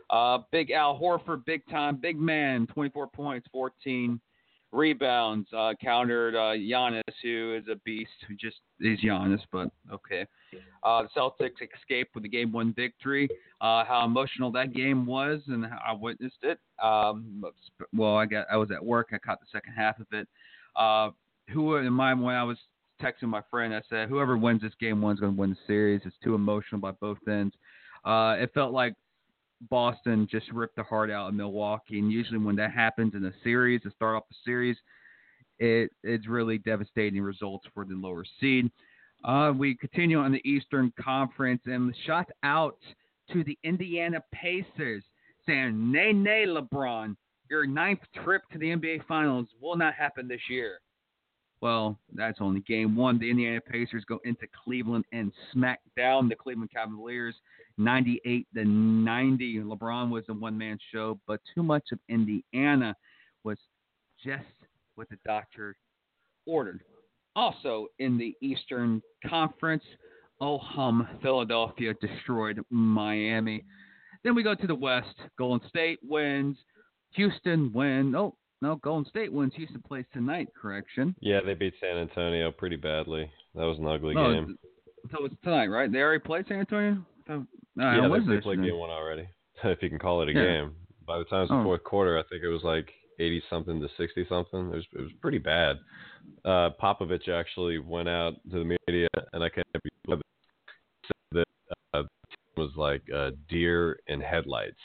Uh, 0.09 0.39
big 0.51 0.71
Al 0.71 0.99
Horford, 0.99 1.45
big 1.45 1.61
time, 1.69 1.97
big 1.97 2.19
man, 2.19 2.67
24 2.67 3.07
points, 3.07 3.47
14 3.51 4.19
rebounds, 4.71 5.47
uh, 5.55 5.73
countered 5.81 6.35
uh, 6.35 6.53
Giannis, 6.55 7.01
who 7.23 7.55
is 7.59 7.67
a 7.71 7.75
beast, 7.85 8.11
who 8.27 8.35
just 8.35 8.57
is 8.79 8.99
Giannis, 8.99 9.41
but 9.51 9.69
okay. 9.91 10.25
Uh, 10.83 11.03
the 11.03 11.09
Celtics 11.19 11.55
escaped 11.77 12.15
with 12.15 12.25
a 12.25 12.29
game 12.29 12.51
one 12.51 12.73
victory. 12.73 13.27
Uh, 13.61 13.83
how 13.85 14.03
emotional 14.05 14.51
that 14.51 14.73
game 14.73 15.05
was, 15.05 15.41
and 15.47 15.65
I 15.65 15.93
witnessed 15.93 16.43
it. 16.43 16.59
Um, 16.81 17.43
well, 17.93 18.15
I 18.15 18.25
got 18.25 18.47
I 18.51 18.57
was 18.57 18.71
at 18.71 18.83
work. 18.83 19.09
I 19.13 19.17
caught 19.17 19.39
the 19.39 19.47
second 19.51 19.73
half 19.73 19.99
of 19.99 20.07
it. 20.11 20.27
Uh, 20.75 21.09
who 21.51 21.75
in 21.75 21.91
my 21.91 22.13
when 22.13 22.35
I 22.35 22.43
was 22.43 22.57
texting 23.01 23.29
my 23.29 23.41
friend, 23.49 23.73
I 23.73 23.81
said, 23.89 24.09
whoever 24.09 24.37
wins 24.37 24.61
this 24.61 24.73
game 24.79 25.01
one 25.01 25.15
is 25.15 25.19
going 25.19 25.33
to 25.33 25.39
win 25.39 25.51
the 25.51 25.57
series. 25.67 26.01
It's 26.05 26.15
too 26.23 26.35
emotional 26.35 26.81
by 26.81 26.91
both 26.91 27.17
ends. 27.27 27.55
Uh, 28.05 28.35
it 28.39 28.51
felt 28.53 28.73
like 28.73 28.93
Boston 29.69 30.27
just 30.29 30.51
ripped 30.51 30.75
the 30.75 30.83
heart 30.83 31.11
out 31.11 31.29
of 31.29 31.33
Milwaukee, 31.33 31.99
and 31.99 32.11
usually 32.11 32.39
when 32.39 32.55
that 32.57 32.71
happens 32.71 33.13
in 33.13 33.25
a 33.25 33.33
series, 33.43 33.81
to 33.81 33.91
start 33.91 34.15
off 34.15 34.23
the 34.29 34.35
series, 34.45 34.77
it 35.59 35.91
it's 36.03 36.27
really 36.27 36.57
devastating 36.57 37.21
results 37.21 37.67
for 37.73 37.83
the 37.83 37.95
lower 37.95 38.23
seed. 38.39 38.71
Uh, 39.23 39.51
we 39.55 39.75
continue 39.75 40.17
on 40.17 40.31
the 40.31 40.47
Eastern 40.49 40.93
Conference 40.99 41.61
and 41.65 41.93
shot 42.05 42.29
out 42.43 42.77
to 43.31 43.43
the 43.43 43.57
Indiana 43.63 44.23
Pacers, 44.31 45.03
saying, 45.45 45.91
"Nay, 45.91 46.13
nay, 46.13 46.45
LeBron, 46.45 47.15
your 47.49 47.65
ninth 47.65 47.99
trip 48.23 48.43
to 48.51 48.57
the 48.57 48.71
NBA 48.71 48.99
Finals 49.07 49.47
will 49.59 49.75
not 49.75 49.93
happen 49.93 50.27
this 50.27 50.49
year." 50.49 50.79
Well, 51.61 51.99
that's 52.13 52.39
only 52.39 52.61
game 52.61 52.95
one. 52.95 53.19
The 53.19 53.29
Indiana 53.29 53.59
Pacers 53.59 54.05
go 54.05 54.19
into 54.23 54.47
Cleveland 54.63 55.05
and 55.11 55.33
smack 55.51 55.81
down 55.97 56.29
the 56.29 56.35
Cleveland 56.35 56.71
Cavaliers 56.71 57.35
98 57.77 58.47
to 58.53 58.65
90. 58.65 59.59
LeBron 59.59 60.09
was 60.09 60.23
a 60.29 60.33
one 60.33 60.57
man 60.57 60.77
show, 60.91 61.19
but 61.27 61.41
too 61.53 61.63
much 61.63 61.91
of 61.91 61.99
Indiana 62.07 62.95
was 63.43 63.57
just 64.23 64.43
what 64.95 65.09
the 65.09 65.17
doctor 65.25 65.75
ordered. 66.45 66.81
Also 67.39 67.87
in 67.99 68.17
the 68.17 68.35
Eastern 68.41 69.01
Conference, 69.25 69.83
oh 70.41 70.57
hum, 70.57 71.07
Philadelphia 71.21 71.93
destroyed 72.01 72.59
Miami. 72.69 73.63
Then 74.25 74.35
we 74.35 74.43
go 74.43 74.55
to 74.55 74.67
the 74.67 74.75
West. 74.75 75.15
Golden 75.37 75.65
State 75.69 75.99
wins. 76.03 76.57
Houston 77.11 77.71
win. 77.73 78.13
Oh, 78.13 78.35
no, 78.61 78.75
Golden 78.75 79.09
State 79.09 79.31
wins. 79.31 79.53
Houston 79.55 79.81
plays 79.81 80.03
tonight, 80.11 80.49
correction. 80.61 81.15
yeah, 81.21 81.39
they 81.45 81.53
beat 81.53 81.73
San 81.79 81.97
Antonio 81.97 82.51
pretty 82.51 82.75
badly. 82.75 83.31
That 83.55 83.63
was 83.63 83.77
an 83.79 83.87
ugly 83.87 84.15
No, 84.15 84.33
game. 84.33 84.57
So 85.11 85.23
it's 85.23 85.35
tonight, 85.41 85.67
right? 85.67 85.89
They 85.89 85.99
already 85.99 86.19
played 86.19 86.45
San 86.49 86.59
Antonio? 86.59 87.05
So, 87.25 87.45
yeah, 87.77 88.07
they, 88.09 88.35
they 88.35 88.41
played 88.41 88.61
game 88.61 88.75
one 88.77 88.89
already. 88.89 89.29
if 89.63 89.81
you 89.81 89.89
can 89.89 89.97
call 89.97 90.21
it 90.23 90.29
a 90.29 90.33
Yeah. 90.33 90.43
game. 90.43 90.75
By 91.07 91.19
the 91.19 91.23
time 91.25 91.39
it 91.39 91.41
was 91.43 91.49
the 91.51 91.55
Oh. 91.55 91.63
fourth 91.63 91.83
quarter, 91.85 92.19
I 92.19 92.23
think 92.29 92.43
it 92.43 92.49
was 92.49 92.63
like 92.63 92.91
eighty 93.19 93.41
something 93.49 93.79
to 93.81 93.87
sixty 93.97 94.25
something. 94.27 94.71
It 94.71 94.75
was 94.75 94.85
it 94.93 95.01
was 95.01 95.11
pretty 95.21 95.37
bad. 95.37 95.77
Uh, 96.45 96.69
Popovich 96.81 97.29
actually 97.29 97.79
went 97.79 98.09
out 98.09 98.33
to 98.51 98.59
the 98.59 98.77
media, 98.87 99.07
and 99.33 99.43
I 99.43 99.49
can't 99.49 99.67
believe 100.05 100.21
that 101.31 101.45
uh, 101.93 102.03
the 102.03 102.27
team 102.29 102.55
was 102.57 102.71
like 102.75 103.03
uh, 103.15 103.31
deer 103.49 103.99
in 104.07 104.21
headlights. 104.21 104.79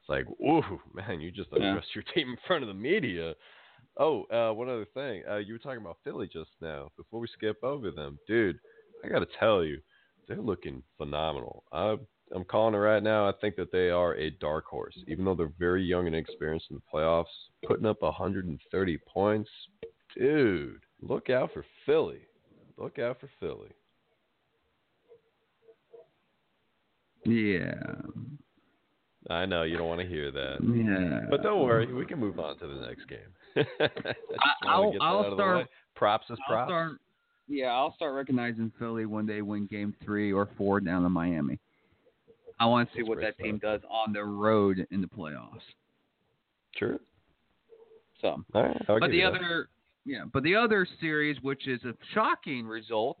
It's 0.00 0.08
like, 0.08 0.26
ooh, 0.40 0.80
man, 0.94 1.20
you 1.20 1.30
just 1.30 1.50
Yeah. 1.52 1.80
your 1.94 2.04
team 2.14 2.30
in 2.30 2.36
front 2.46 2.62
of 2.62 2.68
the 2.68 2.74
media. 2.74 3.34
Oh, 3.98 4.24
uh, 4.24 4.52
one 4.52 4.68
other 4.68 4.86
thing. 4.92 5.22
Uh, 5.28 5.36
you 5.36 5.54
were 5.54 5.58
talking 5.58 5.80
about 5.80 5.96
Philly 6.04 6.28
just 6.30 6.50
now. 6.60 6.90
Before 6.96 7.18
we 7.18 7.28
skip 7.28 7.62
over 7.62 7.90
them, 7.90 8.18
dude, 8.28 8.58
I 9.04 9.08
got 9.08 9.20
to 9.20 9.28
tell 9.38 9.64
you, 9.64 9.80
they're 10.28 10.36
looking 10.36 10.82
phenomenal. 10.98 11.64
I, 11.72 11.96
I'm 12.34 12.44
calling 12.44 12.74
it 12.74 12.78
right 12.78 13.02
now. 13.02 13.28
I 13.28 13.32
think 13.40 13.54
that 13.56 13.70
they 13.70 13.90
are 13.90 14.14
a 14.16 14.30
dark 14.30 14.64
horse, 14.66 14.96
even 15.06 15.24
though 15.24 15.34
they're 15.36 15.52
very 15.58 15.84
young 15.84 16.06
and 16.06 16.14
inexperienced 16.16 16.66
in 16.70 16.76
the 16.76 16.82
playoffs. 16.92 17.24
Putting 17.66 17.86
up 17.86 18.02
130 18.02 18.98
points, 19.06 19.50
dude. 20.16 20.80
Look 21.00 21.30
out 21.30 21.52
for 21.52 21.64
Philly. 21.84 22.20
Look 22.78 22.98
out 22.98 23.20
for 23.20 23.30
Philly. 23.38 23.70
Yeah. 27.24 27.74
I 29.28 29.44
know 29.46 29.64
you 29.64 29.76
don't 29.76 29.88
want 29.88 30.00
to 30.00 30.06
hear 30.06 30.30
that, 30.30 30.58
Yeah. 30.62 31.26
but 31.28 31.42
don't 31.42 31.64
worry, 31.64 31.92
we 31.92 32.06
can 32.06 32.20
move 32.20 32.38
on 32.38 32.56
to 32.58 32.66
the 32.68 32.86
next 32.86 33.06
game. 33.08 33.18
I, 33.80 34.68
I'll, 34.68 34.92
I'll 35.00 35.30
the 35.30 35.36
start- 35.36 35.66
Props 35.96 36.26
is 36.30 36.38
I'll 36.46 36.54
props. 36.54 36.68
start, 36.70 36.92
yeah, 37.48 37.68
I'll 37.68 37.94
start 37.94 38.14
recognizing 38.14 38.70
Philly 38.78 39.06
when 39.06 39.26
they 39.26 39.42
win 39.42 39.66
game 39.66 39.94
three 40.04 40.32
or 40.32 40.48
four 40.56 40.78
down 40.80 41.04
in 41.04 41.10
Miami. 41.12 41.58
I 42.58 42.66
want 42.66 42.90
to 42.90 42.96
see 42.96 43.02
what 43.02 43.20
that 43.20 43.38
team 43.38 43.58
does 43.58 43.80
on 43.90 44.12
the 44.12 44.24
road 44.24 44.86
in 44.90 45.00
the 45.00 45.06
playoffs. 45.06 45.60
True. 46.76 46.98
So, 48.20 48.42
All 48.54 48.62
right. 48.62 48.82
But 48.86 49.10
the 49.10 49.16
you 49.16 49.30
that. 49.30 49.34
other, 49.34 49.68
yeah, 50.04 50.24
but 50.32 50.42
the 50.42 50.54
other 50.54 50.86
series, 51.00 51.36
which 51.42 51.68
is 51.68 51.84
a 51.84 51.92
shocking 52.14 52.66
result, 52.66 53.18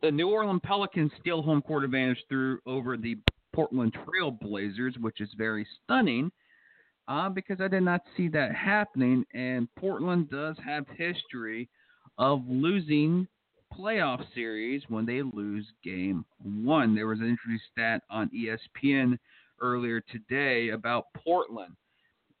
the 0.00 0.10
New 0.10 0.30
Orleans 0.30 0.60
Pelicans 0.64 1.12
steal 1.20 1.42
home 1.42 1.60
court 1.60 1.84
advantage 1.84 2.18
through 2.28 2.60
over 2.66 2.96
the 2.96 3.18
Portland 3.52 3.94
Trail 4.04 4.30
Blazers, 4.30 4.94
which 5.00 5.20
is 5.20 5.28
very 5.36 5.66
stunning. 5.84 6.30
Uh, 7.08 7.28
because 7.30 7.58
I 7.58 7.68
did 7.68 7.80
not 7.80 8.02
see 8.18 8.28
that 8.28 8.54
happening, 8.54 9.24
and 9.32 9.66
Portland 9.76 10.28
does 10.28 10.56
have 10.62 10.84
history 10.94 11.68
of 12.18 12.42
losing 12.46 13.26
playoff 13.78 14.22
series 14.34 14.82
when 14.88 15.06
they 15.06 15.22
lose 15.22 15.66
game 15.84 16.24
one. 16.42 16.94
There 16.94 17.06
was 17.06 17.20
an 17.20 17.28
interesting 17.28 17.60
stat 17.70 18.02
on 18.10 18.30
ESPN 18.30 19.18
earlier 19.60 20.00
today 20.00 20.70
about 20.70 21.04
Portland. 21.24 21.74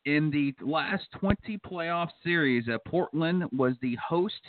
In 0.04 0.30
the 0.30 0.54
last 0.64 1.04
20 1.20 1.58
playoff 1.58 2.08
series, 2.24 2.66
that 2.66 2.84
Portland 2.86 3.44
was 3.52 3.74
the 3.82 3.96
host 3.96 4.40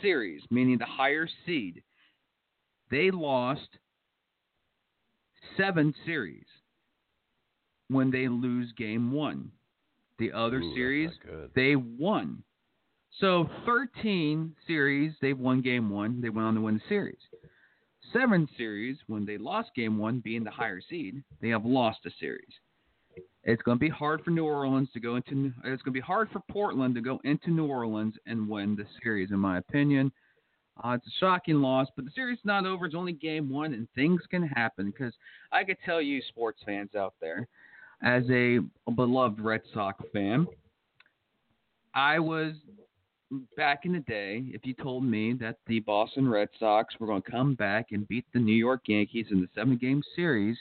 series, 0.00 0.42
meaning 0.50 0.78
the 0.78 0.84
higher 0.86 1.28
seed. 1.44 1.82
They 2.90 3.10
lost 3.10 3.68
seven 5.56 5.94
series 6.06 6.46
when 7.88 8.10
they 8.10 8.28
lose 8.28 8.72
game 8.76 9.12
one. 9.12 9.50
The 10.18 10.32
other 10.32 10.58
Ooh, 10.58 10.74
series, 10.74 11.10
they 11.54 11.76
won. 11.76 12.42
So 13.20 13.50
13 13.66 14.54
series, 14.66 15.12
they've 15.20 15.38
won 15.38 15.60
game 15.60 15.90
one. 15.90 16.22
They 16.22 16.30
went 16.30 16.46
on 16.46 16.54
to 16.54 16.60
win 16.62 16.76
the 16.76 16.88
series. 16.88 17.18
Seven 18.14 18.48
series, 18.56 18.96
when 19.08 19.26
they 19.26 19.36
lost 19.36 19.70
game 19.76 19.98
one, 19.98 20.20
being 20.20 20.42
the 20.42 20.50
higher 20.50 20.80
seed, 20.88 21.22
they 21.42 21.50
have 21.50 21.66
lost 21.66 21.98
a 22.06 22.10
series. 22.18 22.48
It's 23.44 23.62
going 23.62 23.78
to 23.78 23.80
be 23.80 23.90
hard 23.90 24.22
for 24.24 24.30
New 24.30 24.46
Orleans 24.46 24.88
to 24.94 25.00
go 25.00 25.16
into. 25.16 25.52
It's 25.64 25.82
going 25.82 25.84
to 25.84 25.90
be 25.92 26.00
hard 26.00 26.30
for 26.30 26.40
Portland 26.50 26.94
to 26.94 27.02
go 27.02 27.20
into 27.24 27.50
New 27.50 27.66
Orleans 27.66 28.14
and 28.26 28.48
win 28.48 28.74
the 28.74 28.86
series, 29.02 29.30
in 29.30 29.38
my 29.38 29.58
opinion. 29.58 30.10
Uh, 30.82 30.92
it's 30.92 31.06
a 31.06 31.20
shocking 31.20 31.60
loss, 31.60 31.88
but 31.96 32.06
the 32.06 32.10
series 32.14 32.38
is 32.38 32.44
not 32.44 32.64
over. 32.64 32.86
It's 32.86 32.94
only 32.94 33.12
game 33.12 33.50
one, 33.50 33.74
and 33.74 33.86
things 33.94 34.22
can 34.30 34.42
happen. 34.42 34.90
Because 34.90 35.12
I 35.52 35.64
could 35.64 35.76
tell 35.84 36.00
you, 36.00 36.22
sports 36.28 36.60
fans 36.64 36.94
out 36.94 37.14
there, 37.20 37.46
as 38.02 38.24
a 38.30 38.60
beloved 38.94 39.40
Red 39.40 39.60
Sox 39.74 40.02
fan, 40.12 40.46
I 41.94 42.18
was 42.18 42.54
back 43.56 43.84
in 43.84 43.92
the 43.92 44.00
day. 44.00 44.44
If 44.52 44.66
you 44.66 44.74
told 44.74 45.04
me 45.04 45.32
that 45.34 45.56
the 45.66 45.80
Boston 45.80 46.28
Red 46.28 46.48
Sox 46.58 46.94
were 46.98 47.06
going 47.06 47.22
to 47.22 47.30
come 47.30 47.54
back 47.54 47.86
and 47.92 48.08
beat 48.08 48.24
the 48.32 48.40
New 48.40 48.54
York 48.54 48.82
Yankees 48.86 49.26
in 49.30 49.40
the 49.40 49.48
seven-game 49.54 50.02
series, 50.16 50.56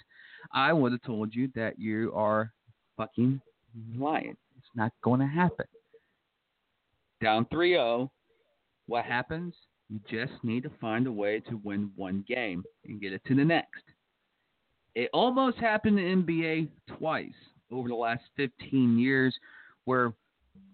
I 0.54 0.74
would 0.74 0.92
have 0.92 1.02
told 1.02 1.34
you 1.34 1.50
that 1.56 1.80
you 1.80 2.12
are 2.16 2.52
fucking 2.98 3.42
lying. 3.98 4.38
It's 4.58 4.68
not 4.76 4.92
going 5.04 5.20
to 5.20 5.28
happen. 5.28 5.66
Down 7.22 7.46
3-0. 7.46 8.10
What 8.88 9.06
happens? 9.06 9.54
You 9.90 10.00
just 10.10 10.44
need 10.44 10.64
to 10.64 10.72
find 10.80 11.08
a 11.08 11.12
way 11.12 11.40
to 11.50 11.60
win 11.64 11.92
one 11.96 12.24
game 12.28 12.64
and 12.86 13.02
get 13.02 13.14
it 13.14 13.22
to 13.28 13.36
the 13.36 13.44
next. 13.44 13.84
It 14.96 15.10
almost 15.14 15.58
happened 15.58 16.00
in 16.00 16.24
NBA 16.26 16.70
twice 16.98 17.32
over 17.72 17.88
the 17.88 17.96
last 17.96 18.24
15 18.38 18.98
years, 18.98 19.36
where 19.86 20.14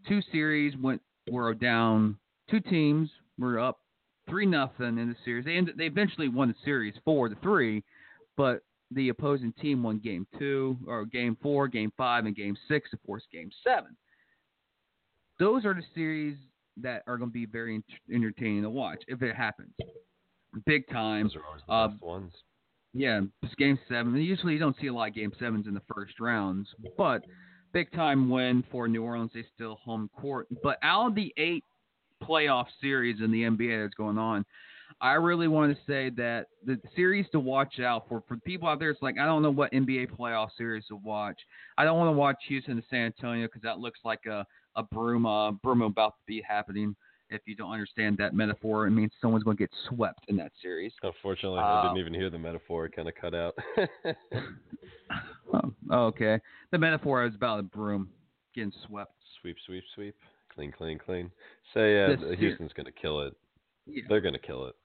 two 0.08 0.22
series 0.32 0.76
went 0.78 1.02
were 1.30 1.54
down. 1.54 2.18
Two 2.50 2.60
teams 2.60 3.10
were 3.38 3.60
up 3.60 3.80
three 4.30 4.46
nothing 4.46 4.98
in 4.98 5.10
the 5.10 5.16
series. 5.24 5.46
They 5.46 5.56
ended, 5.56 5.78
they 5.78 5.86
eventually 5.86 6.30
won 6.30 6.48
the 6.48 6.56
series 6.64 6.96
four 7.04 7.30
to 7.30 7.36
three, 7.42 7.84
but 8.38 8.62
the 8.92 9.10
opposing 9.10 9.54
team 9.54 9.84
won 9.84 10.00
game 10.00 10.28
two 10.40 10.78
or 10.88 11.06
game 11.06 11.38
four, 11.42 11.68
game 11.68 11.92
five, 11.98 12.26
and 12.26 12.36
game 12.36 12.56
six 12.68 12.90
to 12.92 12.98
force 13.06 13.24
game 13.32 13.50
seven. 13.64 13.96
Those 15.40 15.66
are 15.66 15.74
the 15.74 15.84
series 15.94 16.38
that 16.78 17.04
are 17.08 17.18
going 17.18 17.30
to 17.30 17.34
be 17.34 17.46
very 17.46 17.76
ent- 17.76 17.86
entertaining 18.14 18.64
to 18.64 18.70
watch 18.70 19.04
if 19.08 19.22
it 19.22 19.36
happens. 19.36 19.72
Big 20.66 20.88
time. 20.90 21.24
Those 21.24 21.36
are 21.36 21.46
always 21.46 21.62
the 21.68 21.74
Uh, 21.74 21.88
best 21.90 22.02
ones. 22.04 22.34
Yeah, 22.94 23.22
it's 23.44 23.56
game 23.56 23.78
seven. 23.90 24.16
Usually 24.16 24.54
you 24.54 24.60
don't 24.60 24.76
see 24.80 24.88
a 24.88 24.94
lot 24.94 25.10
of 25.10 25.16
game 25.16 25.34
sevens 25.38 25.68
in 25.68 25.74
the 25.74 25.82
first 25.94 26.20
rounds, 26.20 26.70
but 26.98 27.26
big 27.76 27.92
time 27.92 28.30
win 28.30 28.64
for 28.72 28.88
New 28.88 29.04
Orleans. 29.04 29.32
They 29.34 29.44
still 29.54 29.76
home 29.84 30.10
court. 30.18 30.48
But 30.64 30.80
out 30.82 31.08
of 31.08 31.16
the 31.16 31.34
eight 31.36 31.62
playoff 32.24 32.68
series 32.82 33.20
in 33.22 33.34
the 33.34 33.44
NBA 33.44 33.84
that's 33.84 33.94
going 33.96 34.18
on, 34.18 34.46
I 35.02 35.14
really 35.16 35.50
want 35.50 35.76
to 35.76 35.84
say 35.86 36.10
that 36.12 36.46
the 36.66 36.80
series 36.96 37.26
to 37.34 37.40
watch 37.40 37.82
out 37.82 38.08
for 38.08 38.24
for 38.30 38.38
people 38.38 38.70
out 38.70 38.80
there. 38.80 38.92
It's 38.92 39.02
like 39.02 39.20
I 39.20 39.26
don't 39.26 39.42
know 39.42 39.52
what 39.52 39.74
NBA 39.74 40.18
playoff 40.18 40.50
series 40.58 40.86
to 40.88 40.96
watch. 40.96 41.38
I 41.78 41.84
don't 41.84 41.98
want 41.98 42.08
to 42.08 42.18
watch 42.18 42.38
Houston 42.48 42.74
and 42.74 42.84
San 42.90 43.08
Antonio 43.08 43.46
because 43.46 43.64
that 43.64 43.80
looks 43.80 44.00
like 44.06 44.26
a 44.26 44.46
a 44.78 44.84
broom 44.84 45.26
uh, 45.26 45.52
broom 45.52 45.82
about 45.82 46.12
to 46.12 46.24
be 46.26 46.42
happening. 46.48 46.96
If 47.30 47.42
you 47.46 47.56
don't 47.56 47.72
understand 47.72 48.18
that 48.18 48.34
metaphor, 48.34 48.86
it 48.88 48.92
means 48.92 49.12
someone's 49.20 49.44
going 49.44 49.58
to 49.58 49.64
get 49.64 49.72
swept 49.90 50.26
in 50.28 50.36
that 50.38 50.52
series. 50.62 50.94
Unfortunately, 51.02 51.60
uh, 51.60 51.64
I 51.64 51.82
didn't 51.84 51.98
even 51.98 52.14
hear 52.14 52.30
the 52.30 52.38
metaphor. 52.40 52.86
It 52.86 52.96
kind 52.96 53.08
of 53.08 53.16
cut 53.16 53.34
out. 53.34 53.56
Oh, 55.92 56.06
okay. 56.08 56.40
The 56.72 56.78
metaphor 56.80 57.24
is 57.26 57.36
about 57.36 57.60
a 57.60 57.64
broom 57.64 58.10
getting 58.56 58.74
swept. 58.88 59.14
sweep, 59.42 59.56
sweep, 59.66 59.84
sweep. 59.94 60.16
Clean, 60.54 60.72
clean, 60.72 60.98
clean. 60.98 61.32
Say 61.74 62.04
uh, 62.04 62.08
This 62.16 62.40
Houston's 62.40 62.74
going 62.74 62.88
to 62.88 62.92
kill 62.92 63.22
it. 63.22 63.34
Yeah. 63.86 64.04
They're 64.10 64.22
going 64.22 64.34
to 64.34 64.40
kill 64.40 64.66
it. 64.68 64.76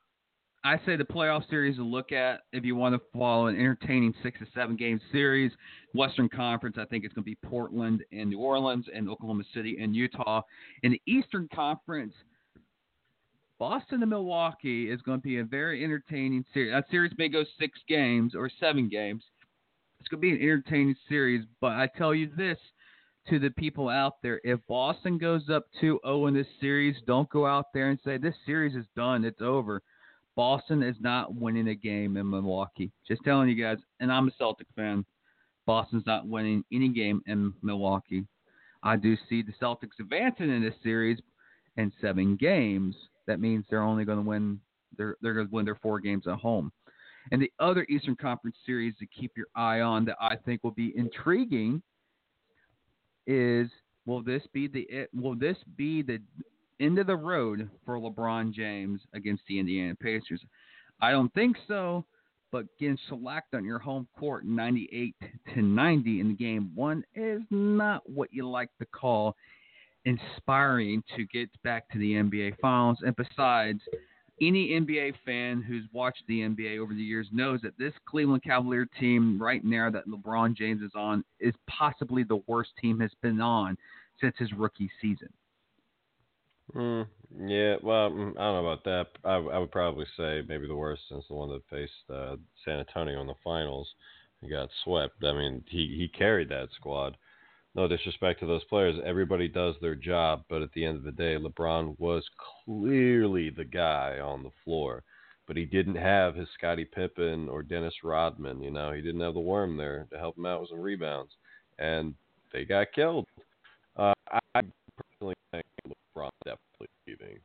I 0.63 0.77
say 0.85 0.97
the 0.97 1.05
playoff 1.05 1.49
series 1.49 1.77
to 1.77 1.83
look 1.83 2.13
at 2.13 2.43
if 2.53 2.65
you 2.65 2.77
want 2.77 2.95
to 2.95 3.01
follow 3.19 3.47
an 3.47 3.57
entertaining 3.57 4.13
six 4.23 4.39
to 4.41 4.47
seven 4.55 4.77
game 4.77 5.01
series. 5.11 5.53
Western 5.95 6.29
Conference, 6.29 6.77
I 6.79 6.85
think 6.85 7.05
it's 7.05 7.15
going 7.15 7.25
to 7.25 7.31
be 7.31 7.39
Portland 7.49 8.05
and 8.13 8.29
New 8.29 8.41
Orleans 8.41 8.85
and 8.95 9.09
Oklahoma 9.09 9.45
City 9.55 9.79
and 9.81 9.97
Utah. 9.97 10.43
In 10.83 10.93
the 10.93 11.01
Eastern 11.07 11.49
Conference, 11.55 12.13
Boston 13.61 14.01
and 14.01 14.09
Milwaukee 14.09 14.91
is 14.91 15.03
going 15.03 15.19
to 15.19 15.23
be 15.23 15.37
a 15.37 15.45
very 15.45 15.85
entertaining 15.85 16.47
series. 16.55 16.73
That 16.73 16.91
series 16.91 17.13
may 17.19 17.29
go 17.29 17.45
six 17.59 17.79
games 17.87 18.35
or 18.35 18.51
seven 18.59 18.89
games. 18.89 19.23
It's 20.01 20.09
going 20.09 20.23
to 20.23 20.29
be 20.29 20.31
an 20.31 20.41
entertaining 20.43 20.97
series, 21.11 21.45
but 21.61 21.73
I 21.73 21.87
tell 21.99 22.15
you 22.15 22.31
this 22.35 22.57
to 23.29 23.39
the 23.39 23.51
people 23.51 23.91
out 23.91 24.15
there 24.23 24.41
if 24.45 24.61
Boston 24.67 25.19
goes 25.19 25.51
up 25.51 25.67
2 25.79 26.01
0 26.03 26.27
in 26.29 26.35
this 26.35 26.47
series, 26.59 26.97
don't 27.07 27.29
go 27.29 27.47
out 27.47 27.67
there 27.75 27.91
and 27.91 27.99
say 28.03 28.17
this 28.17 28.35
series 28.47 28.75
is 28.75 28.87
done, 28.97 29.27
it's 29.27 29.43
over. 29.43 29.83
Boston 30.37 30.83
is 30.83 30.97
not 30.99 31.35
winning 31.35 31.69
a 31.69 31.75
game 31.75 32.17
in 32.17 32.31
Milwaukee. 32.31 32.91
Just 33.07 33.23
telling 33.25 33.51
you 33.51 33.63
guys, 33.63 33.77
and 34.01 34.11
I'm 34.11 34.29
a 34.29 34.33
Celtic 34.39 34.69
fan. 34.75 35.05
Boston's 35.67 36.07
not 36.07 36.27
winning 36.27 36.65
any 36.73 36.89
game 36.89 37.21
in 37.27 37.53
Milwaukee. 37.63 38.25
I 38.83 38.97
do 38.97 39.19
see 39.29 39.43
the 39.43 39.53
Celtics 39.61 40.01
advancing 40.01 40.49
in 40.49 40.63
this 40.63 40.83
series 40.83 41.19
in 41.77 41.93
seven 42.01 42.37
games. 42.37 42.95
That 43.27 43.41
means 43.41 43.65
they're 43.69 43.83
only 43.83 44.05
going 44.05 44.19
to 44.19 44.29
win. 44.29 44.61
They're 44.97 45.17
they're 45.21 45.35
going 45.35 45.49
to 45.49 45.55
win 45.55 45.65
their 45.65 45.79
four 45.83 46.01
games 46.01 46.25
at 46.27 46.39
home. 46.39 46.73
And 47.33 47.41
the 47.41 47.53
other 47.61 47.87
Eastern 47.89 48.17
Conference 48.17 48.57
series 48.67 48.95
to 48.99 49.07
keep 49.07 49.33
your 49.37 49.47
eye 49.55 49.81
on 49.81 50.05
that 50.07 50.17
I 50.21 50.37
think 50.37 50.65
will 50.65 50.71
be 50.71 50.93
intriguing 50.97 51.83
is 53.27 53.69
will 54.07 54.23
this 54.23 54.43
be 54.53 54.67
the 54.67 55.07
will 55.15 55.37
this 55.37 55.57
be 55.77 56.03
the 56.03 56.21
end 56.81 56.99
of 56.99 57.07
the 57.07 57.17
road 57.17 57.69
for 57.85 57.99
LeBron 57.99 58.53
James 58.53 59.01
against 59.15 59.43
the 59.49 59.59
Indiana 59.59 59.95
Pacers? 59.95 60.41
I 61.01 61.13
don't 61.13 61.33
think 61.35 61.57
so, 61.69 62.05
but 62.51 62.67
getting 62.79 62.99
shellacked 63.09 63.55
on 63.55 63.65
your 63.65 63.79
home 63.79 64.09
court 64.19 64.45
98 64.45 65.15
to 65.55 65.63
90 65.63 66.21
in 66.21 66.37
game 66.37 66.71
one 66.75 67.05
is 67.15 67.43
not 67.51 68.09
what 68.09 68.33
you 68.33 68.49
like 68.49 68.71
to 68.79 68.87
call 68.87 69.37
inspiring 70.05 71.03
to 71.17 71.25
get 71.27 71.51
back 71.63 71.89
to 71.91 71.99
the 71.99 72.15
NBA 72.15 72.59
Finals. 72.61 72.99
And 73.05 73.15
besides, 73.17 73.81
any 74.41 74.71
NBA 74.71 75.15
fan 75.25 75.63
who's 75.63 75.85
watched 75.93 76.23
the 76.27 76.41
NBA 76.41 76.79
over 76.79 76.95
the 76.95 77.03
years 77.03 77.29
knows 77.31 77.61
that 77.63 77.77
this 77.79 77.93
Cleveland 78.07 78.43
Cavalier 78.43 78.87
team 78.99 79.41
right 79.41 79.65
now 79.65 79.91
that 79.91 80.07
LeBron 80.07 80.57
James 80.57 80.83
is 80.83 80.93
on 80.95 81.25
is 81.41 81.55
possibly 81.69 82.23
the 82.23 82.43
worst 82.47 82.71
team 82.81 82.99
has 83.01 83.11
been 83.23 83.41
on 83.41 83.77
since 84.21 84.35
his 84.39 84.53
rookie 84.55 84.91
season. 85.01 85.29
Mm, 86.75 87.07
yeah, 87.47 87.77
well, 87.83 88.11
mm, 88.11 88.31
I 88.31 88.43
don't 88.43 88.63
know 88.63 88.67
about 88.67 88.85
that. 88.85 89.07
I, 89.25 89.35
I 89.35 89.59
would 89.59 89.73
probably 89.73 90.07
say 90.17 90.43
maybe 90.49 90.67
the 90.67 90.77
worst 90.77 91.03
since 91.09 91.25
the 91.29 91.35
one 91.35 91.51
that 91.51 91.63
faced 91.69 91.93
uh, 92.13 92.37
San 92.65 92.79
Antonio 92.79 93.21
in 93.21 93.27
the 93.27 93.35
finals. 93.43 93.89
and 94.41 94.51
got 94.51 94.69
swept. 94.85 95.23
I 95.25 95.33
mean, 95.33 95.65
he, 95.69 95.97
he 95.99 96.09
carried 96.17 96.49
that 96.51 96.69
squad. 96.77 97.17
No 97.75 97.87
disrespect 97.87 98.41
to 98.41 98.47
those 98.47 98.65
players. 98.65 98.97
Everybody 99.05 99.47
does 99.47 99.77
their 99.81 99.95
job, 99.95 100.45
but 100.49 100.61
at 100.63 100.73
the 100.73 100.85
end 100.85 100.97
of 100.99 101.05
the 101.05 101.13
day, 101.13 101.37
LeBron 101.37 101.99
was 101.99 102.25
clearly 102.65 103.51
the 103.51 103.65
guy 103.65 104.19
on 104.19 104.43
the 104.43 104.51
floor. 104.65 105.03
But 105.47 105.57
he 105.57 105.65
didn't 105.65 105.97
have 105.97 106.35
his 106.35 106.49
Scottie 106.57 106.85
Pippen 106.85 107.49
or 107.49 107.63
Dennis 107.63 107.95
Rodman. 108.05 108.63
You 108.63 108.71
know, 108.71 108.93
he 108.93 109.01
didn't 109.01 109.21
have 109.21 109.35
the 109.35 109.41
worm 109.41 109.77
there 109.77 110.07
to 110.13 110.19
help 110.19 110.37
him 110.37 110.47
out 110.47 110.61
with 110.61 110.71
some 110.71 110.81
rebounds, 110.81 111.33
and 111.79 112.15
they 112.53 112.65
got 112.65 112.93
killed. 112.93 113.27
Uh, 113.97 114.15
I 114.55 114.61
personally 114.97 115.35
think 115.51 115.65
LeBron 115.87 116.31
definitely 116.45 116.89
leaving. 117.07 117.39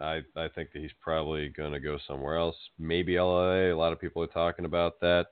I 0.00 0.22
I 0.36 0.48
think 0.48 0.72
that 0.72 0.80
he's 0.80 0.90
probably 1.00 1.48
going 1.50 1.72
to 1.72 1.80
go 1.80 1.98
somewhere 2.06 2.36
else. 2.36 2.56
Maybe 2.78 3.18
LA. 3.18 3.70
A 3.70 3.74
lot 3.74 3.92
of 3.92 4.00
people 4.00 4.22
are 4.22 4.26
talking 4.26 4.64
about 4.64 5.00
that. 5.00 5.26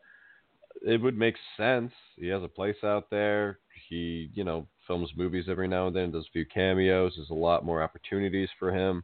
it 0.87 1.01
would 1.01 1.17
make 1.17 1.37
sense. 1.57 1.93
He 2.17 2.29
has 2.29 2.43
a 2.43 2.49
place 2.49 2.77
out 2.85 3.09
there. 3.11 3.59
He, 3.91 4.31
you 4.35 4.45
know, 4.45 4.67
films 4.87 5.11
movies 5.17 5.47
every 5.49 5.69
now 5.69 5.89
and 5.89 5.97
then, 5.97 6.13
does 6.13 6.25
a 6.25 6.33
few 6.33 6.47
cameos. 6.47 7.15
There's 7.17 7.31
a 7.31 7.35
lot 7.35 7.65
more 7.65 7.83
opportunities 7.83 8.49
for 8.59 8.73
him. 8.73 9.03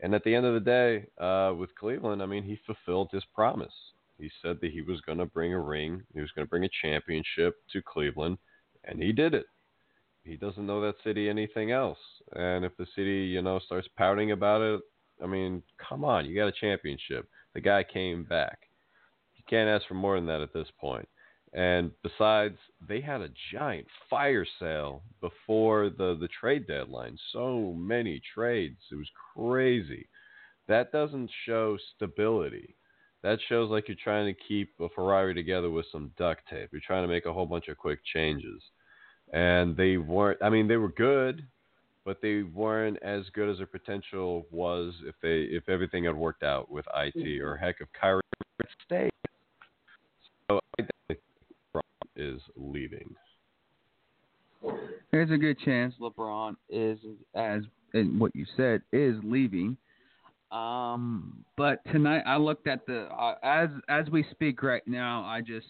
And 0.00 0.14
at 0.14 0.22
the 0.22 0.34
end 0.34 0.46
of 0.46 0.54
the 0.54 0.60
day, 0.60 1.06
uh, 1.18 1.54
with 1.54 1.74
Cleveland, 1.74 2.22
I 2.22 2.26
mean, 2.26 2.44
he 2.44 2.60
fulfilled 2.66 3.08
his 3.10 3.24
promise. 3.34 3.72
He 4.18 4.30
said 4.42 4.58
that 4.60 4.70
he 4.70 4.82
was 4.82 5.00
going 5.00 5.18
to 5.18 5.26
bring 5.26 5.54
a 5.54 5.60
ring, 5.60 6.02
he 6.12 6.20
was 6.20 6.30
going 6.32 6.46
to 6.46 6.50
bring 6.50 6.64
a 6.64 6.68
championship 6.82 7.56
to 7.72 7.82
Cleveland, 7.82 8.36
and 8.84 9.02
he 9.02 9.12
did 9.12 9.32
it. 9.32 9.46
He 10.24 10.36
doesn't 10.36 10.66
know 10.66 10.80
that 10.82 10.96
city 11.02 11.28
anything 11.28 11.70
else. 11.70 11.98
And 12.34 12.64
if 12.64 12.76
the 12.76 12.86
city, 12.94 13.24
you 13.26 13.40
know, 13.40 13.58
starts 13.60 13.88
pouting 13.96 14.32
about 14.32 14.60
it, 14.60 14.80
I 15.22 15.26
mean, 15.26 15.62
come 15.88 16.04
on, 16.04 16.26
you 16.26 16.36
got 16.36 16.48
a 16.48 16.52
championship. 16.52 17.28
The 17.54 17.60
guy 17.60 17.82
came 17.82 18.24
back. 18.24 18.58
You 19.36 19.44
can't 19.48 19.70
ask 19.70 19.88
for 19.88 19.94
more 19.94 20.16
than 20.16 20.26
that 20.26 20.42
at 20.42 20.52
this 20.52 20.68
point. 20.78 21.08
And 21.54 21.90
besides, 22.02 22.58
they 22.86 23.00
had 23.00 23.22
a 23.22 23.30
giant 23.52 23.86
fire 24.10 24.46
sale 24.58 25.02
before 25.20 25.88
the, 25.88 26.16
the 26.20 26.28
trade 26.40 26.66
deadline. 26.66 27.18
So 27.32 27.72
many 27.76 28.20
trades. 28.34 28.78
It 28.92 28.96
was 28.96 29.08
crazy. 29.34 30.06
That 30.68 30.92
doesn't 30.92 31.30
show 31.46 31.78
stability. 31.96 32.74
That 33.22 33.38
shows 33.48 33.70
like 33.70 33.88
you're 33.88 33.96
trying 34.02 34.32
to 34.32 34.40
keep 34.46 34.74
a 34.78 34.88
Ferrari 34.90 35.34
together 35.34 35.70
with 35.70 35.86
some 35.90 36.12
duct 36.18 36.42
tape. 36.48 36.68
You're 36.70 36.82
trying 36.86 37.04
to 37.04 37.12
make 37.12 37.26
a 37.26 37.32
whole 37.32 37.46
bunch 37.46 37.68
of 37.68 37.78
quick 37.78 38.00
changes. 38.14 38.62
And 39.32 39.76
they 39.76 39.96
weren't, 39.96 40.38
I 40.42 40.50
mean, 40.50 40.68
they 40.68 40.76
were 40.76 40.92
good, 40.92 41.44
but 42.04 42.22
they 42.22 42.42
weren't 42.42 43.02
as 43.02 43.24
good 43.32 43.50
as 43.50 43.58
their 43.58 43.66
potential 43.66 44.46
was 44.50 44.94
if 45.04 45.14
they 45.20 45.42
if 45.54 45.68
everything 45.68 46.04
had 46.04 46.16
worked 46.16 46.42
out 46.42 46.70
with 46.70 46.86
IT 46.96 47.42
or 47.42 47.56
heck 47.56 47.76
if 47.80 47.88
Kyrie 47.98 48.22
stayed. 48.86 49.10
So 50.48 50.58
I 50.78 50.86
think 51.06 51.20
is 52.18 52.40
leaving. 52.56 53.14
There's 55.10 55.30
a 55.30 55.38
good 55.38 55.58
chance 55.60 55.94
LeBron 56.00 56.56
is, 56.68 56.98
as 57.34 57.62
in 57.94 58.18
what 58.18 58.34
you 58.34 58.44
said, 58.56 58.82
is 58.92 59.16
leaving. 59.22 59.76
Um, 60.50 61.44
but 61.56 61.80
tonight 61.92 62.22
I 62.26 62.36
looked 62.36 62.66
at 62.66 62.86
the 62.86 63.02
uh, 63.04 63.34
as 63.42 63.68
as 63.88 64.08
we 64.10 64.24
speak 64.30 64.62
right 64.62 64.86
now. 64.86 65.22
I 65.24 65.40
just, 65.40 65.66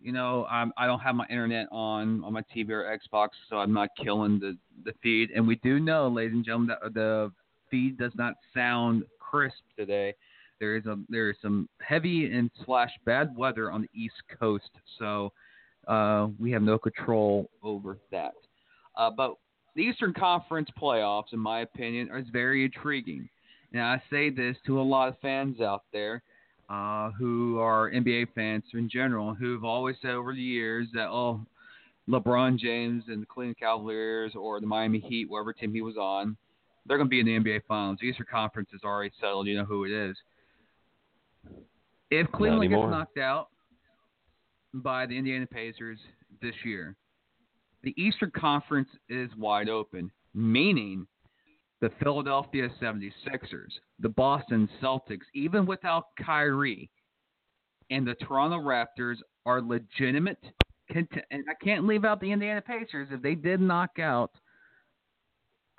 you 0.00 0.12
know, 0.12 0.46
I'm 0.48 0.72
I 0.76 0.86
don't 0.86 1.00
have 1.00 1.14
my 1.14 1.26
internet 1.28 1.66
on 1.70 2.24
on 2.24 2.32
my 2.32 2.42
TV 2.54 2.70
or 2.70 2.84
Xbox, 2.84 3.28
so 3.48 3.56
I'm 3.56 3.72
not 3.72 3.90
killing 4.02 4.38
the 4.38 4.56
the 4.84 4.94
feed. 5.02 5.30
And 5.34 5.46
we 5.46 5.56
do 5.56 5.80
know, 5.80 6.08
ladies 6.08 6.34
and 6.34 6.44
gentlemen, 6.44 6.76
that 6.80 6.94
the 6.94 7.32
feed 7.70 7.98
does 7.98 8.12
not 8.14 8.34
sound 8.54 9.04
crisp 9.18 9.62
today. 9.76 10.14
There 10.60 10.76
is 10.76 10.86
a 10.86 10.96
there 11.08 11.30
is 11.30 11.36
some 11.42 11.68
heavy 11.80 12.32
and 12.32 12.50
slash 12.64 12.92
bad 13.04 13.36
weather 13.36 13.72
on 13.72 13.82
the 13.82 14.00
East 14.00 14.22
Coast, 14.38 14.70
so 14.98 15.32
uh, 15.88 16.28
we 16.38 16.50
have 16.52 16.62
no 16.62 16.78
control 16.78 17.50
over 17.62 17.98
that. 18.10 18.34
Uh, 18.96 19.10
but 19.10 19.36
the 19.74 19.82
Eastern 19.82 20.12
Conference 20.12 20.68
playoffs, 20.80 21.32
in 21.32 21.38
my 21.38 21.60
opinion, 21.60 22.10
is 22.16 22.26
very 22.32 22.64
intriguing. 22.64 23.28
And 23.72 23.82
I 23.82 24.02
say 24.10 24.30
this 24.30 24.56
to 24.66 24.80
a 24.80 24.82
lot 24.82 25.08
of 25.08 25.18
fans 25.20 25.60
out 25.60 25.84
there 25.92 26.22
uh, 26.68 27.10
who 27.12 27.58
are 27.58 27.90
NBA 27.90 28.28
fans 28.34 28.64
in 28.74 28.88
general, 28.88 29.34
who've 29.34 29.64
always 29.64 29.96
said 30.02 30.12
over 30.12 30.32
the 30.34 30.40
years 30.40 30.88
that, 30.94 31.08
oh, 31.08 31.40
LeBron 32.08 32.58
James 32.58 33.04
and 33.08 33.22
the 33.22 33.26
Cleveland 33.26 33.58
Cavaliers 33.58 34.32
or 34.34 34.60
the 34.60 34.66
Miami 34.66 34.98
Heat, 34.98 35.30
whatever 35.30 35.52
team 35.52 35.72
he 35.72 35.82
was 35.82 35.96
on, 35.96 36.36
they're 36.86 36.96
going 36.96 37.08
to 37.08 37.10
be 37.10 37.20
in 37.20 37.26
the 37.26 37.38
NBA 37.38 37.62
Finals. 37.68 37.98
The 38.00 38.08
Eastern 38.08 38.26
Conference 38.30 38.70
is 38.72 38.80
already 38.84 39.12
settled. 39.20 39.46
You 39.46 39.58
know 39.58 39.64
who 39.64 39.84
it 39.84 39.92
is. 39.92 40.16
If 42.10 42.30
Cleveland 42.32 42.70
gets 42.70 42.82
knocked 42.82 43.18
out, 43.18 43.48
by 44.74 45.06
the 45.06 45.16
Indiana 45.16 45.46
Pacers 45.46 45.98
this 46.40 46.54
year. 46.64 46.96
The 47.82 47.94
Eastern 47.96 48.30
Conference 48.30 48.88
is 49.08 49.30
wide 49.36 49.68
open, 49.68 50.10
meaning 50.34 51.06
the 51.80 51.90
Philadelphia 52.02 52.68
76ers, 52.80 53.72
the 53.98 54.08
Boston 54.08 54.68
Celtics, 54.82 55.24
even 55.34 55.64
without 55.64 56.08
Kyrie, 56.22 56.90
and 57.90 58.06
the 58.06 58.14
Toronto 58.14 58.58
Raptors 58.58 59.16
are 59.46 59.62
legitimate. 59.62 60.42
Cont- 60.92 61.24
and 61.30 61.44
I 61.48 61.64
can't 61.64 61.86
leave 61.86 62.04
out 62.04 62.20
the 62.20 62.30
Indiana 62.30 62.60
Pacers 62.60 63.08
if 63.10 63.22
they 63.22 63.34
did 63.34 63.60
knock 63.60 63.98
out 63.98 64.32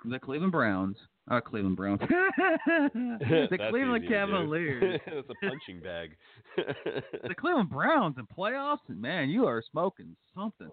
the 0.04 0.20
Cleveland 0.20 0.52
Browns 0.52 0.98
uh, 1.30 1.42
Cleveland 1.42 1.78
Browns. 1.78 2.00
the 2.08 3.58
Cleveland 3.70 4.08
Cavaliers. 4.08 5.00
it's 5.08 5.30
a 5.30 5.46
punching 5.46 5.80
bag. 5.82 6.16
the 6.58 7.36
Cleveland 7.36 7.70
Browns 7.70 8.16
in 8.18 8.26
playoffs, 8.26 8.80
man, 8.88 9.30
you 9.30 9.46
are 9.46 9.64
smoking 9.72 10.16
something. 10.36 10.70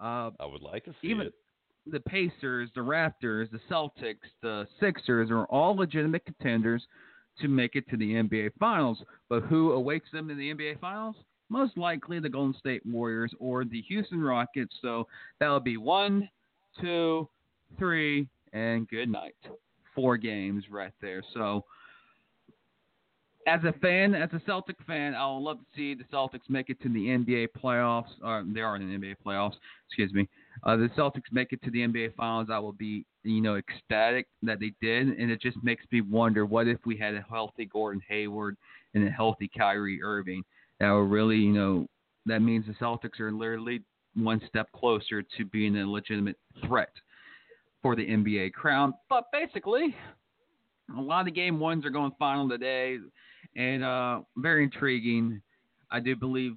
Uh, 0.00 0.30
I 0.40 0.46
would 0.46 0.62
like 0.62 0.84
to 0.84 0.94
see 1.00 1.08
even 1.08 1.28
it. 1.28 1.34
The 1.86 2.00
Pacers, 2.00 2.70
the 2.76 2.80
Raptors, 2.80 3.50
the 3.50 3.58
Celtics, 3.68 4.30
the 4.40 4.68
Sixers 4.78 5.30
are 5.30 5.46
all 5.46 5.74
legitimate 5.74 6.24
contenders 6.24 6.82
to 7.40 7.48
make 7.48 7.74
it 7.74 7.88
to 7.90 7.96
the 7.96 8.12
NBA 8.12 8.52
Finals. 8.60 9.02
But 9.28 9.42
who 9.44 9.72
awaits 9.72 10.06
them 10.12 10.30
in 10.30 10.38
the 10.38 10.54
NBA 10.54 10.78
Finals? 10.80 11.16
Most 11.48 11.76
likely 11.76 12.20
the 12.20 12.28
Golden 12.28 12.56
State 12.58 12.86
Warriors 12.86 13.32
or 13.40 13.64
the 13.64 13.82
Houston 13.82 14.22
Rockets. 14.22 14.72
So 14.80 15.08
that 15.40 15.48
would 15.48 15.64
be 15.64 15.76
one, 15.76 16.28
two, 16.80 17.28
three, 17.78 18.28
and 18.52 18.88
good 18.88 19.10
night 19.10 19.34
four 19.94 20.16
games 20.16 20.64
right 20.70 20.92
there. 21.00 21.22
So, 21.34 21.64
as 23.46 23.60
a 23.64 23.72
fan, 23.80 24.14
as 24.14 24.30
a 24.32 24.40
Celtic 24.46 24.76
fan, 24.86 25.14
I 25.14 25.26
would 25.26 25.40
love 25.40 25.58
to 25.58 25.64
see 25.74 25.94
the 25.94 26.04
Celtics 26.04 26.48
make 26.48 26.70
it 26.70 26.80
to 26.82 26.88
the 26.88 27.06
NBA 27.06 27.48
playoffs. 27.60 28.10
Or 28.22 28.44
they 28.46 28.60
are 28.60 28.76
in 28.76 28.88
the 28.88 28.98
NBA 28.98 29.16
playoffs. 29.24 29.54
Excuse 29.88 30.12
me. 30.12 30.28
Uh, 30.62 30.76
the 30.76 30.88
Celtics 30.96 31.32
make 31.32 31.52
it 31.52 31.62
to 31.64 31.70
the 31.70 31.80
NBA 31.80 32.14
finals. 32.14 32.48
I 32.52 32.58
will 32.58 32.72
be, 32.72 33.04
you 33.24 33.40
know, 33.40 33.56
ecstatic 33.56 34.26
that 34.42 34.60
they 34.60 34.72
did, 34.80 35.08
and 35.08 35.30
it 35.30 35.40
just 35.40 35.56
makes 35.62 35.84
me 35.90 36.00
wonder: 36.00 36.46
what 36.46 36.68
if 36.68 36.78
we 36.86 36.96
had 36.96 37.14
a 37.14 37.24
healthy 37.28 37.66
Gordon 37.66 38.02
Hayward 38.08 38.56
and 38.94 39.06
a 39.06 39.10
healthy 39.10 39.50
Kyrie 39.56 40.02
Irving? 40.02 40.44
That 40.78 40.90
would 40.92 41.10
really, 41.10 41.36
you 41.36 41.52
know, 41.52 41.86
that 42.26 42.40
means 42.40 42.66
the 42.66 42.74
Celtics 42.74 43.20
are 43.20 43.32
literally 43.32 43.82
one 44.14 44.40
step 44.46 44.70
closer 44.72 45.22
to 45.22 45.44
being 45.46 45.76
a 45.78 45.86
legitimate 45.90 46.36
threat 46.66 46.90
for 47.82 47.96
the 47.96 48.06
NBA 48.06 48.52
crown. 48.52 48.94
But 49.08 49.24
basically, 49.32 49.94
a 50.96 51.00
lot 51.00 51.20
of 51.20 51.26
the 51.26 51.32
game 51.32 51.58
ones 51.58 51.84
are 51.84 51.90
going 51.90 52.12
final 52.18 52.48
today, 52.48 52.98
and 53.56 53.84
uh, 53.84 54.20
very 54.36 54.64
intriguing. 54.64 55.42
I 55.90 56.00
do 56.00 56.16
believe 56.16 56.56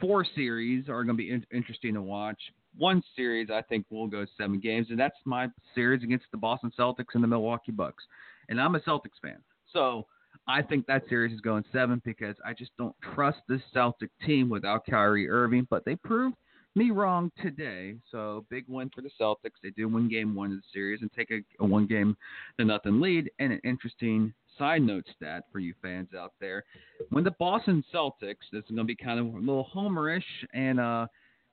four 0.00 0.24
series 0.34 0.88
are 0.88 1.04
going 1.04 1.16
to 1.16 1.22
be 1.22 1.30
in- 1.30 1.46
interesting 1.52 1.94
to 1.94 2.02
watch. 2.02 2.38
One 2.76 3.02
series 3.16 3.48
I 3.50 3.62
think 3.62 3.86
will 3.90 4.06
go 4.06 4.24
seven 4.38 4.60
games, 4.60 4.88
and 4.90 4.98
that's 4.98 5.16
my 5.24 5.48
series 5.74 6.04
against 6.04 6.26
the 6.30 6.38
Boston 6.38 6.70
Celtics 6.78 7.14
and 7.14 7.24
the 7.24 7.28
Milwaukee 7.28 7.72
Bucks. 7.72 8.04
And 8.48 8.60
I'm 8.60 8.74
a 8.74 8.80
Celtics 8.80 9.20
fan, 9.22 9.38
so 9.72 10.06
I 10.46 10.62
think 10.62 10.86
that 10.86 11.02
series 11.08 11.34
is 11.34 11.40
going 11.40 11.64
seven 11.72 12.00
because 12.04 12.36
I 12.44 12.52
just 12.52 12.70
don't 12.78 12.94
trust 13.14 13.38
this 13.48 13.60
Celtic 13.72 14.10
team 14.24 14.48
without 14.48 14.86
Kyrie 14.86 15.28
Irving. 15.28 15.66
But 15.68 15.84
they 15.84 15.96
proved 15.96 16.36
me 16.74 16.90
wrong 16.90 17.30
today. 17.42 17.96
So 18.10 18.44
big 18.50 18.64
win 18.68 18.90
for 18.94 19.02
the 19.02 19.10
Celtics. 19.20 19.60
They 19.62 19.70
do 19.70 19.88
win 19.88 20.08
game 20.08 20.34
one 20.34 20.52
of 20.52 20.58
the 20.58 20.62
series 20.72 21.02
and 21.02 21.12
take 21.12 21.30
a, 21.30 21.40
a 21.62 21.66
one 21.66 21.86
game 21.86 22.16
to 22.58 22.64
nothing 22.64 23.00
lead. 23.00 23.30
And 23.38 23.52
an 23.52 23.60
interesting 23.64 24.32
side 24.58 24.82
note 24.82 25.04
stat 25.16 25.44
for 25.52 25.58
you 25.58 25.74
fans 25.82 26.08
out 26.18 26.32
there: 26.40 26.64
when 27.10 27.24
the 27.24 27.32
Boston 27.32 27.84
Celtics, 27.92 28.46
this 28.52 28.64
is 28.64 28.70
going 28.70 28.78
to 28.78 28.84
be 28.84 28.96
kind 28.96 29.18
of 29.18 29.26
a 29.26 29.38
little 29.38 29.68
homerish, 29.74 30.22
and 30.54 30.78
uh, 30.78 31.06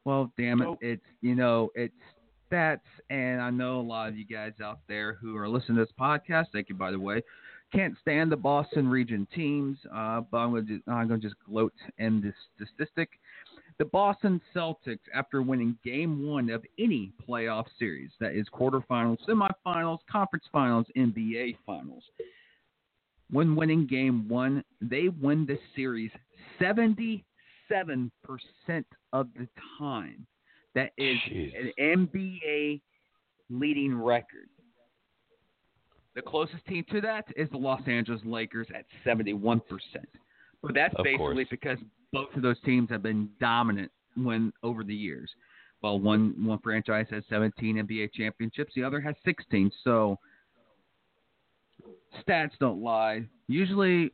well, 0.06 0.32
damn 0.38 0.62
it, 0.62 0.70
it's 0.82 1.06
you 1.22 1.36
know 1.36 1.70
it's 1.76 1.94
stats, 2.52 2.80
and 3.10 3.42
I 3.42 3.50
know 3.50 3.80
a 3.80 3.82
lot 3.82 4.10
of 4.10 4.18
you 4.18 4.26
guys 4.26 4.54
out 4.64 4.80
there 4.88 5.14
who 5.14 5.36
are 5.38 5.50
listening 5.50 5.78
to 5.78 5.86
this 5.86 5.94
podcast. 6.00 6.46
Thank 6.54 6.70
you, 6.70 6.76
by 6.76 6.92
the 6.92 7.00
way. 7.00 7.22
Can't 7.74 7.96
stand 8.02 8.32
the 8.32 8.38
Boston 8.38 8.88
region 8.88 9.28
teams, 9.36 9.78
uh, 9.94 10.22
but 10.32 10.38
I'm 10.38 10.52
going 10.52 10.68
to 10.68 10.92
I'm 10.92 11.08
going 11.08 11.20
to 11.20 11.28
just 11.28 11.40
gloat 11.46 11.74
in 11.98 12.22
this 12.22 12.34
statistic. 12.56 13.10
The 13.80 13.86
Boston 13.86 14.42
Celtics, 14.56 15.00
after 15.14 15.42
winning 15.44 15.78
game 15.84 16.26
one 16.26 16.50
of 16.50 16.66
any 16.80 17.12
playoff 17.28 17.66
series, 17.78 18.10
that 18.20 18.34
is 18.34 18.48
quarterfinals, 18.50 19.18
semifinals, 19.28 20.00
conference 20.12 20.46
finals, 20.52 20.88
NBA 20.98 21.58
finals, 21.64 22.04
when 23.30 23.56
winning 23.56 23.86
game 23.86 24.28
one, 24.28 24.64
they 24.82 25.10
win 25.10 25.46
the 25.46 25.60
series 25.76 26.12
77% 26.60 27.24
of 29.14 29.28
the 29.36 29.48
time. 29.78 30.26
That 30.74 30.92
is 30.98 31.18
Jeez. 31.30 31.54
an 31.80 32.08
NBA 32.18 32.82
leading 33.50 33.96
record. 33.96 34.50
The 36.16 36.22
closest 36.24 36.66
team 36.66 36.84
to 36.92 37.02
that 37.02 37.26
is 37.36 37.50
the 37.52 37.58
Los 37.58 37.82
Angeles 37.88 38.22
Lakers 38.26 38.68
at 38.74 38.86
71%. 39.06 39.62
But 40.64 40.74
that's 40.74 40.96
Of 40.96 41.04
basically 41.04 41.18
course. 41.18 41.48
because 41.52 41.78
both 42.14 42.30
of 42.36 42.42
those 42.42 42.60
teams 42.62 42.90
have 42.90 43.04
been 43.04 43.30
dominant 43.40 43.92
when 44.16 44.52
over 44.64 44.84
the 44.84 44.96
years. 44.96 45.30
Well, 45.82 46.00
one 46.00 46.34
one 46.44 46.60
franchise 46.60 47.06
has 47.12 47.24
17 47.30 47.76
NBA 47.88 48.14
championships, 48.14 48.74
the 48.76 48.84
other 48.84 49.00
has 49.00 49.16
16. 49.26 49.72
So 49.84 50.18
stats 52.28 52.52
don't 52.60 52.82
lie. 52.82 53.24
Usually, 53.48 54.12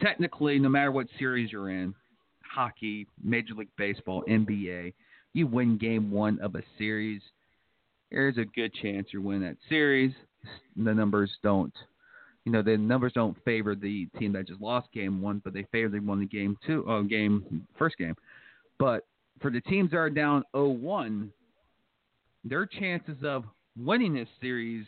technically, 0.00 0.58
no 0.58 0.68
matter 0.68 0.90
what 0.90 1.06
series 1.18 1.52
you're 1.52 1.70
in, 1.70 1.94
hockey, 2.42 3.06
Major 3.22 3.54
League 3.54 3.68
Baseball, 3.76 4.24
NBA, 4.28 4.92
you 5.32 5.46
win 5.46 5.78
game 5.78 6.10
one 6.10 6.38
of 6.40 6.54
a 6.54 6.62
series, 6.78 7.22
there's 8.10 8.38
a 8.38 8.44
good 8.44 8.72
chance 8.74 9.08
you 9.12 9.20
win 9.20 9.42
that 9.42 9.56
series. 9.68 10.12
The 10.76 10.94
numbers 10.94 11.30
don't, 11.42 11.72
you 12.44 12.52
know, 12.52 12.62
the 12.62 12.76
numbers 12.76 13.12
don't 13.14 13.36
favor 13.44 13.74
the 13.74 14.06
team 14.18 14.32
that 14.34 14.46
just 14.46 14.60
lost 14.60 14.88
game 14.92 15.22
one, 15.22 15.40
but 15.44 15.54
they 15.54 15.66
favor 15.72 15.88
the 15.88 15.98
one 16.00 16.20
the 16.20 16.26
game 16.26 16.58
two, 16.66 16.84
oh, 16.86 17.02
game 17.02 17.66
first 17.78 17.96
game. 17.96 18.14
But 18.78 19.06
for 19.40 19.50
the 19.50 19.60
teams 19.62 19.90
that 19.92 19.96
are 19.96 20.10
down 20.10 20.44
0-1, 20.54 21.28
their 22.44 22.66
chances 22.66 23.16
of 23.24 23.44
winning 23.76 24.14
this 24.14 24.28
series 24.40 24.86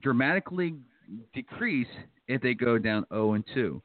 dramatically 0.00 0.74
decrease 1.34 1.86
if 2.28 2.40
they 2.40 2.54
go 2.54 2.78
down 2.78 3.04
0 3.12 3.34
and 3.34 3.44
2. 3.52 3.82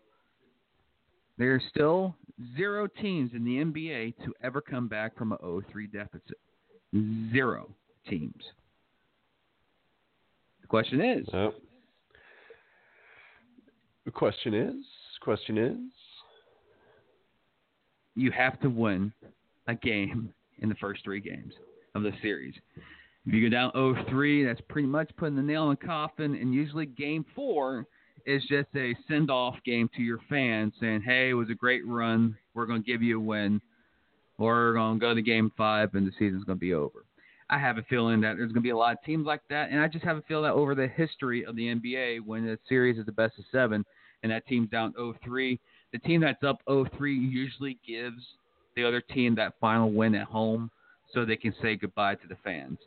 There 1.37 1.53
are 1.53 1.61
still 1.69 2.15
zero 2.57 2.87
teams 3.01 3.31
in 3.33 3.43
the 3.43 3.57
NBA 3.57 4.15
to 4.25 4.33
ever 4.43 4.61
come 4.61 4.87
back 4.87 5.17
from 5.17 5.33
a 5.33 5.37
0-3 5.37 5.91
deficit. 5.91 6.37
Zero 7.31 7.69
teams. 8.09 8.43
The 10.61 10.67
question 10.67 11.01
is. 11.01 11.27
The 14.09 14.13
question 14.13 14.55
is, 14.55 14.73
question 15.21 15.59
is, 15.59 15.77
you 18.15 18.31
have 18.31 18.59
to 18.61 18.67
win 18.67 19.13
a 19.67 19.75
game 19.75 20.33
in 20.57 20.67
the 20.67 20.73
first 20.81 21.03
three 21.03 21.19
games 21.19 21.53
of 21.93 22.01
the 22.01 22.11
series. 22.19 22.55
If 23.27 23.35
you 23.35 23.47
go 23.47 23.55
down 23.55 23.71
0-3, 23.73 24.47
that's 24.47 24.61
pretty 24.67 24.87
much 24.87 25.11
putting 25.15 25.35
the 25.35 25.43
nail 25.43 25.65
in 25.65 25.77
the 25.79 25.85
coffin. 25.85 26.33
And 26.33 26.55
usually, 26.55 26.87
game 26.87 27.23
four 27.35 27.85
is 28.25 28.41
just 28.49 28.69
a 28.75 28.95
send-off 29.07 29.57
game 29.63 29.87
to 29.95 30.01
your 30.01 30.21
fans, 30.27 30.73
saying, 30.81 31.03
"Hey, 31.03 31.29
it 31.29 31.35
was 31.35 31.51
a 31.51 31.53
great 31.53 31.85
run. 31.85 32.35
We're 32.55 32.65
going 32.65 32.81
to 32.81 32.91
give 32.91 33.03
you 33.03 33.17
a 33.17 33.23
win, 33.23 33.61
we're 34.39 34.73
going 34.73 34.95
to 34.95 34.99
go 34.99 35.13
to 35.13 35.21
game 35.21 35.51
five, 35.55 35.93
and 35.93 36.07
the 36.07 36.11
season's 36.13 36.45
going 36.45 36.57
to 36.57 36.59
be 36.59 36.73
over." 36.73 37.05
I 37.51 37.59
have 37.59 37.77
a 37.77 37.83
feeling 37.83 38.21
that 38.21 38.37
there's 38.37 38.51
going 38.51 38.61
to 38.63 38.67
be 38.67 38.71
a 38.71 38.77
lot 38.77 38.93
of 38.93 39.03
teams 39.03 39.27
like 39.27 39.41
that, 39.51 39.69
and 39.69 39.79
I 39.79 39.87
just 39.87 40.03
have 40.03 40.17
a 40.17 40.23
feeling 40.23 40.45
that 40.45 40.53
over 40.53 40.73
the 40.73 40.87
history 40.87 41.45
of 41.45 41.55
the 41.55 41.67
NBA, 41.75 42.25
when 42.25 42.49
a 42.49 42.57
series 42.67 42.97
is 42.97 43.05
the 43.05 43.11
best 43.11 43.37
of 43.37 43.45
seven, 43.51 43.85
and 44.23 44.31
that 44.31 44.45
team's 44.47 44.69
down 44.69 44.93
0-3, 44.93 45.59
the 45.91 45.99
team 45.99 46.21
that's 46.21 46.43
up 46.43 46.61
0-3 46.67 46.91
usually 47.31 47.77
gives 47.87 48.21
the 48.75 48.83
other 48.87 49.01
team 49.01 49.35
that 49.35 49.53
final 49.59 49.91
win 49.91 50.15
at 50.15 50.27
home, 50.27 50.69
so 51.13 51.25
they 51.25 51.35
can 51.35 51.53
say 51.61 51.75
goodbye 51.75 52.15
to 52.15 52.27
the 52.27 52.37
fans. 52.43 52.77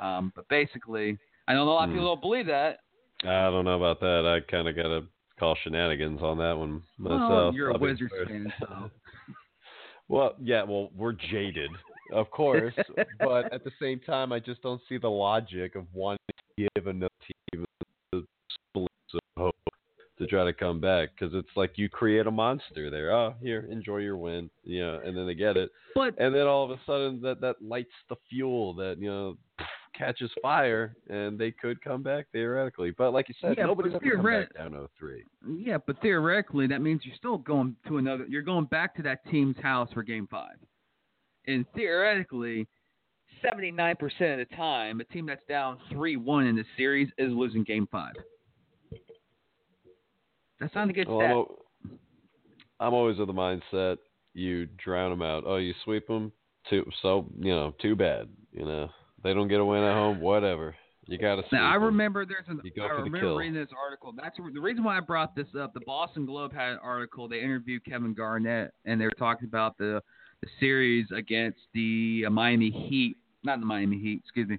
Um, 0.00 0.32
but 0.34 0.48
basically, 0.48 1.18
I 1.46 1.54
know 1.54 1.64
a 1.64 1.64
lot 1.64 1.84
of 1.84 1.90
Hmm. 1.90 1.96
people 1.96 2.08
don't 2.08 2.20
believe 2.20 2.46
that. 2.46 2.78
I 3.24 3.50
don't 3.50 3.64
know 3.64 3.76
about 3.76 4.00
that. 4.00 4.26
I 4.26 4.48
kind 4.50 4.68
of 4.68 4.76
got 4.76 4.84
to 4.84 5.04
call 5.38 5.56
shenanigans 5.62 6.22
on 6.22 6.38
that 6.38 6.56
one 6.56 6.82
myself. 6.98 7.28
Well, 7.28 7.54
you're 7.54 7.70
a 7.70 7.74
I'll 7.74 7.80
Wizards 7.80 8.12
fan, 8.26 8.52
so 8.60 8.90
Well, 10.08 10.34
yeah, 10.40 10.62
well, 10.62 10.90
we're 10.96 11.12
jaded, 11.12 11.70
of 12.12 12.30
course, 12.30 12.74
but 13.20 13.52
at 13.52 13.62
the 13.64 13.72
same 13.80 14.00
time, 14.00 14.32
I 14.32 14.38
just 14.38 14.62
don't 14.62 14.80
see 14.88 14.96
the 14.96 15.10
logic 15.10 15.74
of 15.74 15.84
wanting 15.92 16.18
to 16.56 16.68
give 16.74 16.86
another 16.86 17.08
team 17.52 17.64
the 18.12 19.20
hope 19.36 19.54
to 20.18 20.26
try 20.26 20.44
to 20.44 20.52
come 20.52 20.80
back 20.80 21.10
because 21.18 21.34
it's 21.34 21.56
like 21.56 21.72
you 21.76 21.88
create 21.88 22.26
a 22.26 22.30
monster 22.30 22.90
there. 22.90 23.12
Oh, 23.12 23.34
here, 23.40 23.66
enjoy 23.70 23.98
your 23.98 24.16
win, 24.16 24.50
you 24.64 24.80
know, 24.80 25.00
and 25.04 25.16
then 25.16 25.26
they 25.26 25.34
get 25.34 25.56
it, 25.56 25.70
but 25.94 26.14
and 26.18 26.34
then 26.34 26.46
all 26.46 26.64
of 26.64 26.70
a 26.70 26.80
sudden 26.86 27.20
that 27.22 27.40
that 27.40 27.56
lights 27.62 27.92
the 28.08 28.16
fuel 28.28 28.74
that 28.74 28.96
you 28.98 29.08
know 29.08 29.36
catches 29.96 30.30
fire, 30.40 30.94
and 31.08 31.38
they 31.38 31.50
could 31.50 31.82
come 31.82 32.02
back 32.02 32.26
theoretically. 32.30 32.92
But 32.92 33.12
like 33.12 33.28
you 33.28 33.34
said, 33.40 33.56
Yeah, 33.58 33.66
nobody's 33.66 33.94
ever 33.94 34.10
come 34.16 34.24
back 34.24 34.54
down 34.54 34.72
0-3. 35.02 35.20
yeah, 35.58 35.78
but 35.84 36.00
theoretically, 36.00 36.68
that 36.68 36.80
means 36.82 37.00
you're 37.04 37.16
still 37.16 37.38
going 37.38 37.74
to 37.88 37.96
another. 37.98 38.24
You're 38.28 38.42
going 38.42 38.66
back 38.66 38.94
to 38.96 39.02
that 39.02 39.28
team's 39.30 39.56
house 39.60 39.88
for 39.92 40.02
Game 40.04 40.28
Five, 40.30 40.56
and 41.48 41.64
theoretically, 41.74 42.68
79% 43.44 43.92
of 44.00 44.48
the 44.48 44.56
time, 44.56 45.00
a 45.00 45.04
team 45.04 45.26
that's 45.26 45.44
down 45.48 45.78
three-one 45.92 46.46
in 46.46 46.56
the 46.56 46.64
series 46.76 47.08
is 47.18 47.32
losing 47.32 47.62
Game 47.64 47.88
Five. 47.90 48.14
That's 50.60 50.74
not 50.74 50.88
a 50.90 50.92
good 50.92 51.08
Well, 51.08 51.18
stat. 51.18 51.30
I'm, 51.30 51.36
al- 51.36 51.58
I'm 52.80 52.94
always 52.94 53.18
of 53.18 53.26
the 53.26 53.32
mindset 53.32 53.98
you 54.34 54.66
drown 54.82 55.10
them 55.10 55.22
out. 55.22 55.44
Oh, 55.46 55.56
you 55.56 55.74
sweep 55.84 56.06
them, 56.06 56.32
too. 56.70 56.88
So 57.02 57.26
you 57.38 57.54
know, 57.54 57.74
too 57.80 57.96
bad. 57.96 58.28
You 58.52 58.64
know, 58.64 58.88
they 59.22 59.34
don't 59.34 59.48
get 59.48 59.60
a 59.60 59.64
win 59.64 59.82
at 59.82 59.94
home. 59.94 60.20
Whatever. 60.20 60.74
You 61.06 61.16
got 61.16 61.36
to. 61.36 61.42
Now 61.50 61.70
I 61.70 61.76
remember 61.76 62.26
there's 62.26 62.44
an 62.48 62.60
You 62.62 62.70
go 62.70 62.82
I 62.82 62.88
remember 62.90 63.20
kill. 63.20 63.36
reading 63.36 63.54
this 63.54 63.70
article. 63.82 64.12
That's 64.14 64.36
the 64.36 64.60
reason 64.60 64.84
why 64.84 64.98
I 64.98 65.00
brought 65.00 65.34
this 65.34 65.46
up. 65.58 65.72
The 65.72 65.80
Boston 65.86 66.26
Globe 66.26 66.52
had 66.52 66.72
an 66.72 66.78
article. 66.82 67.28
They 67.28 67.40
interviewed 67.40 67.82
Kevin 67.84 68.12
Garnett, 68.12 68.72
and 68.84 69.00
they 69.00 69.06
were 69.06 69.10
talking 69.12 69.46
about 69.48 69.78
the 69.78 70.02
the 70.42 70.48
series 70.60 71.06
against 71.16 71.58
the 71.74 72.24
uh, 72.26 72.30
Miami 72.30 72.70
Heat, 72.70 73.16
not 73.42 73.58
the 73.58 73.66
Miami 73.66 73.98
Heat, 73.98 74.20
excuse 74.22 74.48
me, 74.48 74.58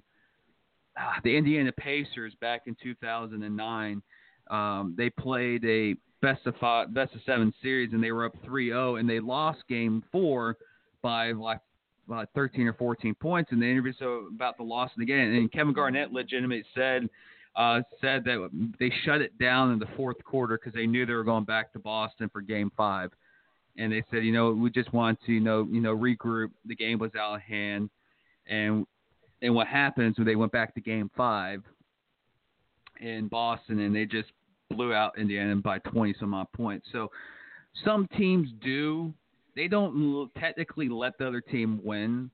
ah, 0.98 1.18
the 1.24 1.34
Indiana 1.34 1.72
Pacers 1.72 2.34
back 2.40 2.62
in 2.66 2.76
2009. 2.82 4.02
Um, 4.50 4.94
they 4.98 5.10
played 5.10 5.64
a 5.64 5.94
best 6.20 6.46
of 6.46 6.54
five, 6.56 6.92
best 6.92 7.14
of 7.14 7.20
seven 7.24 7.52
series, 7.62 7.92
and 7.92 8.02
they 8.02 8.12
were 8.12 8.24
up 8.24 8.34
3-0, 8.44 9.00
and 9.00 9.08
they 9.08 9.20
lost 9.20 9.60
Game 9.68 10.02
Four 10.12 10.56
by 11.02 11.32
like 11.32 11.60
uh, 12.12 12.26
13 12.34 12.66
or 12.66 12.74
14 12.74 13.14
points 13.14 13.52
in 13.52 13.60
the 13.60 13.66
interview 13.66 13.92
so 13.98 14.26
about 14.34 14.56
the 14.56 14.62
loss 14.62 14.90
in 14.96 15.00
the 15.00 15.06
game. 15.06 15.32
And 15.34 15.52
Kevin 15.52 15.72
Garnett 15.72 16.12
legitimately 16.12 16.64
said 16.74 17.08
uh, 17.56 17.80
said 18.00 18.24
that 18.24 18.48
they 18.78 18.92
shut 19.04 19.20
it 19.20 19.36
down 19.38 19.72
in 19.72 19.78
the 19.78 19.88
fourth 19.96 20.22
quarter 20.24 20.58
because 20.58 20.74
they 20.74 20.86
knew 20.86 21.04
they 21.04 21.12
were 21.12 21.24
going 21.24 21.44
back 21.44 21.72
to 21.72 21.78
Boston 21.78 22.28
for 22.32 22.40
Game 22.40 22.70
Five. 22.76 23.10
And 23.76 23.92
they 23.92 24.04
said, 24.10 24.24
you 24.24 24.32
know, 24.32 24.50
we 24.50 24.70
just 24.70 24.92
want 24.92 25.18
to, 25.26 25.32
you 25.32 25.40
know, 25.40 25.66
you 25.70 25.80
know, 25.80 25.96
regroup. 25.96 26.50
The 26.66 26.74
game 26.74 26.98
was 26.98 27.12
out 27.18 27.36
of 27.36 27.40
hand, 27.40 27.90
and 28.46 28.86
and 29.42 29.54
what 29.54 29.66
happens 29.66 30.18
when 30.18 30.26
they 30.26 30.36
went 30.36 30.52
back 30.52 30.74
to 30.74 30.80
Game 30.80 31.10
Five 31.16 31.62
in 33.00 33.28
Boston, 33.28 33.80
and 33.80 33.94
they 33.94 34.04
just 34.04 34.28
blew 34.70 34.94
out 34.94 35.18
Indiana 35.18 35.56
by 35.56 35.78
20 35.80 36.14
some 36.18 36.34
odd 36.34 36.50
points. 36.52 36.86
So 36.92 37.10
some 37.84 38.08
teams 38.16 38.48
do 38.62 39.12
they 39.56 39.68
don't 39.68 40.30
technically 40.38 40.88
let 40.88 41.18
the 41.18 41.26
other 41.26 41.40
team 41.40 41.80
win. 41.82 42.30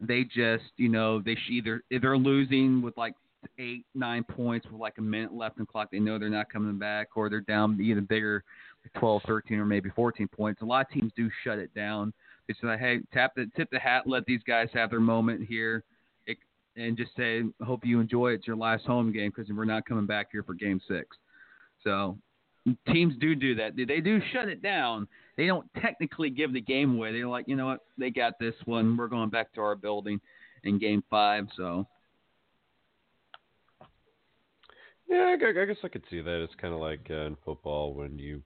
They 0.00 0.24
just, 0.24 0.64
you 0.76 0.88
know, 0.88 1.20
they 1.20 1.36
either 1.48 1.82
they're 1.90 2.16
losing 2.16 2.82
with 2.82 2.96
like 2.96 3.14
eight, 3.58 3.84
nine 3.94 4.24
points 4.24 4.66
with 4.70 4.80
like 4.80 4.98
a 4.98 5.02
minute 5.02 5.32
left 5.32 5.58
in 5.58 5.62
the 5.62 5.66
clock, 5.66 5.90
they 5.90 5.98
know 5.98 6.18
they're 6.18 6.28
not 6.28 6.50
coming 6.50 6.78
back, 6.78 7.08
or 7.16 7.28
they're 7.28 7.40
down 7.40 7.78
even 7.80 8.04
bigger, 8.04 8.42
12, 8.96 9.22
13, 9.26 9.58
or 9.58 9.64
maybe 9.64 9.90
14 9.90 10.28
points. 10.28 10.62
A 10.62 10.64
lot 10.64 10.86
of 10.86 10.92
teams 10.92 11.12
do 11.16 11.30
shut 11.42 11.58
it 11.58 11.74
down. 11.74 12.12
It's 12.48 12.58
like, 12.62 12.80
hey, 12.80 13.00
tap 13.12 13.32
the 13.34 13.50
tip 13.56 13.68
the 13.70 13.78
hat, 13.78 14.02
let 14.06 14.26
these 14.26 14.42
guys 14.46 14.68
have 14.74 14.90
their 14.90 15.00
moment 15.00 15.46
here, 15.46 15.82
it, 16.26 16.36
and 16.76 16.96
just 16.96 17.16
say, 17.16 17.42
hope 17.62 17.84
you 17.84 18.00
enjoy 18.00 18.32
it. 18.32 18.34
It's 18.36 18.46
your 18.46 18.56
last 18.56 18.84
home 18.84 19.12
game 19.12 19.32
because 19.34 19.50
we're 19.54 19.64
not 19.64 19.86
coming 19.86 20.06
back 20.06 20.28
here 20.30 20.42
for 20.42 20.54
Game 20.54 20.80
Six. 20.86 21.16
So 21.84 22.18
teams 22.88 23.14
do 23.20 23.34
do 23.34 23.54
that. 23.56 23.76
They 23.76 24.00
do 24.00 24.20
shut 24.32 24.48
it 24.48 24.62
down. 24.62 25.06
They 25.36 25.46
don't 25.46 25.68
technically 25.80 26.30
give 26.30 26.52
the 26.52 26.60
game 26.60 26.96
away. 26.96 27.12
They're 27.12 27.28
like, 27.28 27.46
you 27.46 27.56
know 27.56 27.66
what, 27.66 27.80
they 27.98 28.10
got 28.10 28.38
this 28.38 28.54
one. 28.64 28.96
We're 28.96 29.08
going 29.08 29.30
back 29.30 29.52
to 29.54 29.60
our 29.60 29.76
building 29.76 30.20
in 30.64 30.78
Game 30.78 31.04
Five. 31.10 31.46
So 31.56 31.86
Yeah, 35.08 35.36
I 35.38 35.64
guess 35.66 35.76
I 35.84 35.88
could 35.88 36.04
see 36.10 36.20
that. 36.20 36.42
It's 36.42 36.54
kind 36.60 36.74
of 36.74 36.80
like 36.80 37.06
uh, 37.10 37.26
in 37.26 37.36
football 37.44 37.94
when 37.94 38.18
you 38.18 38.42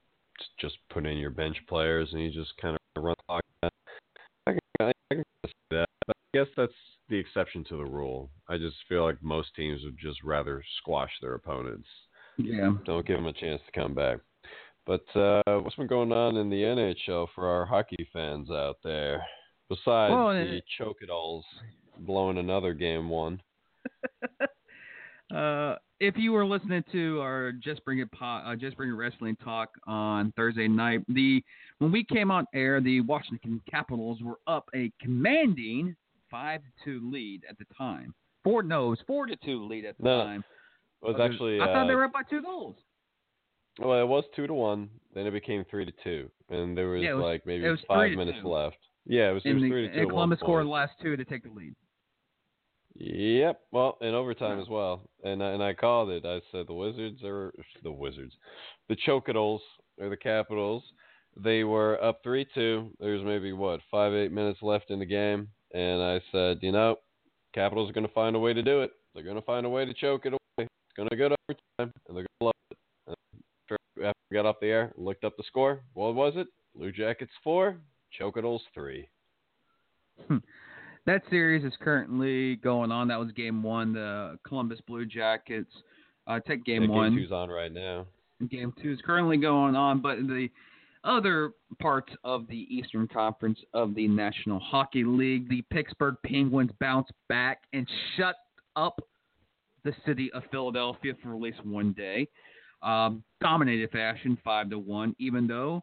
just 0.61 0.77
put 0.91 1.07
in 1.07 1.17
your 1.19 1.31
bench 1.31 1.57
players 1.69 2.09
and 2.13 2.23
you 2.23 2.31
just 2.31 2.57
kind 2.61 2.77
of 2.77 3.03
run 3.03 3.15
the 3.19 3.25
clock. 3.27 3.45
I 4.47 4.53
can, 4.53 4.61
I 4.81 5.15
can 5.15 5.25
see 5.47 5.53
that. 5.71 5.89
But 6.07 6.17
I 6.35 6.39
guess 6.39 6.49
that's 6.57 6.73
the 7.09 7.17
exception 7.17 7.65
to 7.65 7.77
the 7.77 7.85
rule. 7.85 8.31
I 8.49 8.59
just 8.59 8.77
feel 8.89 9.05
like 9.05 9.23
most 9.23 9.55
teams 9.55 9.83
would 9.85 9.99
just 9.99 10.23
rather 10.25 10.63
squash 10.79 11.13
their 11.21 11.35
opponents. 11.35 11.89
Yeah, 12.39 12.73
Don't 12.85 13.07
give 13.07 13.17
them 13.17 13.27
a 13.27 13.33
chance 13.33 13.61
to 13.67 13.81
come 13.81 13.95
back. 13.95 14.19
But 14.87 15.05
uh, 15.15 15.43
what's 15.61 15.77
been 15.77 15.87
going 15.87 16.13
on 16.13 16.37
in 16.39 16.49
the 16.49 16.63
NHL 16.63 17.27
for 17.35 17.47
our 17.47 17.67
hockey 17.67 18.09
fans 18.13 18.51
out 18.51 18.77
there? 18.83 19.23
Besides 19.69 20.13
Well, 20.13 20.29
the 20.31 20.57
it- 20.57 20.65
choke 20.79 20.99
it 21.03 21.11
alls 21.11 21.45
blowing 21.99 22.39
another 22.39 22.73
game 22.73 23.09
one. 23.11 23.43
uh, 25.35 25.77
if 26.01 26.17
you 26.17 26.33
were 26.33 26.47
listening 26.47 26.85
to 26.93 27.21
our 27.21 27.53
Just 27.53 27.85
Bring 27.85 27.99
It 27.99 28.11
po- 28.13 28.43
uh, 28.47 28.57
Just 28.57 28.77
Bring 28.77 28.91
It 28.91 28.95
Wrestling 28.95 29.37
talk 29.37 29.69
on 29.87 30.33
Thursday 30.37 30.69
night, 30.69 31.03
the 31.09 31.43
when 31.79 31.93
we 31.93 32.05
came 32.05 32.31
on 32.31 32.47
air, 32.55 32.81
the 32.81 33.01
Washington 33.03 33.61
Capitals 33.71 34.21
were 34.23 34.39
up 34.47 34.69
a 34.75 34.91
commanding 35.03 35.95
five 36.31 36.61
to 36.63 36.69
two 36.85 37.11
lead 37.11 37.43
at 37.49 37.59
the 37.59 37.67
time. 37.77 38.15
Four 38.45 38.63
no, 38.63 38.87
it 38.87 38.91
was 38.91 38.99
four 39.07 39.27
to 39.27 39.37
two 39.37 39.67
lead 39.67 39.85
at 39.85 39.99
the 39.99 40.05
No, 40.05 40.25
time. 40.25 40.45
It 41.03 41.07
was 41.07 41.21
actually 41.21 41.61
I 41.61 41.67
thought 41.67 41.85
uh, 41.85 41.87
they 41.87 41.95
were 41.95 42.05
up 42.05 42.13
by 42.13 42.23
two 42.29 42.43
goals. 42.43 42.77
Well, 43.79 44.01
it 44.01 44.07
was 44.09 44.25
two 44.35 44.47
to 44.47 44.55
one. 44.55 44.89
Then 45.15 45.27
it 45.27 45.31
became 45.31 45.65
three 45.71 45.85
to 45.85 45.93
two, 46.03 46.31
and 46.51 46.77
there 46.77 46.89
was, 46.89 47.03
Yeah, 47.03 47.15
was- 47.15 47.23
like 47.23 47.47
maybe 47.47 47.69
was 47.69 47.79
five 47.87 48.13
minutes 48.13 48.39
two. 48.43 48.49
left. 48.49 48.77
Yeah, 49.07 49.31
it 49.31 49.33
was, 49.35 49.43
it 49.47 49.55
was 49.55 49.63
the, 49.63 49.69
three 49.71 49.87
to 49.87 49.95
two. 49.95 50.01
and 50.01 50.11
Columbus 50.11 50.39
scored 50.41 50.67
the 50.67 50.71
last 50.71 50.93
two 51.01 51.17
to 51.17 51.25
take 51.25 51.45
the 51.45 51.51
lead. 51.51 51.75
Yep. 52.97 53.61
Well, 53.71 53.97
in 54.01 54.15
overtime 54.15 54.61
as 54.61 54.69
well, 54.69 55.09
and 55.23 55.43
I, 55.43 55.51
and 55.51 55.63
I 55.63 55.73
called 55.73 56.11
it. 56.11 56.25
I 56.27 56.41
said 56.51 56.67
the 56.67 56.75
Wizards 56.75 57.23
are 57.23 57.53
the 57.85 57.93
Wizards, 57.93 58.35
the 58.89 58.97
Chokadols 59.07 59.61
are 60.01 60.09
the 60.09 60.17
Capitals. 60.17 60.83
they 61.37 61.63
were 61.63 62.03
up 62.03 62.21
three 62.25 62.47
two. 62.55 62.91
There's 62.99 63.25
maybe 63.25 63.53
what 63.53 63.81
five 63.91 64.13
eight 64.13 64.33
minutes 64.33 64.59
left 64.63 64.91
in 64.91 64.99
the 64.99 65.07
game, 65.07 65.49
and 65.73 66.03
I 66.03 66.21
said, 66.33 66.59
you 66.61 66.73
know, 66.73 66.97
Capitals 67.55 67.89
are 67.89 67.93
going 67.93 68.07
to 68.07 68.13
find 68.13 68.35
a 68.35 68.41
way 68.41 68.53
to 68.53 68.63
do 68.63 68.83
it. 68.83 68.91
They're 69.15 69.23
going 69.25 69.37
to 69.37 69.43
find 69.43 69.65
a 69.65 69.71
way 69.71 69.85
to 69.85 69.95
choke 69.95 70.27
it 70.27 70.33
away. 70.33 70.69
Going 70.99 71.09
to 71.11 71.17
go 71.17 71.29
to 71.29 71.37
overtime, 71.49 71.95
and 72.09 72.17
they're 72.17 72.27
going 72.27 72.27
to 72.41 72.45
love 72.47 72.55
it. 72.73 72.79
And 73.07 73.17
after 74.05 74.19
we 74.29 74.35
got 74.35 74.47
off 74.47 74.57
the 74.61 74.67
air, 74.67 74.93
looked 74.97 75.23
up 75.23 75.37
the 75.37 75.45
score. 75.47 75.81
What 75.95 76.17
was 76.17 76.33
it? 76.35 76.49
Blue 76.75 76.91
Jackets 76.91 77.31
four, 77.45 77.77
Chocodiles 78.21 78.63
three. 78.75 79.09
that 81.07 81.23
series 81.31 81.65
is 81.65 81.73
currently 81.81 82.57
going 82.57 82.91
on. 82.91 83.07
That 83.07 83.21
was 83.21 83.31
game 83.31 83.63
one. 83.63 83.93
The 83.93 84.41
Columbus 84.45 84.81
Blue 84.89 85.07
Jackets 85.07 85.71
uh, 86.27 86.41
take 86.41 86.65
game 86.65 86.83
Yeah, 86.83 86.89
one. 86.89 87.11
Game 87.13 87.23
two's 87.23 87.33
on 87.33 87.49
right 87.49 87.73
now. 87.73 88.05
Game 88.51 88.75
two 88.83 88.91
is 88.91 88.99
currently 89.07 89.37
going 89.37 89.77
on, 89.77 90.03
but 90.03 90.17
the 90.17 90.49
other 91.05 91.53
parts 91.81 92.13
of 92.25 92.49
the 92.49 92.67
Eastern 92.77 93.07
Conference 93.07 93.61
of 93.73 93.95
the 93.95 94.09
National 94.09 94.59
Hockey 94.59 95.05
League, 95.05 95.49
the 95.49 95.63
Pittsburgh 95.71 96.17
Penguins 96.27 96.73
bounce 96.81 97.09
back 97.29 97.63
and 97.73 97.89
shut 98.17 98.35
up 98.75 99.01
the 99.89 99.95
city 100.07 100.31
of 100.33 100.43
Philadelphia 100.51 101.15
for 101.23 101.35
at 101.35 101.41
least 101.41 101.65
one 101.65 101.93
day. 101.93 102.29
Um, 102.83 103.23
dominated 103.41 103.91
fashion, 103.91 104.39
five 104.45 104.71
to 104.71 104.79
one. 104.79 105.15
Even 105.19 105.47
though, 105.47 105.83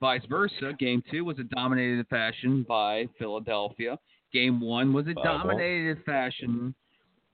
vice 0.00 0.22
versa, 0.28 0.72
Game 0.78 1.02
two 1.10 1.24
was 1.24 1.38
a 1.38 1.44
dominated 1.44 2.06
fashion 2.08 2.64
by 2.68 3.08
Philadelphia. 3.18 3.98
Game 4.32 4.60
one 4.60 4.92
was 4.92 5.06
a 5.06 5.14
Five-one. 5.14 5.38
dominated 5.38 6.04
fashion 6.04 6.74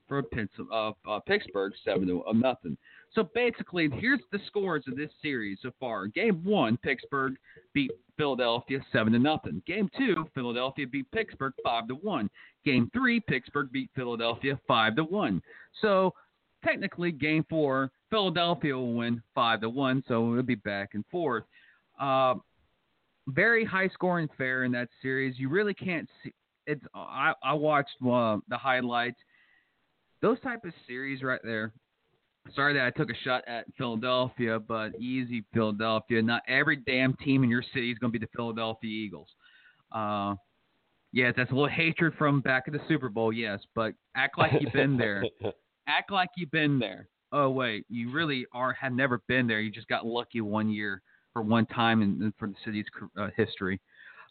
for 0.07 0.23
uh, 0.71 0.91
uh, 1.07 1.19
Pittsburgh, 1.21 1.73
seven 1.83 2.07
to 2.07 2.23
uh, 2.23 2.33
nothing. 2.33 2.77
So 3.15 3.29
basically, 3.35 3.89
here's 3.93 4.21
the 4.31 4.39
scores 4.47 4.85
of 4.87 4.97
this 4.97 5.11
series 5.21 5.59
so 5.61 5.71
far. 5.79 6.07
Game 6.07 6.43
one, 6.43 6.77
Pittsburgh 6.77 7.35
beat 7.73 7.91
Philadelphia 8.17 8.79
seven 8.91 9.13
to 9.13 9.19
nothing. 9.19 9.61
Game 9.67 9.89
two, 9.95 10.25
Philadelphia 10.33 10.87
beat 10.87 11.09
Pittsburgh 11.11 11.53
five 11.63 11.87
to 11.89 11.95
one. 11.95 12.29
Game 12.65 12.89
three, 12.91 13.19
Pittsburgh 13.19 13.71
beat 13.71 13.91
Philadelphia 13.95 14.59
five 14.67 14.95
to 14.95 15.03
one. 15.03 15.43
So 15.79 16.13
technically, 16.65 17.11
game 17.11 17.45
four, 17.49 17.91
Philadelphia 18.09 18.75
will 18.75 18.93
win 18.93 19.21
five 19.35 19.61
to 19.61 19.69
one. 19.69 20.03
So 20.07 20.31
it'll 20.31 20.43
be 20.43 20.55
back 20.55 20.91
and 20.93 21.05
forth. 21.11 21.43
Uh, 21.99 22.35
very 23.27 23.63
high 23.63 23.89
scoring 23.89 24.27
fair 24.37 24.63
in 24.63 24.71
that 24.71 24.89
series. 25.01 25.37
You 25.37 25.49
really 25.49 25.73
can't 25.75 26.09
see. 26.23 26.33
It's 26.65 26.83
I, 26.95 27.33
I 27.43 27.53
watched 27.53 27.95
uh, 28.01 28.37
the 28.47 28.57
highlights. 28.57 29.17
Those 30.21 30.39
type 30.39 30.63
of 30.65 30.73
series 30.87 31.21
right 31.21 31.41
there 31.43 31.73
sorry 32.55 32.73
that 32.73 32.85
I 32.85 32.91
took 32.91 33.09
a 33.09 33.15
shot 33.23 33.43
at 33.47 33.65
Philadelphia, 33.77 34.59
but 34.59 34.95
easy 34.99 35.43
Philadelphia. 35.53 36.21
Not 36.21 36.43
every 36.47 36.77
damn 36.77 37.13
team 37.15 37.43
in 37.43 37.49
your 37.49 37.63
city 37.73 37.91
is 37.91 37.97
going 37.97 38.11
to 38.11 38.19
be 38.19 38.23
the 38.23 38.31
Philadelphia 38.35 38.89
Eagles. 38.89 39.27
Uh, 39.91 40.35
yes, 41.11 41.33
that's 41.37 41.51
a 41.51 41.53
little 41.53 41.69
hatred 41.69 42.13
from 42.17 42.41
back 42.41 42.63
at 42.67 42.73
the 42.73 42.81
Super 42.87 43.09
Bowl, 43.09 43.31
yes, 43.31 43.59
but 43.75 43.93
act 44.15 44.37
like 44.37 44.51
you've 44.59 44.73
been 44.73 44.97
there. 44.97 45.23
act 45.87 46.11
like 46.11 46.29
you've 46.35 46.51
been 46.51 46.79
there. 46.79 47.07
Oh 47.31 47.49
wait, 47.49 47.85
you 47.89 48.11
really 48.11 48.45
are 48.53 48.73
have 48.73 48.93
never 48.93 49.21
been 49.27 49.47
there. 49.47 49.59
You 49.59 49.71
just 49.71 49.87
got 49.87 50.05
lucky 50.05 50.41
one 50.41 50.69
year 50.69 51.01
for 51.33 51.41
one 51.41 51.65
time 51.65 52.01
in, 52.01 52.21
in 52.21 52.33
for 52.37 52.47
the 52.47 52.55
city's 52.63 52.85
uh, 53.17 53.29
history. 53.35 53.79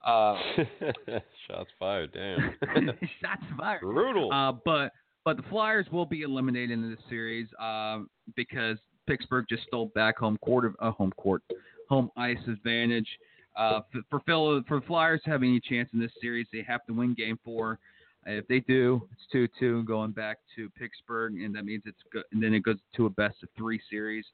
Uh, 0.06 0.36
Shots 1.48 1.70
fired. 1.78 2.12
Damn. 2.12 2.54
shots 3.20 3.42
fired. 3.56 3.80
Brutal. 3.80 4.32
Uh, 4.32 4.52
but 4.64 4.92
but 5.24 5.36
the 5.36 5.42
Flyers 5.44 5.86
will 5.92 6.06
be 6.06 6.22
eliminated 6.22 6.70
in 6.70 6.90
this 6.90 6.98
series 7.08 7.48
uh, 7.60 8.00
because 8.36 8.78
Pittsburgh 9.06 9.46
just 9.48 9.64
stole 9.64 9.86
back 9.94 10.18
home 10.18 10.38
court 10.38 10.64
of 10.64 10.76
uh, 10.80 10.90
home 10.92 11.12
court 11.16 11.42
home 11.88 12.10
ice 12.16 12.38
advantage. 12.46 13.08
Uh, 13.54 13.80
for 14.08 14.20
Phil, 14.20 14.62
for 14.66 14.80
the 14.80 14.86
Flyers 14.86 15.20
to 15.24 15.30
have 15.30 15.42
any 15.42 15.60
chance 15.60 15.88
in 15.92 16.00
this 16.00 16.12
series, 16.22 16.46
they 16.52 16.62
have 16.66 16.84
to 16.86 16.94
win 16.94 17.14
Game 17.14 17.38
Four. 17.44 17.78
If 18.24 18.46
they 18.46 18.60
do, 18.60 19.06
it's 19.12 19.22
two 19.30 19.48
two 19.58 19.82
going 19.84 20.12
back 20.12 20.38
to 20.56 20.70
Pittsburgh, 20.70 21.34
and 21.34 21.54
that 21.54 21.64
means 21.64 21.82
it's 21.84 22.02
good. 22.12 22.22
And 22.32 22.42
then 22.42 22.54
it 22.54 22.62
goes 22.62 22.76
to 22.96 23.06
a 23.06 23.10
best 23.10 23.42
of 23.42 23.50
three 23.56 23.80
series. 23.90 24.24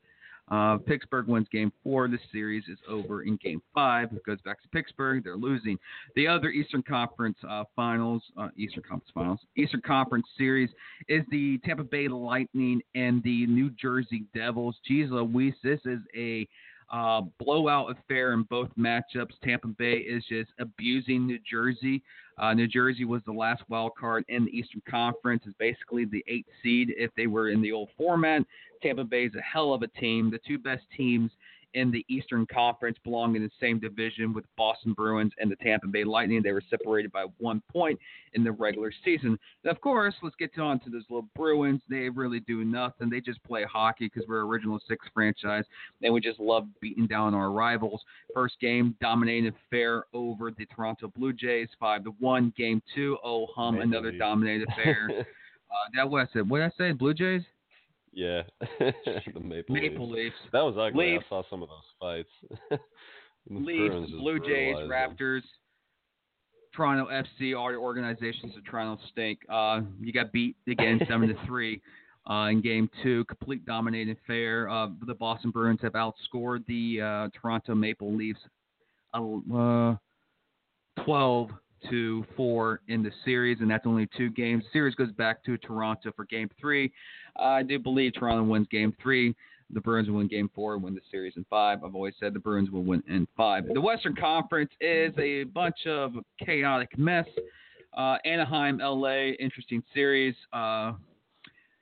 Uh, 0.50 0.78
Pittsburgh 0.78 1.26
wins 1.26 1.46
game 1.52 1.72
four. 1.82 2.08
This 2.08 2.20
series 2.32 2.64
is 2.68 2.78
over 2.88 3.22
in 3.22 3.36
game 3.42 3.62
five. 3.74 4.12
It 4.12 4.24
goes 4.24 4.40
back 4.42 4.62
to 4.62 4.68
Pittsburgh. 4.68 5.22
They're 5.24 5.36
losing. 5.36 5.78
The 6.16 6.26
other 6.26 6.48
Eastern 6.48 6.82
Conference 6.82 7.36
uh, 7.48 7.64
finals, 7.76 8.22
uh, 8.36 8.48
Eastern 8.56 8.82
Conference 8.82 9.10
finals, 9.14 9.40
Eastern 9.56 9.82
Conference 9.82 10.26
series 10.36 10.70
is 11.08 11.22
the 11.30 11.58
Tampa 11.64 11.84
Bay 11.84 12.08
Lightning 12.08 12.80
and 12.94 13.22
the 13.22 13.46
New 13.46 13.70
Jersey 13.70 14.24
Devils. 14.34 14.76
Jeez 14.90 15.10
Louise, 15.10 15.54
this 15.62 15.80
is 15.84 16.00
a 16.16 16.48
uh, 16.90 17.22
blowout 17.38 17.90
affair 17.90 18.32
in 18.32 18.42
both 18.44 18.68
matchups. 18.78 19.32
Tampa 19.42 19.68
Bay 19.68 19.98
is 19.98 20.24
just 20.28 20.50
abusing 20.58 21.26
New 21.26 21.38
Jersey. 21.50 22.02
Uh, 22.38 22.54
New 22.54 22.68
Jersey 22.68 23.04
was 23.04 23.20
the 23.26 23.32
last 23.32 23.62
wild 23.68 23.92
card 23.98 24.24
in 24.28 24.44
the 24.44 24.50
Eastern 24.56 24.82
Conference. 24.88 25.42
Is 25.46 25.54
basically 25.58 26.04
the 26.04 26.24
eighth 26.28 26.48
seed 26.62 26.94
if 26.96 27.10
they 27.16 27.26
were 27.26 27.50
in 27.50 27.60
the 27.60 27.72
old 27.72 27.90
format. 27.96 28.42
Tampa 28.82 29.04
Bay 29.04 29.24
is 29.24 29.34
a 29.34 29.42
hell 29.42 29.74
of 29.74 29.82
a 29.82 29.88
team. 29.88 30.30
The 30.30 30.40
two 30.46 30.58
best 30.58 30.84
teams 30.96 31.30
in 31.74 31.90
the 31.90 32.04
Eastern 32.08 32.46
Conference 32.46 32.96
belong 33.04 33.36
in 33.36 33.42
the 33.42 33.50
same 33.60 33.78
division 33.78 34.32
with 34.32 34.44
Boston 34.56 34.92
Bruins 34.92 35.32
and 35.38 35.50
the 35.50 35.56
Tampa 35.56 35.86
Bay 35.86 36.04
Lightning. 36.04 36.42
They 36.42 36.52
were 36.52 36.62
separated 36.68 37.12
by 37.12 37.26
one 37.38 37.62
point 37.70 37.98
in 38.34 38.44
the 38.44 38.52
regular 38.52 38.92
season. 39.04 39.38
And 39.64 39.70
of 39.70 39.80
course, 39.80 40.14
let's 40.22 40.36
get 40.36 40.58
on 40.58 40.80
to 40.80 40.90
those 40.90 41.04
little 41.08 41.28
Bruins. 41.34 41.82
They 41.88 42.08
really 42.08 42.40
do 42.40 42.64
nothing. 42.64 43.10
They 43.10 43.20
just 43.20 43.42
play 43.44 43.64
hockey 43.64 44.10
because 44.12 44.28
we're 44.28 44.46
original 44.46 44.80
six 44.88 45.06
franchise 45.12 45.64
and 46.02 46.12
we 46.12 46.20
just 46.20 46.40
love 46.40 46.66
beating 46.80 47.06
down 47.06 47.34
our 47.34 47.50
rivals. 47.50 48.02
First 48.34 48.58
game, 48.60 48.96
dominated 49.00 49.54
fair 49.70 50.04
over 50.12 50.50
the 50.50 50.66
Toronto 50.66 51.12
Blue 51.16 51.32
Jays, 51.32 51.68
five 51.78 52.04
to 52.04 52.10
one. 52.18 52.52
Game 52.56 52.82
two, 52.94 53.18
oh 53.22 53.46
hum, 53.54 53.80
another 53.80 54.10
dominated 54.10 54.68
fair. 54.74 55.08
uh, 55.20 55.24
that 55.94 56.08
what 56.08 56.22
I 56.22 56.32
said. 56.32 56.48
What 56.48 56.58
did 56.58 56.72
I 56.72 56.72
say? 56.76 56.92
Blue 56.92 57.14
Jays? 57.14 57.42
Yeah. 58.12 58.42
the 58.80 59.40
Maple, 59.40 59.74
Maple 59.74 60.10
Leafs. 60.10 60.34
Leafs. 60.34 60.52
That 60.52 60.62
was 60.62 60.76
ugly. 60.78 61.12
Leafs. 61.12 61.24
I 61.26 61.28
saw 61.28 61.42
some 61.50 61.62
of 61.62 61.68
those 61.68 61.78
fights. 61.98 62.80
Leafs, 63.50 64.10
Blue 64.10 64.38
Jays. 64.40 64.76
Raptors, 64.76 65.42
Toronto 66.74 67.08
FC, 67.10 67.58
all 67.58 67.70
your 67.70 67.80
organizations 67.80 68.56
of 68.56 68.64
Toronto 68.64 69.02
stink. 69.10 69.40
Uh, 69.48 69.80
you 70.00 70.12
got 70.12 70.32
beat 70.32 70.56
again, 70.68 71.00
seven 71.08 71.28
to 71.28 71.34
three, 71.46 71.80
uh, 72.28 72.48
in 72.50 72.60
Game 72.60 72.90
Two. 73.02 73.24
Complete 73.24 73.64
dominating 73.64 74.16
fair. 74.26 74.68
Uh, 74.68 74.88
the 75.06 75.14
Boston 75.14 75.50
Bruins 75.50 75.80
have 75.82 75.92
outscored 75.92 76.64
the 76.66 77.00
uh, 77.00 77.28
Toronto 77.40 77.74
Maple 77.74 78.14
Leafs, 78.14 78.40
uh, 79.14 79.94
twelve 81.04 81.50
to 81.90 82.24
four 82.36 82.80
in 82.88 83.02
the 83.02 83.10
series, 83.24 83.58
and 83.60 83.70
that's 83.70 83.86
only 83.86 84.08
two 84.16 84.30
games. 84.30 84.64
The 84.64 84.70
series 84.78 84.94
goes 84.94 85.12
back 85.12 85.44
to 85.44 85.56
Toronto 85.58 86.12
for 86.14 86.24
Game 86.24 86.50
Three. 86.60 86.92
I 87.36 87.62
do 87.62 87.78
believe 87.78 88.14
Toronto 88.14 88.44
wins 88.44 88.66
Game 88.70 88.94
Three. 89.02 89.34
The 89.70 89.80
Bruins 89.80 90.08
will 90.08 90.16
win 90.16 90.28
Game 90.28 90.50
Four 90.54 90.74
and 90.74 90.82
win 90.82 90.94
the 90.94 91.00
series 91.10 91.34
in 91.36 91.44
five. 91.50 91.84
I've 91.84 91.94
always 91.94 92.14
said 92.18 92.34
the 92.34 92.40
Bruins 92.40 92.70
will 92.70 92.84
win 92.84 93.02
in 93.08 93.26
five. 93.36 93.64
The 93.72 93.80
Western 93.80 94.16
Conference 94.16 94.70
is 94.80 95.12
a 95.18 95.44
bunch 95.44 95.86
of 95.86 96.12
chaotic 96.44 96.96
mess. 96.98 97.26
Uh, 97.96 98.16
Anaheim, 98.24 98.78
LA, 98.78 99.32
interesting 99.40 99.82
series. 99.92 100.34
Uh, 100.52 100.92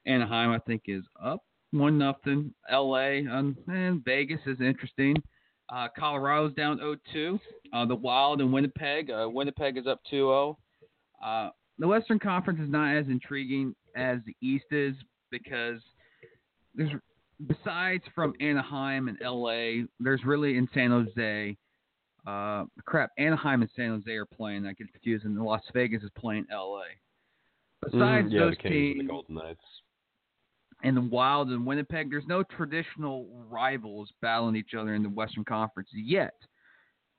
Anaheim, 0.07 0.51
I 0.51 0.59
think, 0.61 0.83
is 0.87 1.03
up 1.23 1.43
one 1.73 1.99
nothing. 1.99 2.53
LA 2.71 3.19
um, 3.31 3.57
and 3.69 4.05
Vegas 4.05 4.41
is 4.47 4.61
interesting. 4.61 5.17
Uh, 5.69 5.89
Colorado's 5.99 6.55
down 6.55 6.79
0-2. 7.15 7.41
Uh, 7.73 7.87
the 7.87 7.95
Wild 7.95 8.41
and 8.41 8.53
Winnipeg. 8.53 9.11
Uh, 9.11 9.29
Winnipeg 9.31 9.77
is 9.77 9.87
up 9.87 10.01
2-0. 10.13 10.57
Uh, 11.25 11.51
the 11.79 11.89
Western 11.89 12.19
Conference 12.19 12.61
is 12.61 12.71
not 12.71 12.97
as 12.97 13.07
intriguing 13.09 13.75
as 13.97 14.19
the 14.27 14.37
East 14.41 14.67
is 14.71 14.95
because 15.31 15.81
there's 16.75 16.93
besides 17.47 18.05
from 18.15 18.35
Anaheim 18.41 19.09
and 19.09 19.19
LA, 19.23 19.87
there's 20.01 20.25
really 20.25 20.57
in 20.57 20.69
San 20.73 20.91
Jose. 20.91 21.57
Uh, 22.27 22.65
crap, 22.85 23.11
Anaheim 23.19 23.63
and 23.63 23.71
San 23.77 23.91
Jose 23.91 24.11
are 24.11 24.27
playing. 24.27 24.67
I 24.67 24.73
get 24.73 24.91
confused, 24.93 25.25
and 25.25 25.39
Las 25.39 25.63
Vegas 25.73 26.03
is 26.03 26.11
playing 26.19 26.47
LA. 26.51 26.83
Besides 27.83 28.29
Mm, 28.29 28.33
yeah, 28.33 28.41
those 28.41 28.57
the 28.63 28.69
Kings 28.69 28.97
and 29.01 29.09
teams 29.09 29.11
and 30.83 30.97
the 30.97 31.01
Wild 31.01 31.49
and 31.49 31.67
Winnipeg, 31.67 32.11
there's 32.11 32.27
no 32.27 32.43
traditional 32.43 33.29
rivals 33.49 34.11
battling 34.21 34.57
each 34.57 34.75
other 34.79 34.95
in 34.95 35.03
the 35.03 35.09
Western 35.09 35.45
Conference 35.45 35.89
yet. 35.93 36.35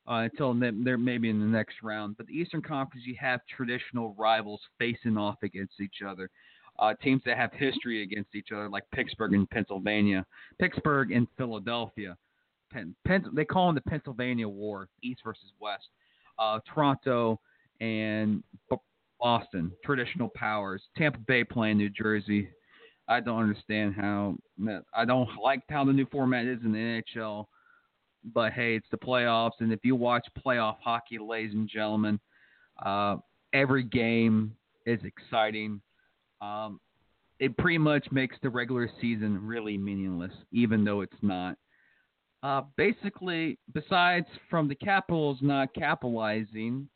Uh, 0.10 0.30
until 0.32 0.54
they're 0.54 0.98
maybe 0.98 1.30
in 1.30 1.42
the 1.42 1.46
next 1.46 1.84
round, 1.84 2.16
but 2.16 2.26
the 2.28 2.34
Eastern 2.34 2.62
Conference, 2.62 3.06
you 3.06 3.14
have 3.20 3.42
traditional 3.54 4.16
rivals 4.18 4.62
facing 4.80 5.18
off 5.18 5.36
against 5.44 5.82
each 5.82 6.02
other 6.08 6.30
uh, 6.80 6.94
teams 7.02 7.22
that 7.26 7.38
have 7.38 7.52
history 7.54 8.04
against 8.04 8.36
each 8.36 8.52
other, 8.52 8.70
like 8.70 8.84
Pittsburgh 8.94 9.34
and 9.34 9.50
Pennsylvania, 9.50 10.26
Pittsburgh 10.60 11.12
and 11.12 11.28
Philadelphia. 11.38 12.16
They 13.04 13.46
call 13.46 13.68
them 13.68 13.76
the 13.76 13.90
Pennsylvania 13.90 14.48
War, 14.48 14.90
East 15.02 15.22
versus 15.24 15.52
West. 15.60 15.88
Uh, 16.38 16.60
Toronto 16.72 17.40
and 17.82 18.44
Boston, 19.20 19.72
traditional 19.84 20.30
powers. 20.36 20.84
Tampa 20.96 21.20
Bay 21.20 21.44
playing 21.44 21.78
New 21.78 21.90
Jersey. 21.90 22.50
I 23.08 23.20
don't 23.20 23.42
understand 23.42 23.96
how. 23.96 24.36
I 24.94 25.06
don't 25.06 25.30
like 25.42 25.62
how 25.70 25.86
the 25.86 25.94
new 25.94 26.06
format 26.08 26.46
is 26.46 26.60
in 26.64 26.72
the 26.72 27.04
NHL. 27.14 27.46
but 28.34 28.54
hey, 28.54 28.76
it's 28.76 28.88
the 28.92 28.98
playoffs, 28.98 29.60
and 29.60 29.72
if 29.72 29.80
you 29.84 29.96
watch 29.96 30.28
playoff 30.46 30.78
hockey, 30.84 31.18
ladies 31.18 31.54
and 31.54 31.70
gentlemen, 31.70 32.20
uh, 32.84 33.18
every 33.54 33.84
game 33.84 34.54
is 34.86 35.00
exciting. 35.04 35.82
Um, 36.42 36.80
it 37.40 37.56
pretty 37.58 37.78
much 37.78 38.08
makes 38.12 38.36
the 38.42 38.50
regular 38.50 38.90
season 39.00 39.46
really 39.46 39.78
meaningless, 39.78 40.34
even 40.52 40.84
though 40.84 41.02
it's 41.02 41.18
not. 41.22 41.56
Uh, 42.44 42.62
basically, 42.76 43.58
besides 43.74 44.28
from 44.50 44.68
the 44.68 44.76
Capitals 44.76 45.40
not 45.42 45.74
capitalizing, 45.74 46.88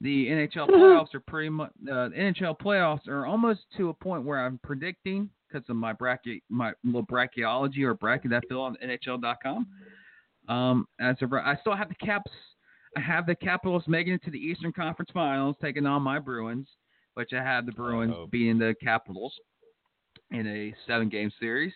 the 0.00 0.26
NHL 0.28 0.68
playoffs 0.70 1.14
are 1.14 1.20
pretty 1.20 1.48
much 1.50 1.70
uh, 1.88 2.08
NHL 2.10 2.58
playoffs 2.58 3.06
are 3.08 3.26
almost 3.26 3.60
to 3.76 3.88
a 3.90 3.94
point 3.94 4.24
where 4.24 4.38
I'm 4.44 4.58
predicting 4.62 5.28
because 5.48 5.68
of 5.68 5.76
my 5.76 5.92
bracket 5.92 6.42
my 6.48 6.72
little 6.84 7.04
brachiology 7.06 7.82
or 7.82 7.94
bracket 7.94 8.30
that 8.30 8.44
fill 8.48 8.62
on 8.62 8.76
NHL.com. 8.84 9.66
Um, 10.48 10.86
as 11.00 11.16
of, 11.22 11.32
I 11.32 11.56
still 11.60 11.76
have 11.76 11.88
the 11.88 11.94
Caps. 11.96 12.30
I 12.96 13.00
have 13.00 13.26
the 13.26 13.36
Capitals 13.36 13.84
making 13.86 14.14
it 14.14 14.24
to 14.24 14.30
the 14.32 14.38
Eastern 14.38 14.72
Conference 14.72 15.10
Finals, 15.12 15.54
taking 15.62 15.86
on 15.86 16.02
my 16.02 16.18
Bruins, 16.18 16.68
which 17.14 17.32
I 17.32 17.42
have 17.42 17.66
the 17.66 17.72
Bruins 17.72 18.14
Oh. 18.16 18.26
beating 18.26 18.58
the 18.58 18.74
Capitals 18.82 19.32
in 20.32 20.46
a 20.46 20.74
seven-game 20.88 21.30
series. 21.38 21.72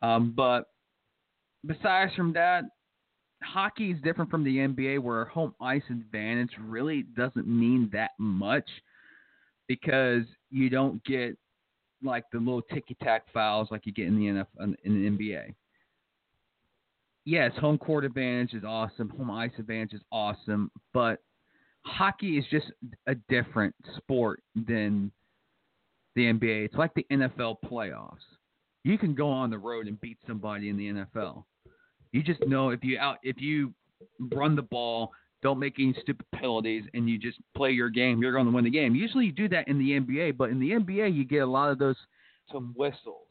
Um, 0.00 0.32
but 0.34 0.64
besides 1.66 2.14
from 2.14 2.32
that, 2.34 2.64
hockey 3.42 3.90
is 3.92 4.00
different 4.02 4.30
from 4.30 4.44
the 4.44 4.56
NBA, 4.56 4.98
where 5.00 5.24
home 5.26 5.54
ice 5.60 5.82
advantage 5.90 6.50
really 6.60 7.02
doesn't 7.16 7.46
mean 7.46 7.88
that 7.92 8.10
much 8.18 8.68
because 9.68 10.24
you 10.50 10.70
don't 10.70 11.02
get 11.04 11.36
like 12.02 12.24
the 12.32 12.38
little 12.38 12.62
ticky 12.62 12.96
tack 13.02 13.24
fouls 13.32 13.68
like 13.70 13.84
you 13.84 13.92
get 13.92 14.06
in 14.06 14.16
the 14.16 14.46
in 14.58 14.76
the 14.84 15.10
NBA. 15.10 15.54
Yes, 17.24 17.52
home 17.60 17.76
court 17.76 18.04
advantage 18.04 18.54
is 18.54 18.64
awesome. 18.64 19.10
Home 19.10 19.30
ice 19.30 19.50
advantage 19.58 19.92
is 19.92 20.02
awesome, 20.10 20.70
but 20.94 21.20
hockey 21.84 22.38
is 22.38 22.44
just 22.50 22.66
a 23.06 23.14
different 23.28 23.74
sport 23.96 24.42
than 24.54 25.12
the 26.14 26.22
NBA. 26.22 26.64
It's 26.64 26.74
like 26.74 26.94
the 26.94 27.06
NFL 27.12 27.56
playoffs. 27.64 28.16
You 28.84 28.96
can 28.96 29.14
go 29.14 29.28
on 29.28 29.50
the 29.50 29.58
road 29.58 29.88
and 29.88 30.00
beat 30.00 30.18
somebody 30.26 30.70
in 30.70 30.76
the 30.76 30.88
NFL. 30.88 31.44
You 32.12 32.22
just 32.22 32.44
know 32.46 32.70
if 32.70 32.82
you 32.82 32.98
out 32.98 33.18
if 33.22 33.40
you 33.40 33.72
run 34.34 34.56
the 34.56 34.62
ball, 34.62 35.12
don't 35.42 35.58
make 35.58 35.74
any 35.78 35.94
stupid 36.02 36.26
penalties, 36.34 36.84
and 36.94 37.08
you 37.08 37.18
just 37.18 37.38
play 37.56 37.70
your 37.70 37.90
game, 37.90 38.20
you're 38.20 38.32
going 38.32 38.46
to 38.46 38.52
win 38.52 38.64
the 38.64 38.70
game. 38.70 38.94
Usually 38.94 39.26
you 39.26 39.32
do 39.32 39.48
that 39.48 39.68
in 39.68 39.78
the 39.78 40.00
NBA, 40.00 40.36
but 40.36 40.50
in 40.50 40.58
the 40.58 40.70
NBA 40.70 41.14
you 41.14 41.24
get 41.24 41.42
a 41.42 41.46
lot 41.46 41.70
of 41.70 41.78
those 41.78 41.96
some 42.52 42.72
whistles 42.76 43.26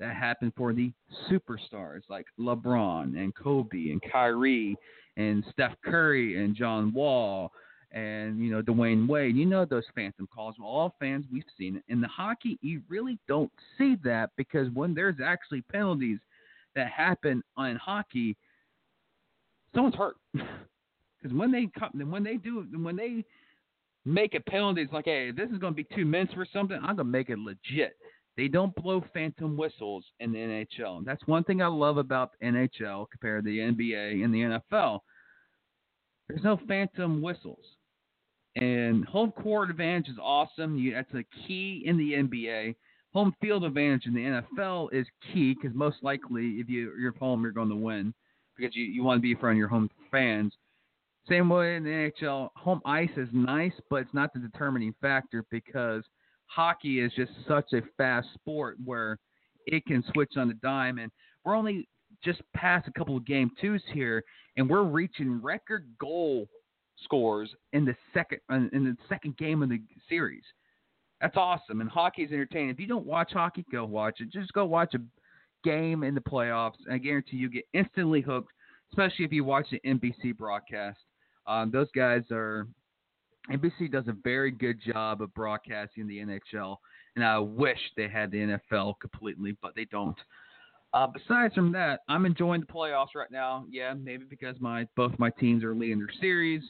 that 0.00 0.14
happen 0.14 0.52
for 0.56 0.72
the 0.72 0.92
superstars 1.30 2.02
like 2.08 2.26
LeBron 2.38 3.16
and 3.16 3.34
Kobe 3.34 3.90
and 3.90 4.00
Kyrie 4.12 4.76
and 5.16 5.44
Steph 5.52 5.74
Curry 5.84 6.42
and 6.42 6.54
John 6.54 6.92
Wall 6.92 7.50
and 7.92 8.38
you 8.38 8.50
know 8.50 8.62
Dwyane 8.62 9.08
Wade. 9.08 9.36
You 9.36 9.46
know 9.46 9.64
those 9.64 9.84
phantom 9.94 10.28
calls. 10.32 10.56
All 10.62 10.94
fans 11.00 11.24
we've 11.32 11.42
seen 11.56 11.76
it. 11.76 11.82
In 11.88 12.00
the 12.00 12.08
hockey, 12.08 12.58
you 12.60 12.82
really 12.88 13.18
don't 13.26 13.50
see 13.76 13.96
that 14.04 14.30
because 14.36 14.68
when 14.74 14.94
there's 14.94 15.16
actually 15.24 15.62
penalties 15.62 16.18
that 16.74 16.88
happen 16.90 17.42
on 17.56 17.76
hockey, 17.76 18.36
someone's 19.74 19.96
hurt. 19.96 20.16
Because 21.20 21.36
when 21.36 21.50
they 21.50 21.66
come, 21.76 21.90
when 22.12 22.22
they 22.22 22.36
do, 22.36 22.64
when 22.76 22.94
they 22.94 23.24
make 24.04 24.34
a 24.34 24.40
penalty, 24.40 24.82
it's 24.82 24.92
like, 24.92 25.06
hey, 25.06 25.32
this 25.32 25.50
is 25.50 25.58
going 25.58 25.72
to 25.72 25.76
be 25.76 25.86
two 25.94 26.04
minutes 26.04 26.32
for 26.32 26.46
something. 26.52 26.76
I'm 26.76 26.94
going 26.94 26.98
to 26.98 27.04
make 27.04 27.28
it 27.28 27.38
legit. 27.38 27.96
They 28.36 28.46
don't 28.46 28.74
blow 28.76 29.04
phantom 29.12 29.56
whistles 29.56 30.04
in 30.20 30.30
the 30.30 30.38
NHL. 30.38 31.04
That's 31.04 31.26
one 31.26 31.42
thing 31.42 31.60
I 31.60 31.66
love 31.66 31.96
about 31.96 32.30
NHL 32.40 33.06
compared 33.10 33.44
to 33.44 33.50
the 33.50 33.58
NBA 33.58 34.24
and 34.24 34.32
the 34.32 34.60
NFL. 34.72 35.00
There's 36.28 36.44
no 36.44 36.60
phantom 36.68 37.20
whistles. 37.20 37.64
And 38.54 39.04
home 39.06 39.32
court 39.32 39.70
advantage 39.70 40.08
is 40.08 40.18
awesome. 40.22 40.78
You, 40.78 40.94
that's 40.94 41.12
a 41.14 41.24
key 41.46 41.82
in 41.84 41.96
the 41.96 42.12
NBA. 42.12 42.76
Home 43.18 43.34
field 43.40 43.64
advantage 43.64 44.06
in 44.06 44.14
the 44.14 44.42
NFL 44.60 44.92
is 44.92 45.04
key 45.32 45.52
because 45.52 45.76
most 45.76 45.96
likely, 46.02 46.60
if 46.60 46.68
you, 46.68 46.92
you're 46.96 47.16
home, 47.18 47.42
you're 47.42 47.50
going 47.50 47.68
to 47.68 47.74
win 47.74 48.14
because 48.56 48.76
you, 48.76 48.84
you 48.84 49.02
want 49.02 49.18
to 49.18 49.20
be 49.20 49.32
in 49.32 49.38
front 49.38 49.54
of 49.54 49.58
your 49.58 49.66
home 49.66 49.90
fans. 50.12 50.52
Same 51.28 51.48
way 51.48 51.74
in 51.74 51.82
the 51.82 51.90
NHL, 51.90 52.50
home 52.54 52.80
ice 52.86 53.10
is 53.16 53.28
nice, 53.32 53.72
but 53.90 54.02
it's 54.02 54.14
not 54.14 54.32
the 54.32 54.38
determining 54.38 54.94
factor 55.00 55.44
because 55.50 56.04
hockey 56.46 57.00
is 57.00 57.10
just 57.16 57.32
such 57.48 57.72
a 57.72 57.80
fast 57.96 58.28
sport 58.34 58.76
where 58.84 59.18
it 59.66 59.84
can 59.86 60.04
switch 60.12 60.34
on 60.36 60.50
a 60.50 60.54
dime. 60.54 60.98
And 60.98 61.10
we're 61.44 61.56
only 61.56 61.88
just 62.22 62.40
past 62.54 62.86
a 62.86 62.92
couple 62.92 63.16
of 63.16 63.26
game 63.26 63.50
twos 63.60 63.82
here, 63.92 64.22
and 64.56 64.70
we're 64.70 64.84
reaching 64.84 65.42
record 65.42 65.88
goal 65.98 66.46
scores 67.02 67.50
in 67.72 67.84
the 67.84 67.96
second 68.14 68.38
in 68.48 68.84
the 68.84 68.96
second 69.08 69.36
game 69.38 69.64
of 69.64 69.70
the 69.70 69.80
series. 70.08 70.44
That's 71.20 71.36
awesome, 71.36 71.80
and 71.80 71.90
hockey 71.90 72.22
is 72.22 72.32
entertaining. 72.32 72.70
If 72.70 72.78
you 72.78 72.86
don't 72.86 73.06
watch 73.06 73.32
hockey, 73.32 73.64
go 73.72 73.84
watch 73.84 74.20
it. 74.20 74.30
Just 74.30 74.52
go 74.52 74.64
watch 74.64 74.94
a 74.94 75.00
game 75.64 76.04
in 76.04 76.14
the 76.14 76.20
playoffs. 76.20 76.76
I 76.90 76.98
guarantee 76.98 77.36
you 77.38 77.50
get 77.50 77.64
instantly 77.72 78.20
hooked, 78.20 78.52
especially 78.92 79.24
if 79.24 79.32
you 79.32 79.44
watch 79.44 79.66
the 79.70 79.80
NBC 79.84 80.36
broadcast. 80.36 80.98
Um, 81.46 81.70
those 81.72 81.88
guys 81.94 82.22
are 82.30 82.68
NBC 83.50 83.90
does 83.90 84.06
a 84.08 84.16
very 84.24 84.50
good 84.50 84.78
job 84.84 85.22
of 85.22 85.32
broadcasting 85.34 86.06
the 86.06 86.18
NHL, 86.18 86.76
and 87.16 87.24
I 87.24 87.38
wish 87.38 87.78
they 87.96 88.08
had 88.08 88.30
the 88.30 88.58
NFL 88.72 88.94
completely, 89.00 89.56
but 89.62 89.74
they 89.74 89.86
don't. 89.86 90.16
Uh, 90.92 91.06
besides 91.06 91.54
from 91.54 91.72
that, 91.72 92.00
I'm 92.08 92.26
enjoying 92.26 92.60
the 92.60 92.66
playoffs 92.66 93.14
right 93.14 93.30
now. 93.30 93.66
Yeah, 93.70 93.94
maybe 93.94 94.24
because 94.28 94.56
my 94.60 94.86
both 94.96 95.18
my 95.18 95.30
teams 95.30 95.64
are 95.64 95.74
leading 95.74 95.98
their 95.98 96.08
series. 96.20 96.62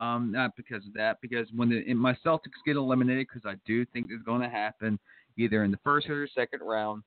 Um, 0.00 0.32
not 0.32 0.56
because 0.56 0.86
of 0.86 0.94
that, 0.94 1.18
because 1.20 1.46
when 1.54 1.68
the, 1.68 1.92
my 1.92 2.16
Celtics 2.24 2.64
get 2.64 2.76
eliminated, 2.76 3.26
because 3.28 3.46
I 3.46 3.56
do 3.66 3.84
think 3.86 4.06
it's 4.08 4.22
going 4.22 4.40
to 4.40 4.48
happen 4.48 4.98
either 5.36 5.62
in 5.62 5.70
the 5.70 5.78
first 5.84 6.08
or 6.08 6.26
second 6.34 6.60
round. 6.62 7.02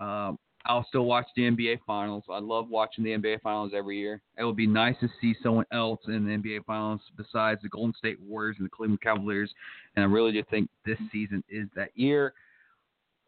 Um, 0.00 0.38
I'll 0.66 0.84
still 0.88 1.06
watch 1.06 1.26
the 1.36 1.42
NBA 1.42 1.80
Finals. 1.86 2.24
I 2.30 2.38
love 2.38 2.68
watching 2.68 3.02
the 3.02 3.10
NBA 3.10 3.40
Finals 3.40 3.72
every 3.74 3.98
year. 3.98 4.20
It 4.36 4.44
would 4.44 4.56
be 4.56 4.66
nice 4.66 4.94
to 5.00 5.08
see 5.20 5.34
someone 5.42 5.64
else 5.72 6.00
in 6.06 6.26
the 6.26 6.32
NBA 6.32 6.66
Finals 6.66 7.00
besides 7.16 7.62
the 7.62 7.68
Golden 7.70 7.94
State 7.94 8.20
Warriors 8.20 8.56
and 8.58 8.66
the 8.66 8.70
Cleveland 8.70 9.00
Cavaliers. 9.00 9.52
And 9.96 10.04
I 10.04 10.08
really 10.08 10.32
do 10.32 10.42
think 10.50 10.68
this 10.84 10.98
season 11.10 11.42
is 11.48 11.66
that 11.76 11.90
year. 11.94 12.34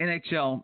NHL, 0.00 0.62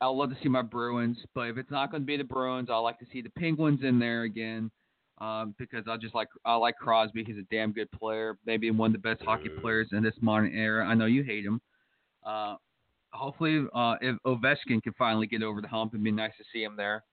I'd 0.00 0.06
love 0.06 0.30
to 0.30 0.36
see 0.42 0.48
my 0.48 0.62
Bruins, 0.62 1.18
but 1.34 1.48
if 1.48 1.58
it's 1.58 1.70
not 1.70 1.90
going 1.90 2.02
to 2.02 2.06
be 2.06 2.16
the 2.16 2.24
Bruins, 2.24 2.68
I 2.70 2.76
like 2.76 2.98
to 3.00 3.06
see 3.12 3.20
the 3.20 3.30
Penguins 3.30 3.80
in 3.82 3.98
there 3.98 4.22
again. 4.22 4.70
Um, 5.18 5.54
because 5.58 5.84
I 5.88 5.96
just 5.96 6.14
like 6.14 6.28
I 6.44 6.56
like 6.56 6.76
Crosby. 6.76 7.22
He's 7.24 7.38
a 7.38 7.46
damn 7.50 7.72
good 7.72 7.90
player, 7.92 8.36
maybe 8.46 8.70
one 8.72 8.94
of 8.94 9.00
the 9.00 9.08
best 9.08 9.22
hockey 9.22 9.48
players 9.48 9.88
in 9.92 10.02
this 10.02 10.14
modern 10.20 10.52
era. 10.52 10.84
I 10.84 10.94
know 10.94 11.06
you 11.06 11.22
hate 11.22 11.44
him. 11.44 11.60
Uh, 12.26 12.56
hopefully, 13.12 13.64
uh, 13.74 13.94
if 14.00 14.16
Ovechkin 14.26 14.82
can 14.82 14.92
finally 14.98 15.28
get 15.28 15.42
over 15.42 15.60
the 15.60 15.68
hump, 15.68 15.94
it'd 15.94 16.02
be 16.02 16.10
nice 16.10 16.32
to 16.38 16.44
see 16.52 16.64
him 16.64 16.74
there. 16.76 17.04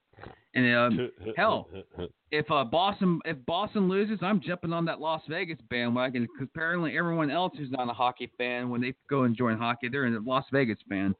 And 0.53 0.75
um, 0.75 1.11
hell, 1.37 1.69
if 2.31 2.49
uh, 2.49 2.63
Boston 2.63 3.19
if 3.25 3.37
Boston 3.45 3.87
loses, 3.87 4.19
I'm 4.21 4.41
jumping 4.41 4.73
on 4.73 4.85
that 4.85 4.99
Las 4.99 5.21
Vegas 5.29 5.59
bandwagon 5.69 6.23
because 6.23 6.49
apparently 6.53 6.97
everyone 6.97 7.31
else 7.31 7.53
who's 7.57 7.71
not 7.71 7.89
a 7.89 7.93
hockey 7.93 8.31
fan, 8.37 8.69
when 8.69 8.81
they 8.81 8.93
go 9.09 9.23
and 9.23 9.37
join 9.37 9.57
hockey, 9.57 9.89
they're 9.89 10.07
a 10.07 10.19
Las 10.19 10.45
Vegas 10.51 10.79
fan. 10.89 11.15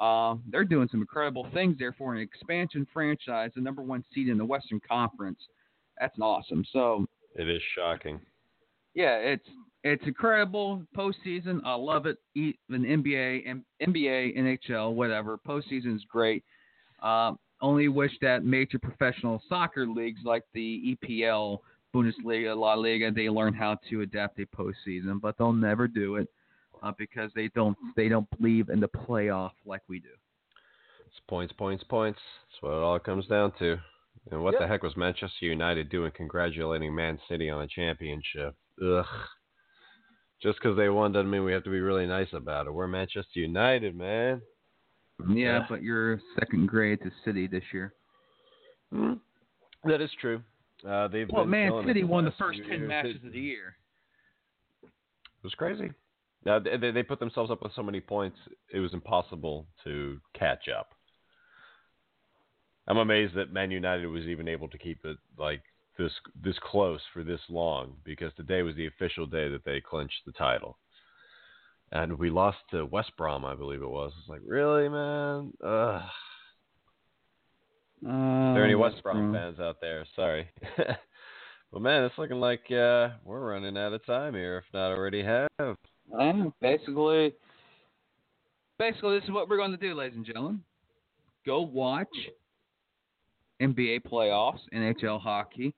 Uh, 0.00 0.36
they're 0.50 0.64
doing 0.64 0.88
some 0.90 1.00
incredible 1.00 1.46
things 1.54 1.76
there 1.78 1.92
for 1.92 2.14
an 2.14 2.20
expansion 2.20 2.86
franchise, 2.92 3.50
the 3.54 3.60
number 3.60 3.82
one 3.82 4.04
seed 4.12 4.28
in 4.28 4.38
the 4.38 4.44
Western 4.44 4.80
Conference. 4.88 5.38
That's 6.00 6.18
awesome. 6.20 6.64
So 6.72 7.06
It 7.36 7.48
is 7.48 7.62
shocking. 7.76 8.20
yeah, 8.94 9.16
it's 9.16 9.48
it's 9.84 10.04
incredible 10.06 10.82
postseason. 10.96 11.60
I 11.64 11.74
love 11.74 12.06
it. 12.06 12.18
E- 12.36 12.54
An 12.70 12.84
NBA, 12.84 13.42
M- 13.48 13.64
NBA, 13.82 14.36
NHL, 14.38 14.94
whatever. 14.94 15.38
Postseason 15.38 15.96
is 15.96 16.04
great. 16.08 16.44
Um, 17.02 17.38
only 17.60 17.88
wish 17.88 18.12
that 18.22 18.44
major 18.44 18.78
professional 18.78 19.42
soccer 19.48 19.86
leagues 19.86 20.20
like 20.24 20.44
the 20.54 20.96
EPL, 21.04 21.58
Bundesliga, 21.94 22.56
La 22.56 22.74
Liga, 22.74 23.10
they 23.10 23.28
learn 23.28 23.54
how 23.54 23.76
to 23.90 24.02
adapt 24.02 24.38
a 24.40 24.46
postseason, 24.46 25.20
but 25.20 25.36
they'll 25.36 25.52
never 25.52 25.86
do 25.88 26.16
it 26.16 26.28
uh, 26.82 26.92
because 26.96 27.30
they 27.34 27.48
don't 27.48 27.76
they 27.96 28.08
don't 28.08 28.28
believe 28.38 28.68
in 28.68 28.78
the 28.80 28.88
playoff 28.88 29.52
like 29.66 29.82
we 29.88 29.98
do. 29.98 30.08
It's 31.08 31.20
points, 31.28 31.52
points, 31.52 31.82
points. 31.84 32.18
That's 32.50 32.62
what 32.62 32.70
it 32.76 32.82
all 32.82 32.98
comes 33.00 33.26
down 33.26 33.52
to. 33.58 33.78
And 34.30 34.42
what 34.42 34.54
the 34.58 34.66
heck 34.66 34.82
was 34.82 34.96
Manchester 34.96 35.46
United 35.46 35.88
doing 35.90 36.12
congratulating 36.14 36.94
Man 36.94 37.18
City 37.28 37.50
on 37.50 37.62
a 37.62 37.66
championship? 37.66 38.54
Ugh. 38.84 39.04
Just 40.42 40.58
because 40.60 40.76
they 40.76 40.88
won 40.88 41.12
doesn't 41.12 41.30
mean 41.30 41.44
we 41.44 41.52
have 41.52 41.64
to 41.64 41.70
be 41.70 41.80
really 41.80 42.06
nice 42.06 42.32
about 42.32 42.66
it. 42.66 42.72
We're 42.72 42.86
Manchester 42.88 43.40
United, 43.40 43.96
man. 43.96 44.40
Yeah, 45.28 45.34
Yeah. 45.60 45.66
but 45.68 45.82
you're 45.82 46.20
second 46.38 46.66
grade 46.68 47.00
to 47.02 47.10
City 47.24 47.46
this 47.46 47.62
year. 47.72 47.94
Hmm. 48.92 49.14
That 49.84 50.00
is 50.00 50.10
true. 50.20 50.42
Uh, 50.88 51.08
they've 51.08 51.28
Well, 51.30 51.42
been 51.44 51.50
Man 51.50 51.84
City 51.86 52.00
the 52.02 52.06
won 52.06 52.24
the 52.24 52.32
first 52.32 52.58
ten 52.68 52.80
years. 52.80 52.88
matches 52.88 53.24
of 53.24 53.32
the 53.32 53.40
year. 53.40 53.76
It 54.84 55.44
was 55.44 55.54
crazy. 55.54 55.90
They, 56.44 56.58
they- 56.80 56.90
they 56.90 57.02
put 57.04 57.20
themselves 57.20 57.50
up 57.50 57.62
with 57.62 57.72
so 57.74 57.82
many 57.82 58.00
points, 58.00 58.38
it 58.72 58.80
was 58.80 58.92
impossible 58.94 59.68
to 59.84 60.20
catch 60.34 60.68
up. 60.68 60.90
I'm 62.88 62.98
amazed 62.98 63.34
that 63.34 63.52
Man 63.52 63.70
United 63.70 64.06
was 64.06 64.24
even 64.24 64.48
able 64.48 64.68
to 64.68 64.78
keep 64.78 65.04
it 65.04 65.16
like 65.38 65.62
this 65.98 66.12
this 66.42 66.56
close 66.62 67.00
for 67.12 67.22
this 67.22 67.40
long 67.48 67.94
because 68.04 68.32
today 68.36 68.62
was 68.62 68.74
the 68.76 68.86
official 68.86 69.26
day 69.26 69.48
that 69.48 69.64
they 69.64 69.80
clinched 69.80 70.22
the 70.26 70.32
title. 70.32 70.78
And 71.92 72.18
we 72.18 72.30
lost 72.30 72.58
to 72.70 72.86
West 72.86 73.12
Brom, 73.18 73.44
I 73.44 73.54
believe 73.54 73.82
it 73.82 73.90
was. 73.90 74.12
It's 74.18 74.28
like, 74.28 74.40
really, 74.46 74.88
man? 74.88 75.52
Ugh. 75.62 76.02
Uh, 78.04 78.54
there 78.54 78.64
any 78.64 78.74
West 78.74 79.02
Brom 79.02 79.32
fans 79.32 79.60
out 79.60 79.76
there? 79.80 80.04
Sorry. 80.16 80.48
but 81.72 81.82
man, 81.82 82.04
it's 82.04 82.16
looking 82.16 82.40
like 82.40 82.62
uh, 82.70 83.10
we're 83.24 83.52
running 83.52 83.76
out 83.76 83.92
of 83.92 84.04
time 84.06 84.34
here, 84.34 84.58
if 84.58 84.64
not 84.74 84.90
already 84.90 85.22
have. 85.22 85.48
Uh, 85.60 86.32
basically, 86.60 87.34
basically, 88.78 89.18
this 89.18 89.24
is 89.24 89.30
what 89.30 89.48
we're 89.48 89.58
going 89.58 89.70
to 89.70 89.76
do, 89.76 89.94
ladies 89.94 90.16
and 90.16 90.26
gentlemen. 90.26 90.62
Go 91.44 91.60
watch 91.60 92.08
NBA 93.62 94.02
playoffs, 94.04 94.60
NHL 94.74 95.20
hockey. 95.20 95.74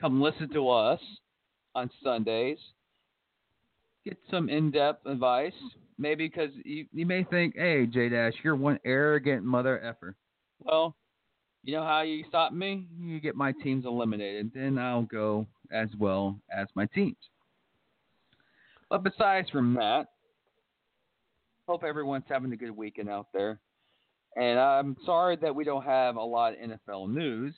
Come 0.00 0.20
listen 0.20 0.50
to 0.52 0.68
us 0.68 1.00
on 1.74 1.90
Sundays. 2.02 2.58
Get 4.04 4.18
some 4.30 4.48
in-depth 4.48 5.06
advice. 5.06 5.52
Maybe 5.98 6.28
because 6.28 6.50
you, 6.64 6.86
you 6.92 7.06
may 7.06 7.24
think, 7.24 7.56
hey, 7.56 7.86
J 7.86 8.08
Dash, 8.08 8.34
you're 8.44 8.56
one 8.56 8.78
arrogant 8.84 9.44
mother 9.44 9.82
effer. 9.84 10.14
Well, 10.60 10.94
you 11.64 11.74
know 11.74 11.82
how 11.82 12.02
you 12.02 12.24
stop 12.28 12.52
me? 12.52 12.86
You 13.00 13.20
get 13.20 13.34
my 13.34 13.52
teams 13.62 13.84
eliminated. 13.84 14.52
Then 14.54 14.78
I'll 14.78 15.02
go 15.02 15.46
as 15.72 15.88
well 15.98 16.38
as 16.56 16.68
my 16.74 16.86
teams. 16.86 17.16
But 18.88 19.02
besides 19.02 19.50
from 19.50 19.74
that, 19.74 20.06
hope 21.66 21.84
everyone's 21.84 22.24
having 22.28 22.52
a 22.52 22.56
good 22.56 22.70
weekend 22.70 23.10
out 23.10 23.26
there. 23.34 23.60
And 24.38 24.58
I'm 24.58 24.96
sorry 25.04 25.36
that 25.36 25.54
we 25.54 25.64
don't 25.64 25.84
have 25.84 26.16
a 26.16 26.22
lot 26.22 26.52
of 26.52 26.58
NFL 26.60 27.12
news. 27.12 27.54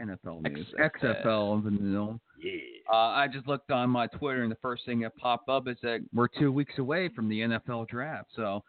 NFL 0.00 0.42
news. 0.42 0.66
XFL. 0.78 1.80
Know. 1.80 2.20
Yeah. 2.42 2.52
Uh, 2.92 2.96
I 2.96 3.28
just 3.32 3.46
looked 3.46 3.70
on 3.70 3.90
my 3.90 4.08
Twitter, 4.08 4.42
and 4.42 4.50
the 4.50 4.58
first 4.60 4.84
thing 4.84 5.00
that 5.00 5.16
popped 5.16 5.48
up 5.48 5.68
is 5.68 5.76
that 5.82 6.00
we're 6.12 6.28
two 6.28 6.50
weeks 6.50 6.74
away 6.78 7.08
from 7.08 7.28
the 7.28 7.40
NFL 7.40 7.88
draft. 7.88 8.30
So 8.34 8.64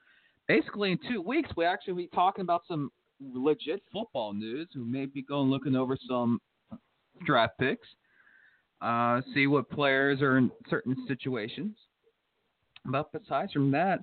basically, 0.47 0.91
in 0.91 0.99
two 1.09 1.21
weeks, 1.21 1.49
we 1.57 1.65
actually 1.65 2.03
be 2.03 2.07
talking 2.07 2.43
about 2.43 2.63
some 2.67 2.91
legit 3.19 3.81
football 3.91 4.33
news. 4.33 4.67
We 4.75 4.83
may 4.83 5.05
be 5.07 5.23
going 5.23 5.49
looking 5.49 5.75
over 5.75 5.97
some 6.07 6.39
draft 7.25 7.57
picks, 7.59 7.87
uh, 8.81 9.21
see 9.33 9.47
what 9.47 9.69
players 9.69 10.21
are 10.21 10.37
in 10.37 10.51
certain 10.69 10.95
situations. 11.07 11.75
But 12.85 13.11
besides 13.11 13.51
from 13.51 13.71
that, 13.71 14.01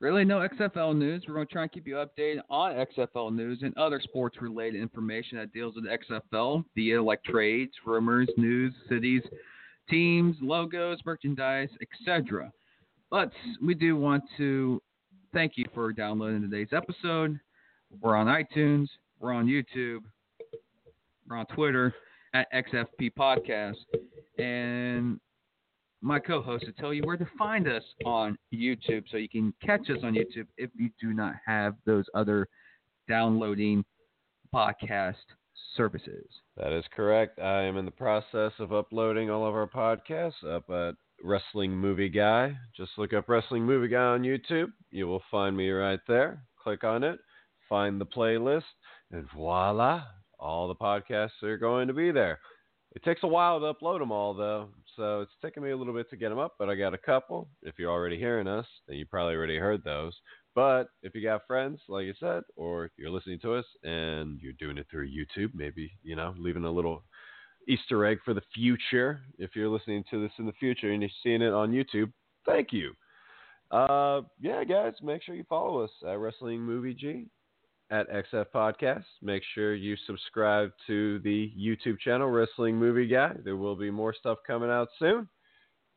really 0.00 0.24
no 0.24 0.38
XFL 0.38 0.96
news. 0.96 1.24
We're 1.28 1.34
going 1.34 1.46
to 1.46 1.52
try 1.52 1.62
and 1.62 1.72
keep 1.72 1.86
you 1.86 1.94
updated 1.94 2.40
on 2.48 2.72
XFL 2.72 3.34
news 3.34 3.60
and 3.62 3.76
other 3.76 4.00
sports 4.00 4.38
related 4.40 4.80
information 4.80 5.38
that 5.38 5.52
deals 5.52 5.74
with 5.76 5.84
XFL 5.84 6.64
via 6.74 7.02
like 7.02 7.22
trades, 7.22 7.72
rumors, 7.84 8.28
news, 8.36 8.72
cities, 8.88 9.22
teams, 9.88 10.36
logos, 10.40 10.98
merchandise, 11.04 11.68
etc. 11.82 12.50
But 13.10 13.30
we 13.62 13.74
do 13.74 13.96
want 13.96 14.24
to 14.38 14.82
thank 15.34 15.52
you 15.56 15.66
for 15.74 15.92
downloading 15.92 16.42
today's 16.42 16.72
episode. 16.72 17.38
We're 18.00 18.16
on 18.16 18.26
iTunes, 18.26 18.86
we're 19.18 19.32
on 19.32 19.46
YouTube, 19.46 20.00
we're 21.28 21.36
on 21.36 21.46
Twitter 21.46 21.94
at 22.34 22.46
XFP 22.52 23.12
Podcast, 23.18 23.74
and 24.38 25.20
my 26.02 26.18
co-host 26.18 26.64
to 26.64 26.72
tell 26.72 26.94
you 26.94 27.02
where 27.02 27.16
to 27.16 27.26
find 27.38 27.68
us 27.68 27.82
on 28.04 28.38
YouTube, 28.54 29.04
so 29.10 29.16
you 29.16 29.28
can 29.28 29.52
catch 29.64 29.90
us 29.90 29.98
on 30.02 30.14
YouTube 30.14 30.46
if 30.56 30.70
you 30.76 30.90
do 31.00 31.12
not 31.12 31.34
have 31.44 31.74
those 31.84 32.04
other 32.14 32.46
downloading 33.08 33.84
podcast 34.54 35.14
services. 35.76 36.26
That 36.56 36.72
is 36.72 36.84
correct. 36.94 37.38
I 37.38 37.62
am 37.62 37.76
in 37.76 37.84
the 37.84 37.90
process 37.90 38.52
of 38.58 38.72
uploading 38.72 39.30
all 39.30 39.46
of 39.46 39.54
our 39.54 39.68
podcasts 39.68 40.44
up 40.44 40.68
at 40.70 40.94
Wrestling 41.22 41.72
Movie 41.72 42.08
Guy. 42.08 42.56
Just 42.76 42.92
look 42.96 43.12
up 43.12 43.28
Wrestling 43.28 43.64
Movie 43.64 43.88
Guy 43.88 43.98
on 43.98 44.22
YouTube. 44.22 44.72
You 44.90 45.06
will 45.06 45.22
find 45.30 45.56
me 45.56 45.70
right 45.70 46.00
there. 46.08 46.42
Click 46.62 46.82
on 46.82 47.04
it, 47.04 47.18
find 47.68 48.00
the 48.00 48.06
playlist, 48.06 48.64
and 49.12 49.26
voila, 49.34 50.04
all 50.38 50.68
the 50.68 50.74
podcasts 50.74 51.42
are 51.42 51.58
going 51.58 51.88
to 51.88 51.94
be 51.94 52.10
there. 52.10 52.38
It 52.92 53.04
takes 53.04 53.22
a 53.22 53.28
while 53.28 53.60
to 53.60 53.72
upload 53.72 54.00
them 54.00 54.10
all, 54.10 54.34
though, 54.34 54.68
so 54.96 55.20
it's 55.20 55.32
taking 55.40 55.62
me 55.62 55.70
a 55.70 55.76
little 55.76 55.94
bit 55.94 56.10
to 56.10 56.16
get 56.16 56.30
them 56.30 56.40
up, 56.40 56.54
but 56.58 56.68
I 56.68 56.74
got 56.74 56.92
a 56.92 56.98
couple. 56.98 57.48
If 57.62 57.78
you're 57.78 57.90
already 57.90 58.18
hearing 58.18 58.48
us, 58.48 58.66
then 58.88 58.96
you 58.96 59.06
probably 59.06 59.36
already 59.36 59.58
heard 59.58 59.84
those. 59.84 60.12
But 60.56 60.88
if 61.04 61.14
you 61.14 61.22
got 61.22 61.46
friends, 61.46 61.80
like 61.88 62.06
you 62.06 62.14
said, 62.18 62.42
or 62.56 62.90
you're 62.96 63.10
listening 63.10 63.38
to 63.42 63.54
us 63.54 63.64
and 63.84 64.40
you're 64.40 64.54
doing 64.54 64.76
it 64.76 64.86
through 64.90 65.08
YouTube, 65.08 65.50
maybe, 65.54 65.92
you 66.02 66.16
know, 66.16 66.34
leaving 66.36 66.64
a 66.64 66.70
little 66.70 67.04
Easter 67.68 68.04
egg 68.04 68.18
for 68.24 68.34
the 68.34 68.42
future. 68.52 69.20
If 69.38 69.54
you're 69.54 69.68
listening 69.68 70.02
to 70.10 70.20
this 70.20 70.32
in 70.40 70.46
the 70.46 70.52
future 70.52 70.90
and 70.90 71.00
you're 71.00 71.10
seeing 71.22 71.42
it 71.42 71.52
on 71.52 71.70
YouTube, 71.70 72.12
thank 72.44 72.72
you. 72.72 72.92
Uh, 73.70 74.22
yeah, 74.40 74.64
guys, 74.64 74.94
make 75.00 75.22
sure 75.22 75.36
you 75.36 75.44
follow 75.48 75.84
us 75.84 75.90
at 76.04 76.18
Wrestling 76.18 76.60
Movie 76.60 76.94
G 76.94 77.28
at 77.90 78.08
XF 78.10 78.46
Podcast. 78.54 79.04
Make 79.22 79.42
sure 79.54 79.74
you 79.74 79.96
subscribe 80.06 80.70
to 80.86 81.18
the 81.20 81.52
YouTube 81.58 81.98
channel 81.98 82.28
Wrestling 82.28 82.76
Movie 82.76 83.08
Guy. 83.08 83.32
There 83.44 83.56
will 83.56 83.76
be 83.76 83.90
more 83.90 84.14
stuff 84.14 84.38
coming 84.46 84.70
out 84.70 84.88
soon. 84.98 85.28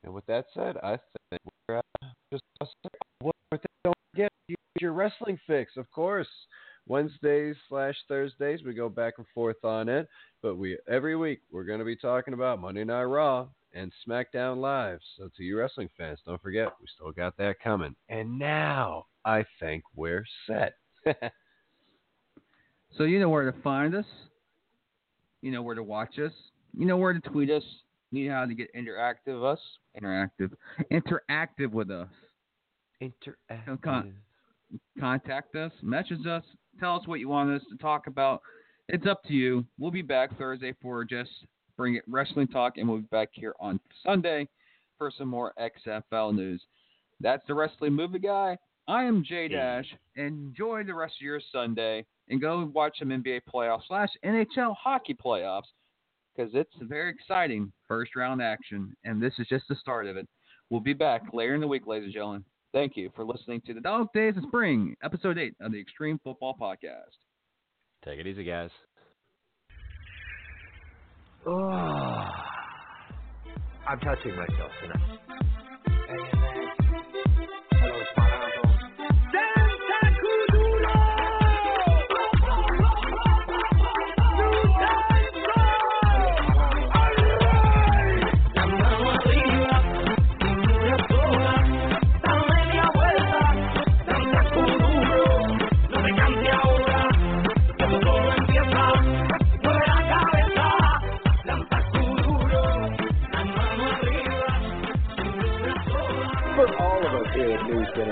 And 0.03 0.13
with 0.13 0.25
that 0.25 0.45
said, 0.53 0.77
I 0.83 0.97
think 1.29 1.41
we're 1.67 1.77
uh, 1.77 1.81
just 2.31 2.43
what 3.21 3.35
don't 3.83 3.95
forget 4.13 4.31
your 4.79 4.93
wrestling 4.93 5.39
fix, 5.47 5.77
of 5.77 5.89
course. 5.91 6.27
Wednesdays 6.85 7.55
slash 7.69 7.95
Thursdays 8.09 8.59
we 8.65 8.73
go 8.73 8.89
back 8.89 9.13
and 9.17 9.27
forth 9.33 9.63
on 9.63 9.87
it, 9.87 10.09
but 10.41 10.55
we 10.55 10.77
every 10.89 11.15
week 11.15 11.39
we're 11.51 11.63
going 11.63 11.79
to 11.79 11.85
be 11.85 11.95
talking 11.95 12.33
about 12.33 12.59
Monday 12.59 12.83
Night 12.83 13.03
Raw 13.03 13.47
and 13.73 13.91
SmackDown 14.05 14.57
Live. 14.57 14.99
So 15.17 15.29
to 15.37 15.43
you 15.43 15.57
wrestling 15.57 15.89
fans, 15.97 16.19
don't 16.25 16.41
forget 16.41 16.67
we 16.81 16.87
still 16.95 17.11
got 17.11 17.37
that 17.37 17.61
coming. 17.63 17.95
And 18.09 18.37
now 18.37 19.05
I 19.23 19.45
think 19.59 19.83
we're 19.95 20.25
set. 20.47 20.75
So 22.97 23.03
you 23.03 23.19
know 23.19 23.29
where 23.29 23.51
to 23.51 23.57
find 23.61 23.95
us. 23.95 24.05
You 25.41 25.51
know 25.51 25.61
where 25.61 25.75
to 25.75 25.83
watch 25.83 26.19
us. 26.19 26.31
You 26.77 26.85
know 26.85 26.97
where 26.97 27.13
to 27.13 27.19
tweet 27.19 27.49
us. 27.49 27.63
You 28.11 28.29
know 28.29 28.35
how 28.35 28.45
to 28.45 28.53
get 28.53 28.73
interactive 28.75 29.41
with 29.41 29.43
us. 29.43 29.59
Interactive. 29.99 30.51
Interactive 30.91 31.71
with 31.71 31.89
us. 31.89 32.07
Interactive. 33.01 33.81
Con- 33.81 34.13
contact 34.99 35.55
us. 35.55 35.71
Message 35.81 36.25
us. 36.27 36.43
Tell 36.79 36.95
us 36.95 37.07
what 37.07 37.19
you 37.19 37.29
want 37.29 37.51
us 37.51 37.61
to 37.71 37.77
talk 37.77 38.07
about. 38.07 38.41
It's 38.89 39.07
up 39.07 39.23
to 39.23 39.33
you. 39.33 39.65
We'll 39.79 39.91
be 39.91 40.01
back 40.01 40.37
Thursday 40.37 40.73
for 40.81 41.03
just 41.03 41.31
bring 41.75 41.95
it 41.95 42.03
wrestling 42.07 42.47
talk, 42.47 42.77
and 42.77 42.87
we'll 42.87 42.99
be 42.99 43.07
back 43.11 43.29
here 43.33 43.55
on 43.59 43.79
Sunday 44.05 44.47
for 44.97 45.11
some 45.17 45.27
more 45.27 45.53
XFL 45.59 46.35
news. 46.35 46.61
That's 47.19 47.45
the 47.47 47.53
wrestling 47.55 47.93
movie 47.93 48.19
guy. 48.19 48.57
I 48.87 49.03
am 49.03 49.23
J 49.23 49.47
Dash. 49.47 49.85
Enjoy 50.15 50.83
the 50.83 50.93
rest 50.93 51.15
of 51.19 51.25
your 51.25 51.41
Sunday 51.51 52.05
and 52.33 52.41
go 52.41 52.67
watch 52.73 52.97
some 52.97 53.09
NBA 53.09 53.41
playoffs 53.53 53.83
slash 53.87 54.09
NHL 54.25 54.75
hockey 54.75 55.13
playoffs 55.13 55.69
because 56.35 56.51
it's 56.55 56.73
very 56.81 57.11
exciting 57.11 57.71
first 57.87 58.15
round 58.15 58.41
action, 58.41 58.95
and 59.03 59.21
this 59.21 59.33
is 59.37 59.45
just 59.47 59.65
the 59.69 59.75
start 59.75 60.07
of 60.07 60.17
it. 60.17 60.27
We'll 60.71 60.81
be 60.81 60.93
back 60.93 61.21
later 61.31 61.53
in 61.53 61.61
the 61.61 61.67
week, 61.67 61.85
ladies 61.85 62.05
and 62.05 62.13
gentlemen. 62.13 62.43
Thank 62.73 62.97
you 62.97 63.11
for 63.15 63.23
listening 63.23 63.61
to 63.67 63.75
the 63.75 63.81
Dog 63.81 64.07
Days 64.15 64.35
of 64.35 64.43
Spring, 64.47 64.95
episode 65.03 65.37
eight 65.37 65.53
of 65.61 65.71
the 65.71 65.79
Extreme 65.79 66.21
Football 66.23 66.57
Podcast. 66.59 67.13
Take 68.03 68.19
it 68.19 68.25
easy, 68.25 68.43
guys. 68.43 68.71
Oh, 71.45 71.51
I'm 73.87 73.99
touching 73.99 74.35
myself 74.35 74.71
tonight. 74.81 75.43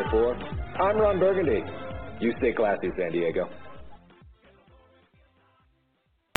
4, 0.09 0.35
I'm 0.79 0.97
Ron 0.97 1.19
Burgundy. 1.19 1.63
You 2.21 2.33
stay 2.37 2.53
classy, 2.53 2.89
San 2.97 3.11
Diego. 3.11 3.49